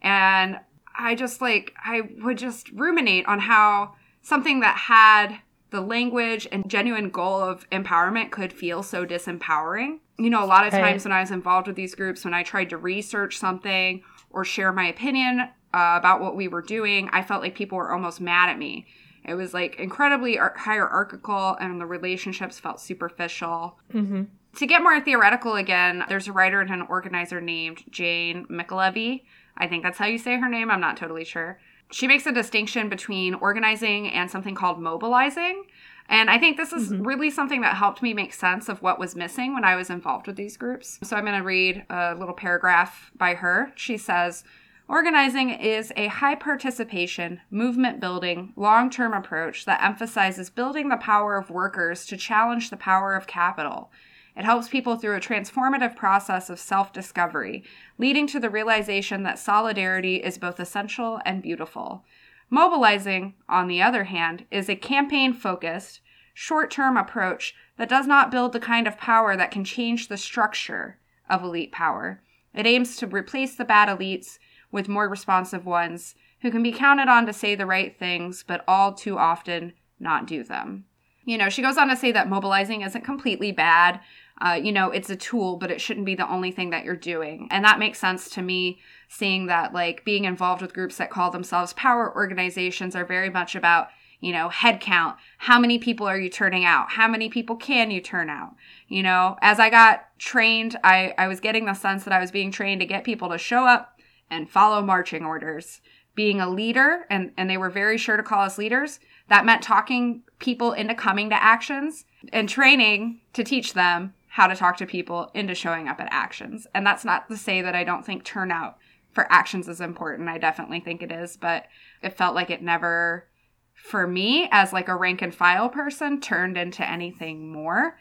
and 0.00 0.60
I 0.96 1.16
just 1.16 1.40
like 1.40 1.74
I 1.84 2.02
would 2.22 2.38
just 2.38 2.70
ruminate 2.70 3.26
on 3.26 3.40
how 3.40 3.96
something 4.22 4.60
that 4.60 4.76
had 4.76 5.38
the 5.74 5.80
language 5.80 6.46
and 6.52 6.70
genuine 6.70 7.10
goal 7.10 7.40
of 7.42 7.68
empowerment 7.70 8.30
could 8.30 8.52
feel 8.52 8.80
so 8.84 9.04
disempowering. 9.04 9.98
You 10.16 10.30
know, 10.30 10.42
a 10.42 10.46
lot 10.46 10.64
of 10.64 10.72
Right. 10.72 10.80
times 10.82 11.04
when 11.04 11.10
I 11.10 11.18
was 11.20 11.32
involved 11.32 11.66
with 11.66 11.74
these 11.74 11.96
groups, 11.96 12.24
when 12.24 12.32
I 12.32 12.44
tried 12.44 12.70
to 12.70 12.76
research 12.78 13.36
something 13.38 14.02
or 14.30 14.44
share 14.44 14.72
my 14.72 14.86
opinion 14.86 15.40
uh, 15.40 15.94
about 15.98 16.20
what 16.20 16.36
we 16.36 16.46
were 16.46 16.62
doing, 16.62 17.10
I 17.12 17.22
felt 17.22 17.42
like 17.42 17.56
people 17.56 17.76
were 17.76 17.90
almost 17.92 18.20
mad 18.20 18.48
at 18.48 18.56
me. 18.56 18.86
It 19.24 19.34
was 19.34 19.52
like 19.52 19.74
incredibly 19.80 20.36
hierarchical, 20.36 21.56
and 21.60 21.80
the 21.80 21.86
relationships 21.86 22.60
felt 22.60 22.80
superficial 22.80 23.76
Mhm. 23.92 24.28
to 24.54 24.66
get 24.68 24.80
more 24.84 25.00
theoretical 25.00 25.56
again, 25.56 26.04
there's 26.08 26.28
a 26.28 26.32
writer 26.32 26.60
and 26.60 26.70
an 26.70 26.82
organizer 26.82 27.40
named 27.40 27.82
Jane 27.90 28.46
McAlevey. 28.46 29.24
I 29.56 29.66
think 29.66 29.82
that's 29.82 29.98
how 29.98 30.06
you 30.06 30.18
say 30.18 30.38
her 30.38 30.48
name. 30.48 30.70
I'm 30.70 30.80
not 30.80 30.96
totally 30.96 31.24
sure. 31.24 31.58
She 31.90 32.06
makes 32.06 32.26
a 32.26 32.32
distinction 32.32 32.88
between 32.88 33.34
organizing 33.34 34.08
and 34.08 34.30
something 34.30 34.54
called 34.54 34.80
mobilizing. 34.80 35.64
And 36.08 36.28
I 36.28 36.38
think 36.38 36.56
this 36.56 36.72
is 36.72 36.92
Mhm. 36.92 37.06
really 37.06 37.30
something 37.30 37.62
that 37.62 37.76
helped 37.76 38.02
me 38.02 38.12
make 38.12 38.34
sense 38.34 38.68
of 38.68 38.82
what 38.82 38.98
was 38.98 39.16
missing 39.16 39.54
when 39.54 39.64
I 39.64 39.74
was 39.74 39.88
involved 39.88 40.26
with 40.26 40.36
these 40.36 40.56
groups. 40.56 40.98
So 41.02 41.16
I'm 41.16 41.24
going 41.24 41.38
to 41.38 41.44
read 41.44 41.86
a 41.88 42.14
little 42.14 42.34
paragraph 42.34 43.10
by 43.16 43.34
her. 43.34 43.72
She 43.74 43.96
says, 43.96 44.44
Organizing 44.86 45.48
is 45.48 45.94
a 45.96 46.08
high 46.08 46.34
participation, 46.34 47.40
movement 47.50 48.00
building, 48.00 48.52
long 48.54 48.90
term 48.90 49.14
approach 49.14 49.64
that 49.64 49.82
emphasizes 49.82 50.50
building 50.50 50.90
the 50.90 50.98
power 50.98 51.36
of 51.36 51.48
workers 51.48 52.04
to 52.06 52.18
challenge 52.18 52.68
the 52.68 52.76
power 52.76 53.14
of 53.14 53.26
capital. 53.26 53.90
It 54.36 54.44
helps 54.44 54.68
people 54.68 54.96
through 54.96 55.16
a 55.16 55.20
transformative 55.20 55.94
process 55.94 56.50
of 56.50 56.58
self 56.58 56.92
discovery, 56.92 57.62
leading 57.98 58.26
to 58.28 58.40
the 58.40 58.50
realization 58.50 59.22
that 59.22 59.38
solidarity 59.38 60.16
is 60.16 60.38
both 60.38 60.58
essential 60.58 61.20
and 61.24 61.42
beautiful. 61.42 62.04
Mobilizing, 62.50 63.34
on 63.48 63.68
the 63.68 63.80
other 63.80 64.04
hand, 64.04 64.46
is 64.50 64.68
a 64.68 64.76
campaign 64.76 65.32
focused, 65.32 66.00
short 66.34 66.70
term 66.70 66.96
approach 66.96 67.54
that 67.76 67.88
does 67.88 68.06
not 68.06 68.30
build 68.30 68.52
the 68.52 68.60
kind 68.60 68.86
of 68.86 68.98
power 68.98 69.36
that 69.36 69.50
can 69.50 69.64
change 69.64 70.08
the 70.08 70.16
structure 70.16 70.98
of 71.28 71.42
elite 71.42 71.72
power. 71.72 72.22
It 72.52 72.66
aims 72.66 72.96
to 72.96 73.06
replace 73.06 73.54
the 73.54 73.64
bad 73.64 73.88
elites 73.88 74.38
with 74.70 74.88
more 74.88 75.08
responsive 75.08 75.64
ones 75.64 76.14
who 76.42 76.50
can 76.50 76.62
be 76.62 76.72
counted 76.72 77.08
on 77.08 77.26
to 77.26 77.32
say 77.32 77.54
the 77.54 77.66
right 77.66 77.96
things, 77.98 78.44
but 78.46 78.64
all 78.68 78.92
too 78.92 79.16
often 79.16 79.72
not 79.98 80.26
do 80.26 80.44
them. 80.44 80.84
You 81.24 81.38
know, 81.38 81.48
she 81.48 81.62
goes 81.62 81.78
on 81.78 81.88
to 81.88 81.96
say 81.96 82.12
that 82.12 82.28
mobilizing 82.28 82.82
isn't 82.82 83.04
completely 83.04 83.50
bad. 83.50 84.00
Uh, 84.40 84.58
you 84.60 84.72
know, 84.72 84.90
it's 84.90 85.10
a 85.10 85.16
tool, 85.16 85.56
but 85.56 85.70
it 85.70 85.80
shouldn't 85.80 86.06
be 86.06 86.16
the 86.16 86.28
only 86.28 86.50
thing 86.50 86.70
that 86.70 86.84
you're 86.84 86.96
doing. 86.96 87.46
And 87.50 87.64
that 87.64 87.78
makes 87.78 88.00
sense 88.00 88.28
to 88.30 88.42
me, 88.42 88.80
seeing 89.08 89.46
that, 89.46 89.72
like, 89.72 90.04
being 90.04 90.24
involved 90.24 90.60
with 90.60 90.74
groups 90.74 90.96
that 90.96 91.10
call 91.10 91.30
themselves 91.30 91.72
power 91.74 92.12
organizations 92.14 92.96
are 92.96 93.04
very 93.04 93.30
much 93.30 93.54
about, 93.54 93.88
you 94.20 94.32
know, 94.32 94.48
head 94.48 94.80
count. 94.80 95.16
How 95.38 95.60
many 95.60 95.78
people 95.78 96.06
are 96.06 96.18
you 96.18 96.28
turning 96.28 96.64
out? 96.64 96.90
How 96.90 97.06
many 97.06 97.28
people 97.28 97.54
can 97.54 97.92
you 97.92 98.00
turn 98.00 98.28
out? 98.28 98.56
You 98.88 99.04
know, 99.04 99.36
as 99.40 99.60
I 99.60 99.70
got 99.70 100.06
trained, 100.18 100.76
I, 100.82 101.14
I 101.16 101.28
was 101.28 101.38
getting 101.38 101.66
the 101.66 101.74
sense 101.74 102.02
that 102.04 102.12
I 102.12 102.20
was 102.20 102.32
being 102.32 102.50
trained 102.50 102.80
to 102.80 102.86
get 102.86 103.04
people 103.04 103.28
to 103.28 103.38
show 103.38 103.66
up 103.66 104.00
and 104.28 104.50
follow 104.50 104.82
marching 104.82 105.24
orders. 105.24 105.80
Being 106.16 106.40
a 106.40 106.48
leader, 106.48 107.06
and, 107.10 107.32
and 107.36 107.50
they 107.50 107.56
were 107.56 107.70
very 107.70 107.98
sure 107.98 108.16
to 108.16 108.22
call 108.22 108.42
us 108.42 108.56
leaders, 108.56 109.00
that 109.28 109.44
meant 109.44 109.62
talking 109.62 110.22
people 110.38 110.72
into 110.72 110.94
coming 110.94 111.28
to 111.30 111.42
actions 111.42 112.04
and 112.32 112.48
training 112.48 113.20
to 113.32 113.42
teach 113.42 113.72
them 113.72 114.14
how 114.34 114.48
to 114.48 114.56
talk 114.56 114.76
to 114.76 114.84
people 114.84 115.30
into 115.32 115.54
showing 115.54 115.86
up 115.86 116.00
at 116.00 116.08
actions. 116.10 116.66
And 116.74 116.84
that's 116.84 117.04
not 117.04 117.28
to 117.28 117.36
say 117.36 117.62
that 117.62 117.76
I 117.76 117.84
don't 117.84 118.04
think 118.04 118.24
turnout 118.24 118.78
for 119.12 119.30
actions 119.30 119.68
is 119.68 119.80
important. 119.80 120.28
I 120.28 120.38
definitely 120.38 120.80
think 120.80 121.04
it 121.04 121.12
is, 121.12 121.36
but 121.36 121.66
it 122.02 122.16
felt 122.16 122.34
like 122.34 122.50
it 122.50 122.60
never 122.60 123.28
for 123.76 124.08
me 124.08 124.48
as 124.50 124.72
like 124.72 124.88
a 124.88 124.96
rank 124.96 125.22
and 125.22 125.32
file 125.32 125.68
person 125.68 126.20
turned 126.20 126.58
into 126.58 126.88
anything 126.88 127.52
more. 127.52 127.96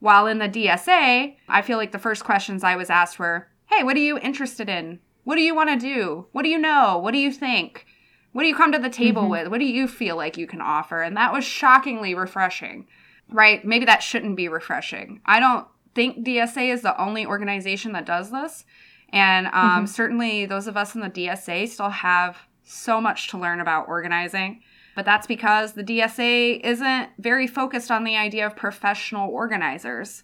While 0.00 0.26
in 0.26 0.38
the 0.38 0.48
DSA, 0.48 1.36
I 1.48 1.62
feel 1.62 1.78
like 1.78 1.92
the 1.92 2.00
first 2.00 2.24
questions 2.24 2.64
I 2.64 2.74
was 2.74 2.90
asked 2.90 3.20
were, 3.20 3.46
"Hey, 3.66 3.84
what 3.84 3.94
are 3.94 4.00
you 4.00 4.18
interested 4.18 4.68
in? 4.68 4.98
What 5.22 5.36
do 5.36 5.42
you 5.42 5.54
want 5.54 5.70
to 5.70 5.76
do? 5.76 6.26
What 6.32 6.42
do 6.42 6.48
you 6.48 6.58
know? 6.58 6.98
What 6.98 7.12
do 7.12 7.18
you 7.18 7.30
think? 7.30 7.86
What 8.32 8.42
do 8.42 8.48
you 8.48 8.56
come 8.56 8.72
to 8.72 8.78
the 8.80 8.90
table 8.90 9.22
mm-hmm. 9.22 9.30
with? 9.30 9.48
What 9.48 9.60
do 9.60 9.66
you 9.66 9.86
feel 9.86 10.16
like 10.16 10.36
you 10.36 10.48
can 10.48 10.60
offer?" 10.60 11.00
And 11.00 11.16
that 11.16 11.32
was 11.32 11.44
shockingly 11.44 12.12
refreshing. 12.12 12.88
Right? 13.28 13.64
Maybe 13.64 13.84
that 13.84 14.02
shouldn't 14.02 14.36
be 14.36 14.48
refreshing. 14.48 15.20
I 15.24 15.38
don't 15.38 15.66
think 15.96 16.24
DSA 16.24 16.72
is 16.72 16.82
the 16.82 17.00
only 17.00 17.26
organization 17.26 17.90
that 17.92 18.06
does 18.06 18.30
this. 18.30 18.64
And 19.08 19.46
um, 19.48 19.52
mm-hmm. 19.52 19.86
certainly 19.86 20.46
those 20.46 20.68
of 20.68 20.76
us 20.76 20.94
in 20.94 21.00
the 21.00 21.10
DSA 21.10 21.68
still 21.68 21.90
have 21.90 22.38
so 22.62 23.00
much 23.00 23.28
to 23.28 23.38
learn 23.38 23.60
about 23.60 23.88
organizing. 23.88 24.62
But 24.94 25.04
that's 25.04 25.26
because 25.26 25.72
the 25.72 25.84
DSA 25.84 26.60
isn't 26.64 27.10
very 27.18 27.46
focused 27.46 27.90
on 27.90 28.04
the 28.04 28.16
idea 28.16 28.46
of 28.46 28.56
professional 28.56 29.30
organizers. 29.30 30.22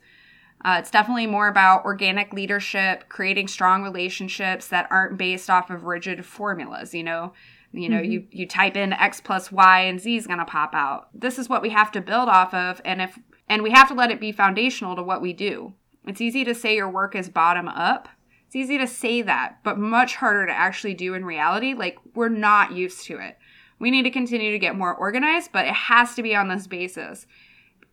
Uh, 0.65 0.77
it's 0.79 0.91
definitely 0.91 1.27
more 1.27 1.49
about 1.49 1.85
organic 1.85 2.33
leadership, 2.33 3.09
creating 3.09 3.49
strong 3.49 3.83
relationships 3.83 4.69
that 4.69 4.89
aren't 4.91 5.19
based 5.19 5.51
off 5.51 5.71
of 5.71 5.85
rigid 5.85 6.25
formulas. 6.25 6.95
You 6.95 7.03
know, 7.03 7.33
you 7.73 7.89
know, 7.89 7.99
mm-hmm. 7.99 8.13
you 8.13 8.27
you 8.31 8.47
type 8.47 8.77
in 8.77 8.93
X 8.93 9.21
plus 9.21 9.51
Y 9.51 9.81
and 9.81 10.01
Z 10.01 10.17
is 10.17 10.27
going 10.27 10.39
to 10.39 10.45
pop 10.45 10.75
out. 10.75 11.09
This 11.13 11.39
is 11.39 11.49
what 11.49 11.63
we 11.63 11.71
have 11.71 11.91
to 11.93 12.01
build 12.01 12.29
off 12.29 12.55
of, 12.55 12.81
and 12.85 13.03
if 13.03 13.19
and 13.53 13.63
we 13.63 13.71
have 13.71 13.89
to 13.89 13.95
let 13.95 14.11
it 14.11 14.19
be 14.19 14.33
foundational 14.33 14.97
to 14.97 15.03
what 15.03 15.21
we 15.21 15.35
do. 15.35 15.75
It's 16.07 16.23
easy 16.23 16.43
to 16.43 16.55
say 16.55 16.75
your 16.75 16.89
work 16.89 17.15
is 17.15 17.29
bottom 17.29 17.69
up. 17.69 18.09
It's 18.47 18.57
easy 18.57 18.79
to 18.79 18.87
say 18.87 19.21
that, 19.21 19.59
but 19.63 19.79
much 19.79 20.17
harder 20.17 20.47
to 20.47 20.53
actually 20.53 20.95
do 20.95 21.13
in 21.13 21.23
reality. 21.23 21.75
Like 21.75 21.99
we're 22.15 22.31
not 22.31 22.73
used 22.73 23.05
to 23.09 23.19
it. 23.19 23.37
We 23.79 23.91
need 23.91 24.05
to 24.05 24.11
continue 24.11 24.53
to 24.53 24.59
get 24.59 24.75
more 24.75 24.95
organized, 24.95 25.53
but 25.53 25.67
it 25.67 25.75
has 25.75 26.15
to 26.15 26.23
be 26.23 26.35
on 26.35 26.49
this 26.49 26.67
basis. 26.67 27.27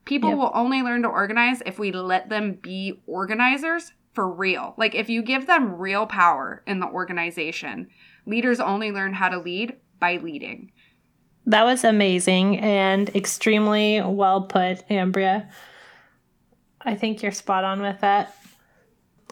People 0.05 0.29
yep. 0.29 0.37
will 0.37 0.51
only 0.53 0.81
learn 0.81 1.01
to 1.01 1.09
organize 1.09 1.61
if 1.65 1.77
we 1.77 1.91
let 1.91 2.29
them 2.29 2.53
be 2.53 3.01
organizers 3.05 3.91
for 4.13 4.31
real. 4.31 4.75
Like 4.77 4.95
if 4.95 5.09
you 5.09 5.21
give 5.21 5.45
them 5.45 5.75
real 5.75 6.07
power 6.07 6.63
in 6.67 6.79
the 6.79 6.87
organization, 6.87 7.89
leaders 8.25 8.61
only 8.61 8.93
learn 8.93 9.11
how 9.13 9.27
to 9.27 9.37
lead 9.37 9.75
by 9.99 10.15
leading. 10.15 10.71
That 11.49 11.65
was 11.65 11.83
amazing 11.83 12.59
and 12.59 13.09
extremely 13.15 14.01
well 14.01 14.43
put, 14.43 14.87
Ambria. 14.87 15.49
I 16.81 16.93
think 16.93 17.23
you're 17.23 17.31
spot 17.31 17.63
on 17.63 17.81
with 17.81 18.01
that. 18.01 18.35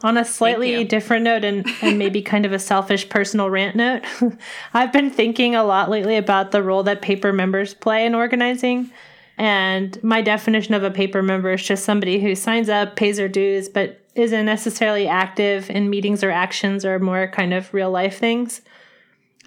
On 0.01 0.17
a 0.17 0.25
slightly 0.25 0.83
different 0.83 1.23
note 1.25 1.43
and, 1.43 1.63
and 1.83 1.99
maybe 1.99 2.23
kind 2.23 2.47
of 2.47 2.53
a 2.53 2.59
selfish 2.59 3.07
personal 3.07 3.51
rant 3.51 3.75
note, 3.75 4.03
I've 4.73 4.91
been 4.91 5.11
thinking 5.11 5.53
a 5.53 5.63
lot 5.63 5.91
lately 5.91 6.17
about 6.17 6.49
the 6.49 6.63
role 6.63 6.81
that 6.83 7.03
paper 7.03 7.31
members 7.31 7.75
play 7.75 8.03
in 8.03 8.15
organizing. 8.15 8.89
And 9.37 10.03
my 10.03 10.23
definition 10.23 10.73
of 10.73 10.83
a 10.83 10.89
paper 10.89 11.21
member 11.21 11.53
is 11.53 11.63
just 11.63 11.85
somebody 11.85 12.19
who 12.19 12.33
signs 12.33 12.67
up, 12.67 12.95
pays 12.95 13.17
their 13.17 13.27
dues, 13.27 13.69
but 13.69 14.01
isn't 14.15 14.45
necessarily 14.45 15.07
active 15.07 15.69
in 15.69 15.91
meetings 15.91 16.23
or 16.23 16.31
actions 16.31 16.83
or 16.83 16.97
more 16.97 17.27
kind 17.27 17.53
of 17.53 17.71
real 17.75 17.91
life 17.91 18.17
things. 18.17 18.61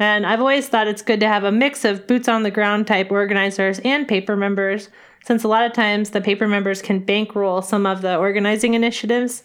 And 0.00 0.24
I've 0.24 0.40
always 0.40 0.66
thought 0.66 0.88
it's 0.88 1.02
good 1.02 1.20
to 1.20 1.28
have 1.28 1.44
a 1.44 1.52
mix 1.52 1.84
of 1.84 2.06
boots 2.06 2.26
on 2.26 2.42
the 2.42 2.50
ground 2.50 2.86
type 2.86 3.12
organizers 3.12 3.80
and 3.80 4.08
paper 4.08 4.34
members, 4.34 4.88
since 5.26 5.44
a 5.44 5.48
lot 5.48 5.66
of 5.66 5.74
times 5.74 6.10
the 6.10 6.22
paper 6.22 6.48
members 6.48 6.80
can 6.80 7.00
bankroll 7.00 7.60
some 7.60 7.84
of 7.84 8.00
the 8.00 8.16
organizing 8.16 8.72
initiatives. 8.72 9.42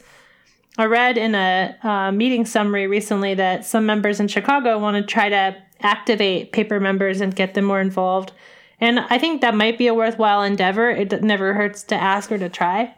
I 0.77 0.85
read 0.85 1.17
in 1.17 1.35
a 1.35 1.75
uh, 1.83 2.11
meeting 2.13 2.45
summary 2.45 2.87
recently 2.87 3.33
that 3.33 3.65
some 3.65 3.85
members 3.85 4.21
in 4.21 4.29
Chicago 4.29 4.79
want 4.79 4.95
to 4.95 5.03
try 5.03 5.27
to 5.27 5.57
activate 5.81 6.53
paper 6.53 6.79
members 6.79 7.19
and 7.19 7.35
get 7.35 7.53
them 7.53 7.65
more 7.65 7.81
involved. 7.81 8.31
And 8.79 9.01
I 9.01 9.17
think 9.17 9.41
that 9.41 9.55
might 9.55 9.77
be 9.77 9.87
a 9.87 9.93
worthwhile 9.93 10.41
endeavor. 10.41 10.89
It 10.89 11.21
never 11.21 11.53
hurts 11.53 11.83
to 11.83 11.95
ask 11.95 12.31
or 12.31 12.37
to 12.37 12.47
try. 12.47 12.95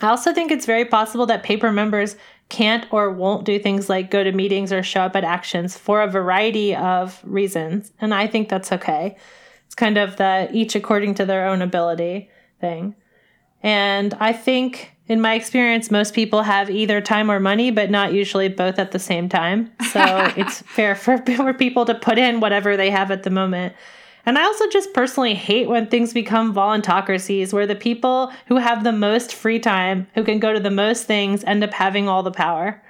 I 0.00 0.08
also 0.08 0.32
think 0.32 0.50
it's 0.50 0.66
very 0.66 0.84
possible 0.84 1.26
that 1.26 1.44
paper 1.44 1.70
members 1.70 2.16
can't 2.50 2.86
or 2.92 3.10
won't 3.10 3.44
do 3.44 3.58
things 3.58 3.88
like 3.88 4.10
go 4.10 4.22
to 4.22 4.32
meetings 4.32 4.72
or 4.72 4.82
show 4.82 5.02
up 5.02 5.16
at 5.16 5.24
actions 5.24 5.76
for 5.76 6.02
a 6.02 6.06
variety 6.06 6.74
of 6.76 7.20
reasons. 7.24 7.92
And 8.00 8.12
I 8.12 8.26
think 8.26 8.48
that's 8.48 8.72
okay. 8.72 9.16
It's 9.66 9.74
kind 9.74 9.96
of 9.96 10.16
the 10.16 10.50
each 10.52 10.74
according 10.74 11.14
to 11.14 11.24
their 11.24 11.46
own 11.46 11.62
ability 11.62 12.28
thing. 12.60 12.94
And 13.62 14.14
I 14.14 14.32
think 14.32 14.92
in 15.06 15.20
my 15.20 15.34
experience, 15.34 15.90
most 15.90 16.14
people 16.14 16.42
have 16.42 16.70
either 16.70 17.00
time 17.00 17.30
or 17.30 17.40
money, 17.40 17.70
but 17.70 17.90
not 17.90 18.12
usually 18.12 18.48
both 18.48 18.78
at 18.78 18.92
the 18.92 18.98
same 18.98 19.28
time. 19.28 19.72
So 19.90 20.00
it's 20.36 20.62
fair 20.62 20.94
for, 20.94 21.18
for 21.36 21.54
people 21.54 21.84
to 21.86 21.94
put 21.94 22.18
in 22.18 22.40
whatever 22.40 22.76
they 22.76 22.90
have 22.90 23.10
at 23.10 23.22
the 23.22 23.30
moment. 23.30 23.74
And 24.26 24.38
I 24.38 24.44
also 24.44 24.68
just 24.68 24.92
personally 24.92 25.34
hate 25.34 25.68
when 25.68 25.86
things 25.86 26.12
become 26.12 26.52
voluntocracies 26.52 27.52
where 27.52 27.66
the 27.66 27.74
people 27.74 28.32
who 28.46 28.56
have 28.56 28.84
the 28.84 28.92
most 28.92 29.34
free 29.34 29.58
time, 29.58 30.06
who 30.14 30.24
can 30.24 30.38
go 30.38 30.52
to 30.52 30.60
the 30.60 30.70
most 30.70 31.06
things, 31.06 31.42
end 31.44 31.64
up 31.64 31.72
having 31.72 32.08
all 32.08 32.22
the 32.22 32.30
power. 32.30 32.82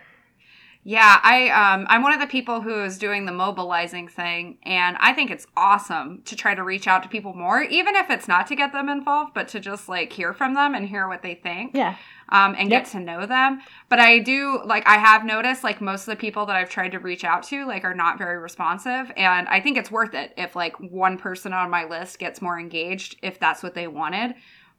Yeah, 0.82 1.20
I 1.22 1.50
um 1.50 1.86
I'm 1.90 2.02
one 2.02 2.14
of 2.14 2.20
the 2.20 2.26
people 2.26 2.62
who 2.62 2.82
is 2.82 2.96
doing 2.96 3.26
the 3.26 3.32
mobilizing 3.32 4.08
thing 4.08 4.56
and 4.62 4.96
I 4.98 5.12
think 5.12 5.30
it's 5.30 5.46
awesome 5.54 6.22
to 6.24 6.34
try 6.34 6.54
to 6.54 6.62
reach 6.62 6.88
out 6.88 7.02
to 7.02 7.08
people 7.08 7.34
more 7.34 7.62
even 7.62 7.96
if 7.96 8.08
it's 8.08 8.26
not 8.26 8.46
to 8.46 8.56
get 8.56 8.72
them 8.72 8.88
involved 8.88 9.34
but 9.34 9.46
to 9.48 9.60
just 9.60 9.90
like 9.90 10.10
hear 10.10 10.32
from 10.32 10.54
them 10.54 10.74
and 10.74 10.88
hear 10.88 11.06
what 11.06 11.20
they 11.22 11.34
think. 11.34 11.72
Yeah. 11.74 11.96
Um 12.30 12.54
and 12.58 12.70
yep. 12.70 12.84
get 12.84 12.92
to 12.92 13.00
know 13.00 13.26
them. 13.26 13.60
But 13.90 14.00
I 14.00 14.20
do 14.20 14.62
like 14.64 14.86
I 14.86 14.96
have 14.96 15.22
noticed 15.22 15.62
like 15.62 15.82
most 15.82 16.02
of 16.02 16.06
the 16.06 16.16
people 16.16 16.46
that 16.46 16.56
I've 16.56 16.70
tried 16.70 16.92
to 16.92 16.98
reach 16.98 17.24
out 17.24 17.42
to 17.44 17.66
like 17.66 17.84
are 17.84 17.94
not 17.94 18.16
very 18.16 18.38
responsive 18.38 19.12
and 19.18 19.48
I 19.48 19.60
think 19.60 19.76
it's 19.76 19.90
worth 19.90 20.14
it 20.14 20.32
if 20.38 20.56
like 20.56 20.80
one 20.80 21.18
person 21.18 21.52
on 21.52 21.68
my 21.68 21.84
list 21.84 22.18
gets 22.18 22.40
more 22.40 22.58
engaged 22.58 23.18
if 23.22 23.38
that's 23.38 23.62
what 23.62 23.74
they 23.74 23.86
wanted 23.86 24.34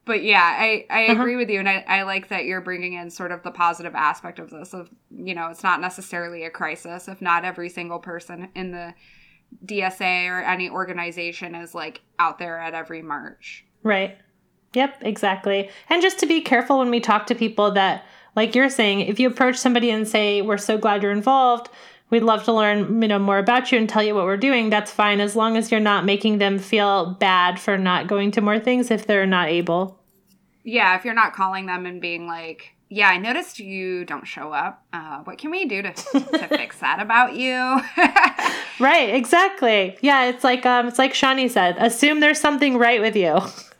but 0.05 0.23
yeah, 0.23 0.41
I, 0.41 0.85
I 0.89 1.05
uh-huh. 1.05 1.21
agree 1.21 1.35
with 1.35 1.49
you. 1.49 1.59
And 1.59 1.69
I, 1.69 1.83
I 1.87 2.01
like 2.03 2.29
that 2.29 2.45
you're 2.45 2.61
bringing 2.61 2.93
in 2.93 3.09
sort 3.09 3.31
of 3.31 3.43
the 3.43 3.51
positive 3.51 3.93
aspect 3.93 4.39
of 4.39 4.49
this 4.49 4.73
of, 4.73 4.89
you 5.11 5.35
know, 5.35 5.47
it's 5.47 5.63
not 5.63 5.79
necessarily 5.79 6.43
a 6.43 6.49
crisis 6.49 7.07
if 7.07 7.21
not 7.21 7.45
every 7.45 7.69
single 7.69 7.99
person 7.99 8.49
in 8.55 8.71
the 8.71 8.93
DSA 9.65 10.29
or 10.29 10.41
any 10.41 10.69
organization 10.69 11.53
is 11.55 11.75
like 11.75 12.01
out 12.17 12.39
there 12.39 12.59
at 12.59 12.73
every 12.73 13.01
march. 13.01 13.65
Right. 13.83 14.17
Yep, 14.73 14.97
exactly. 15.01 15.69
And 15.89 16.01
just 16.01 16.19
to 16.19 16.25
be 16.25 16.41
careful 16.41 16.79
when 16.79 16.89
we 16.89 16.99
talk 16.99 17.27
to 17.27 17.35
people 17.35 17.71
that, 17.71 18.05
like 18.35 18.55
you're 18.55 18.69
saying, 18.69 19.01
if 19.01 19.19
you 19.19 19.27
approach 19.27 19.57
somebody 19.57 19.91
and 19.91 20.07
say, 20.07 20.41
we're 20.41 20.57
so 20.57 20.77
glad 20.77 21.03
you're 21.03 21.11
involved, 21.11 21.69
we'd 22.12 22.24
love 22.24 22.43
to 22.43 22.53
learn 22.53 23.01
you 23.01 23.07
know 23.07 23.18
more 23.18 23.39
about 23.39 23.72
you 23.72 23.80
and 23.80 23.89
tell 23.89 24.03
you 24.03 24.14
what 24.14 24.26
we're 24.26 24.38
doing. 24.38 24.70
That's 24.70 24.91
fine 24.91 25.20
as 25.20 25.36
long 25.36 25.57
as 25.57 25.72
you're 25.72 25.80
not 25.80 26.05
making 26.05 26.38
them 26.38 26.59
feel 26.59 27.16
bad 27.16 27.59
for 27.59 27.78
not 27.78 28.07
going 28.07 28.30
to 28.32 28.41
more 28.41 28.59
things 28.59 28.91
if 28.91 29.07
they're 29.07 29.26
not 29.26 29.49
able. 29.49 29.99
Yeah 30.64 30.95
if 30.95 31.03
you're 31.05 31.16
not 31.16 31.34
calling 31.34 31.66
them 31.66 31.88
and 31.88 31.99
being 31.99 32.28
like 32.28 32.74
yeah 32.88 33.07
i 33.07 33.18
noticed 33.18 33.57
you 33.57 34.05
don't 34.05 34.28
show 34.28 34.51
up 34.51 34.86
uh, 34.93 35.20
what 35.24 35.38
can 35.38 35.49
we 35.49 35.66
do 35.66 35.82
to, 35.82 35.93
to 35.93 36.47
fix 36.49 36.78
that 36.80 36.99
about 37.01 37.34
you? 37.36 37.82
Right 38.80 39.14
exactly. 39.14 39.95
Yeah 40.01 40.26
it's 40.26 40.43
like 40.43 40.66
um 40.66 40.88
it's 40.88 40.97
like 40.97 41.14
shawnee 41.14 41.47
said 41.47 41.78
assume 41.78 42.20
there's 42.20 42.39
something 42.39 42.78
right 42.78 43.01
with 43.01 43.16
you. 43.16 43.39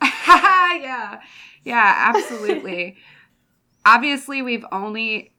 Yeah. 0.80 1.20
Yeah 1.64 1.94
absolutely. 2.14 2.96
Obviously 3.84 4.42
we've 4.42 4.64
only 4.72 5.31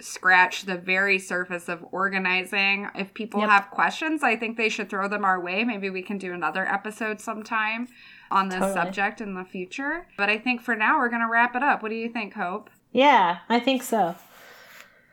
scratch 0.00 0.64
the 0.64 0.76
very 0.76 1.18
surface 1.18 1.68
of 1.68 1.84
organizing. 1.92 2.88
If 2.94 3.14
people 3.14 3.40
yep. 3.40 3.50
have 3.50 3.70
questions, 3.70 4.22
I 4.22 4.36
think 4.36 4.56
they 4.56 4.68
should 4.68 4.88
throw 4.88 5.08
them 5.08 5.24
our 5.24 5.40
way. 5.40 5.64
Maybe 5.64 5.90
we 5.90 6.02
can 6.02 6.18
do 6.18 6.32
another 6.32 6.66
episode 6.66 7.20
sometime 7.20 7.88
on 8.30 8.48
this 8.48 8.60
totally. 8.60 8.74
subject 8.74 9.20
in 9.20 9.34
the 9.34 9.44
future. 9.44 10.06
But 10.16 10.30
I 10.30 10.38
think 10.38 10.60
for 10.62 10.76
now, 10.76 10.98
we're 10.98 11.08
going 11.08 11.22
to 11.22 11.30
wrap 11.30 11.56
it 11.56 11.62
up. 11.62 11.82
What 11.82 11.90
do 11.90 11.96
you 11.96 12.08
think, 12.08 12.34
Hope? 12.34 12.70
Yeah, 12.92 13.38
I 13.48 13.60
think 13.60 13.82
so. 13.82 14.16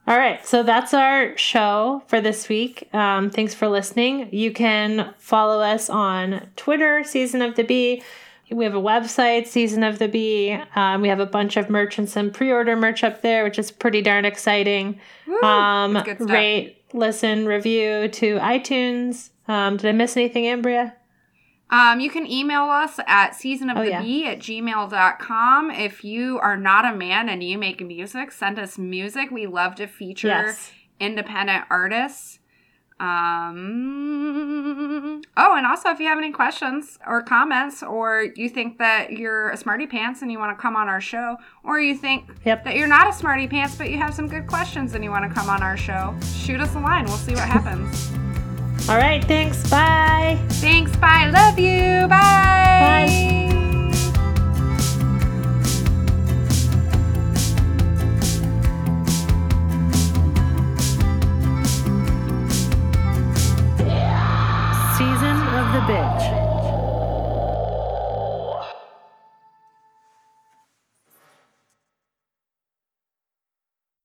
All 0.08 0.18
right, 0.18 0.46
so 0.48 0.64
that's 0.64 0.94
our 0.94 1.36
show 1.38 2.02
for 2.08 2.22
this 2.22 2.48
week. 2.48 2.88
Um, 2.94 3.30
thanks 3.30 3.54
for 3.54 3.68
listening. 3.68 4.30
You 4.32 4.54
can 4.54 5.14
follow 5.18 5.60
us 5.60 5.90
on 5.90 6.48
Twitter, 6.56 7.04
Season 7.04 7.42
of 7.42 7.56
the 7.56 7.64
Bee. 7.64 8.02
We 8.50 8.64
have 8.64 8.76
a 8.76 8.82
website, 8.82 9.48
Season 9.48 9.84
of 9.84 10.00
the 10.00 10.08
Bee. 10.08 10.58
Um, 10.76 11.02
we 11.02 11.10
have 11.10 11.20
a 11.20 11.26
bunch 11.26 11.58
of 11.58 11.70
merch 11.70 11.98
and 11.98 12.10
some 12.10 12.32
pre-order 12.32 12.76
merch 12.78 13.04
up 13.04 13.22
there, 13.22 13.44
which 13.44 13.60
is 13.60 13.72
pretty 13.72 14.02
darn 14.02 14.24
exciting. 14.24 15.00
Woo, 15.28 15.42
um, 15.42 15.98
rate, 16.22 16.78
listen, 16.94 17.46
review 17.46 18.08
to 18.08 18.38
iTunes. 18.40 19.32
Um, 19.50 19.76
did 19.78 19.90
I 19.90 19.92
miss 19.92 20.16
anything, 20.16 20.46
Ambria? 20.46 20.94
Um, 21.70 22.00
you 22.00 22.10
can 22.10 22.26
email 22.26 22.64
us 22.64 22.98
at 23.08 23.32
seasonofthebee 23.32 23.76
Oh, 23.78 23.82
yeah. 23.82 24.30
at 24.32 24.40
gmail.com. 24.40 25.72
If 25.72 26.06
you 26.06 26.40
are 26.40 26.56
not 26.56 26.86
a 26.86 26.96
man 26.96 27.28
and 27.28 27.44
you 27.44 27.58
make 27.58 27.82
music, 27.86 28.32
send 28.32 28.58
us 28.58 28.78
music. 28.78 29.30
We 29.32 29.48
love 29.48 29.76
to 29.76 29.88
feature 29.88 30.28
Yes. 30.30 30.72
independent 31.02 31.66
artists. 31.70 32.40
Um, 33.00 34.42
oh, 35.38 35.56
and 35.56 35.66
also 35.66 35.90
if 35.90 36.00
you 36.00 36.08
have 36.08 36.18
any 36.18 36.32
questions 36.32 36.98
or 37.08 37.22
comments, 37.22 37.84
or 37.84 38.28
you 38.36 38.50
think 38.50 38.78
that 38.80 39.12
you're 39.12 39.50
a 39.50 39.58
smarty 39.58 39.88
pants 39.88 40.22
and 40.22 40.32
you 40.32 40.40
want 40.40 40.58
to 40.58 40.62
come 40.62 40.76
on 40.76 40.90
our 40.90 41.02
show, 41.02 41.38
or 41.64 41.80
you 41.80 41.96
think 41.96 42.26
Yep. 42.46 42.64
that 42.66 42.76
you're 42.76 42.88
not 42.88 43.08
a 43.10 43.14
smarty 43.14 43.48
pants 43.48 43.76
but 43.76 43.90
you 43.90 43.98
have 43.98 44.14
some 44.14 44.28
good 44.28 44.48
questions 44.48 44.94
and 44.96 45.04
you 45.04 45.12
want 45.12 45.28
to 45.28 45.34
come 45.34 45.50
on 45.50 45.62
our 45.64 45.78
show, 45.78 46.16
shoot 46.36 46.60
us 46.60 46.74
a 46.76 46.80
line. 46.80 47.06
We'll 47.06 47.18
see 47.18 47.34
what 47.34 47.48
happens. 47.48 48.12
All 48.90 48.98
right. 48.98 49.24
Thanks. 49.24 49.70
Bye. 49.70 50.40
Thanks. 50.50 50.96
Bye. 50.96 51.30
Love 51.30 51.60
you. 51.60 52.08
Bye. 52.08 53.06
Season 53.10 53.47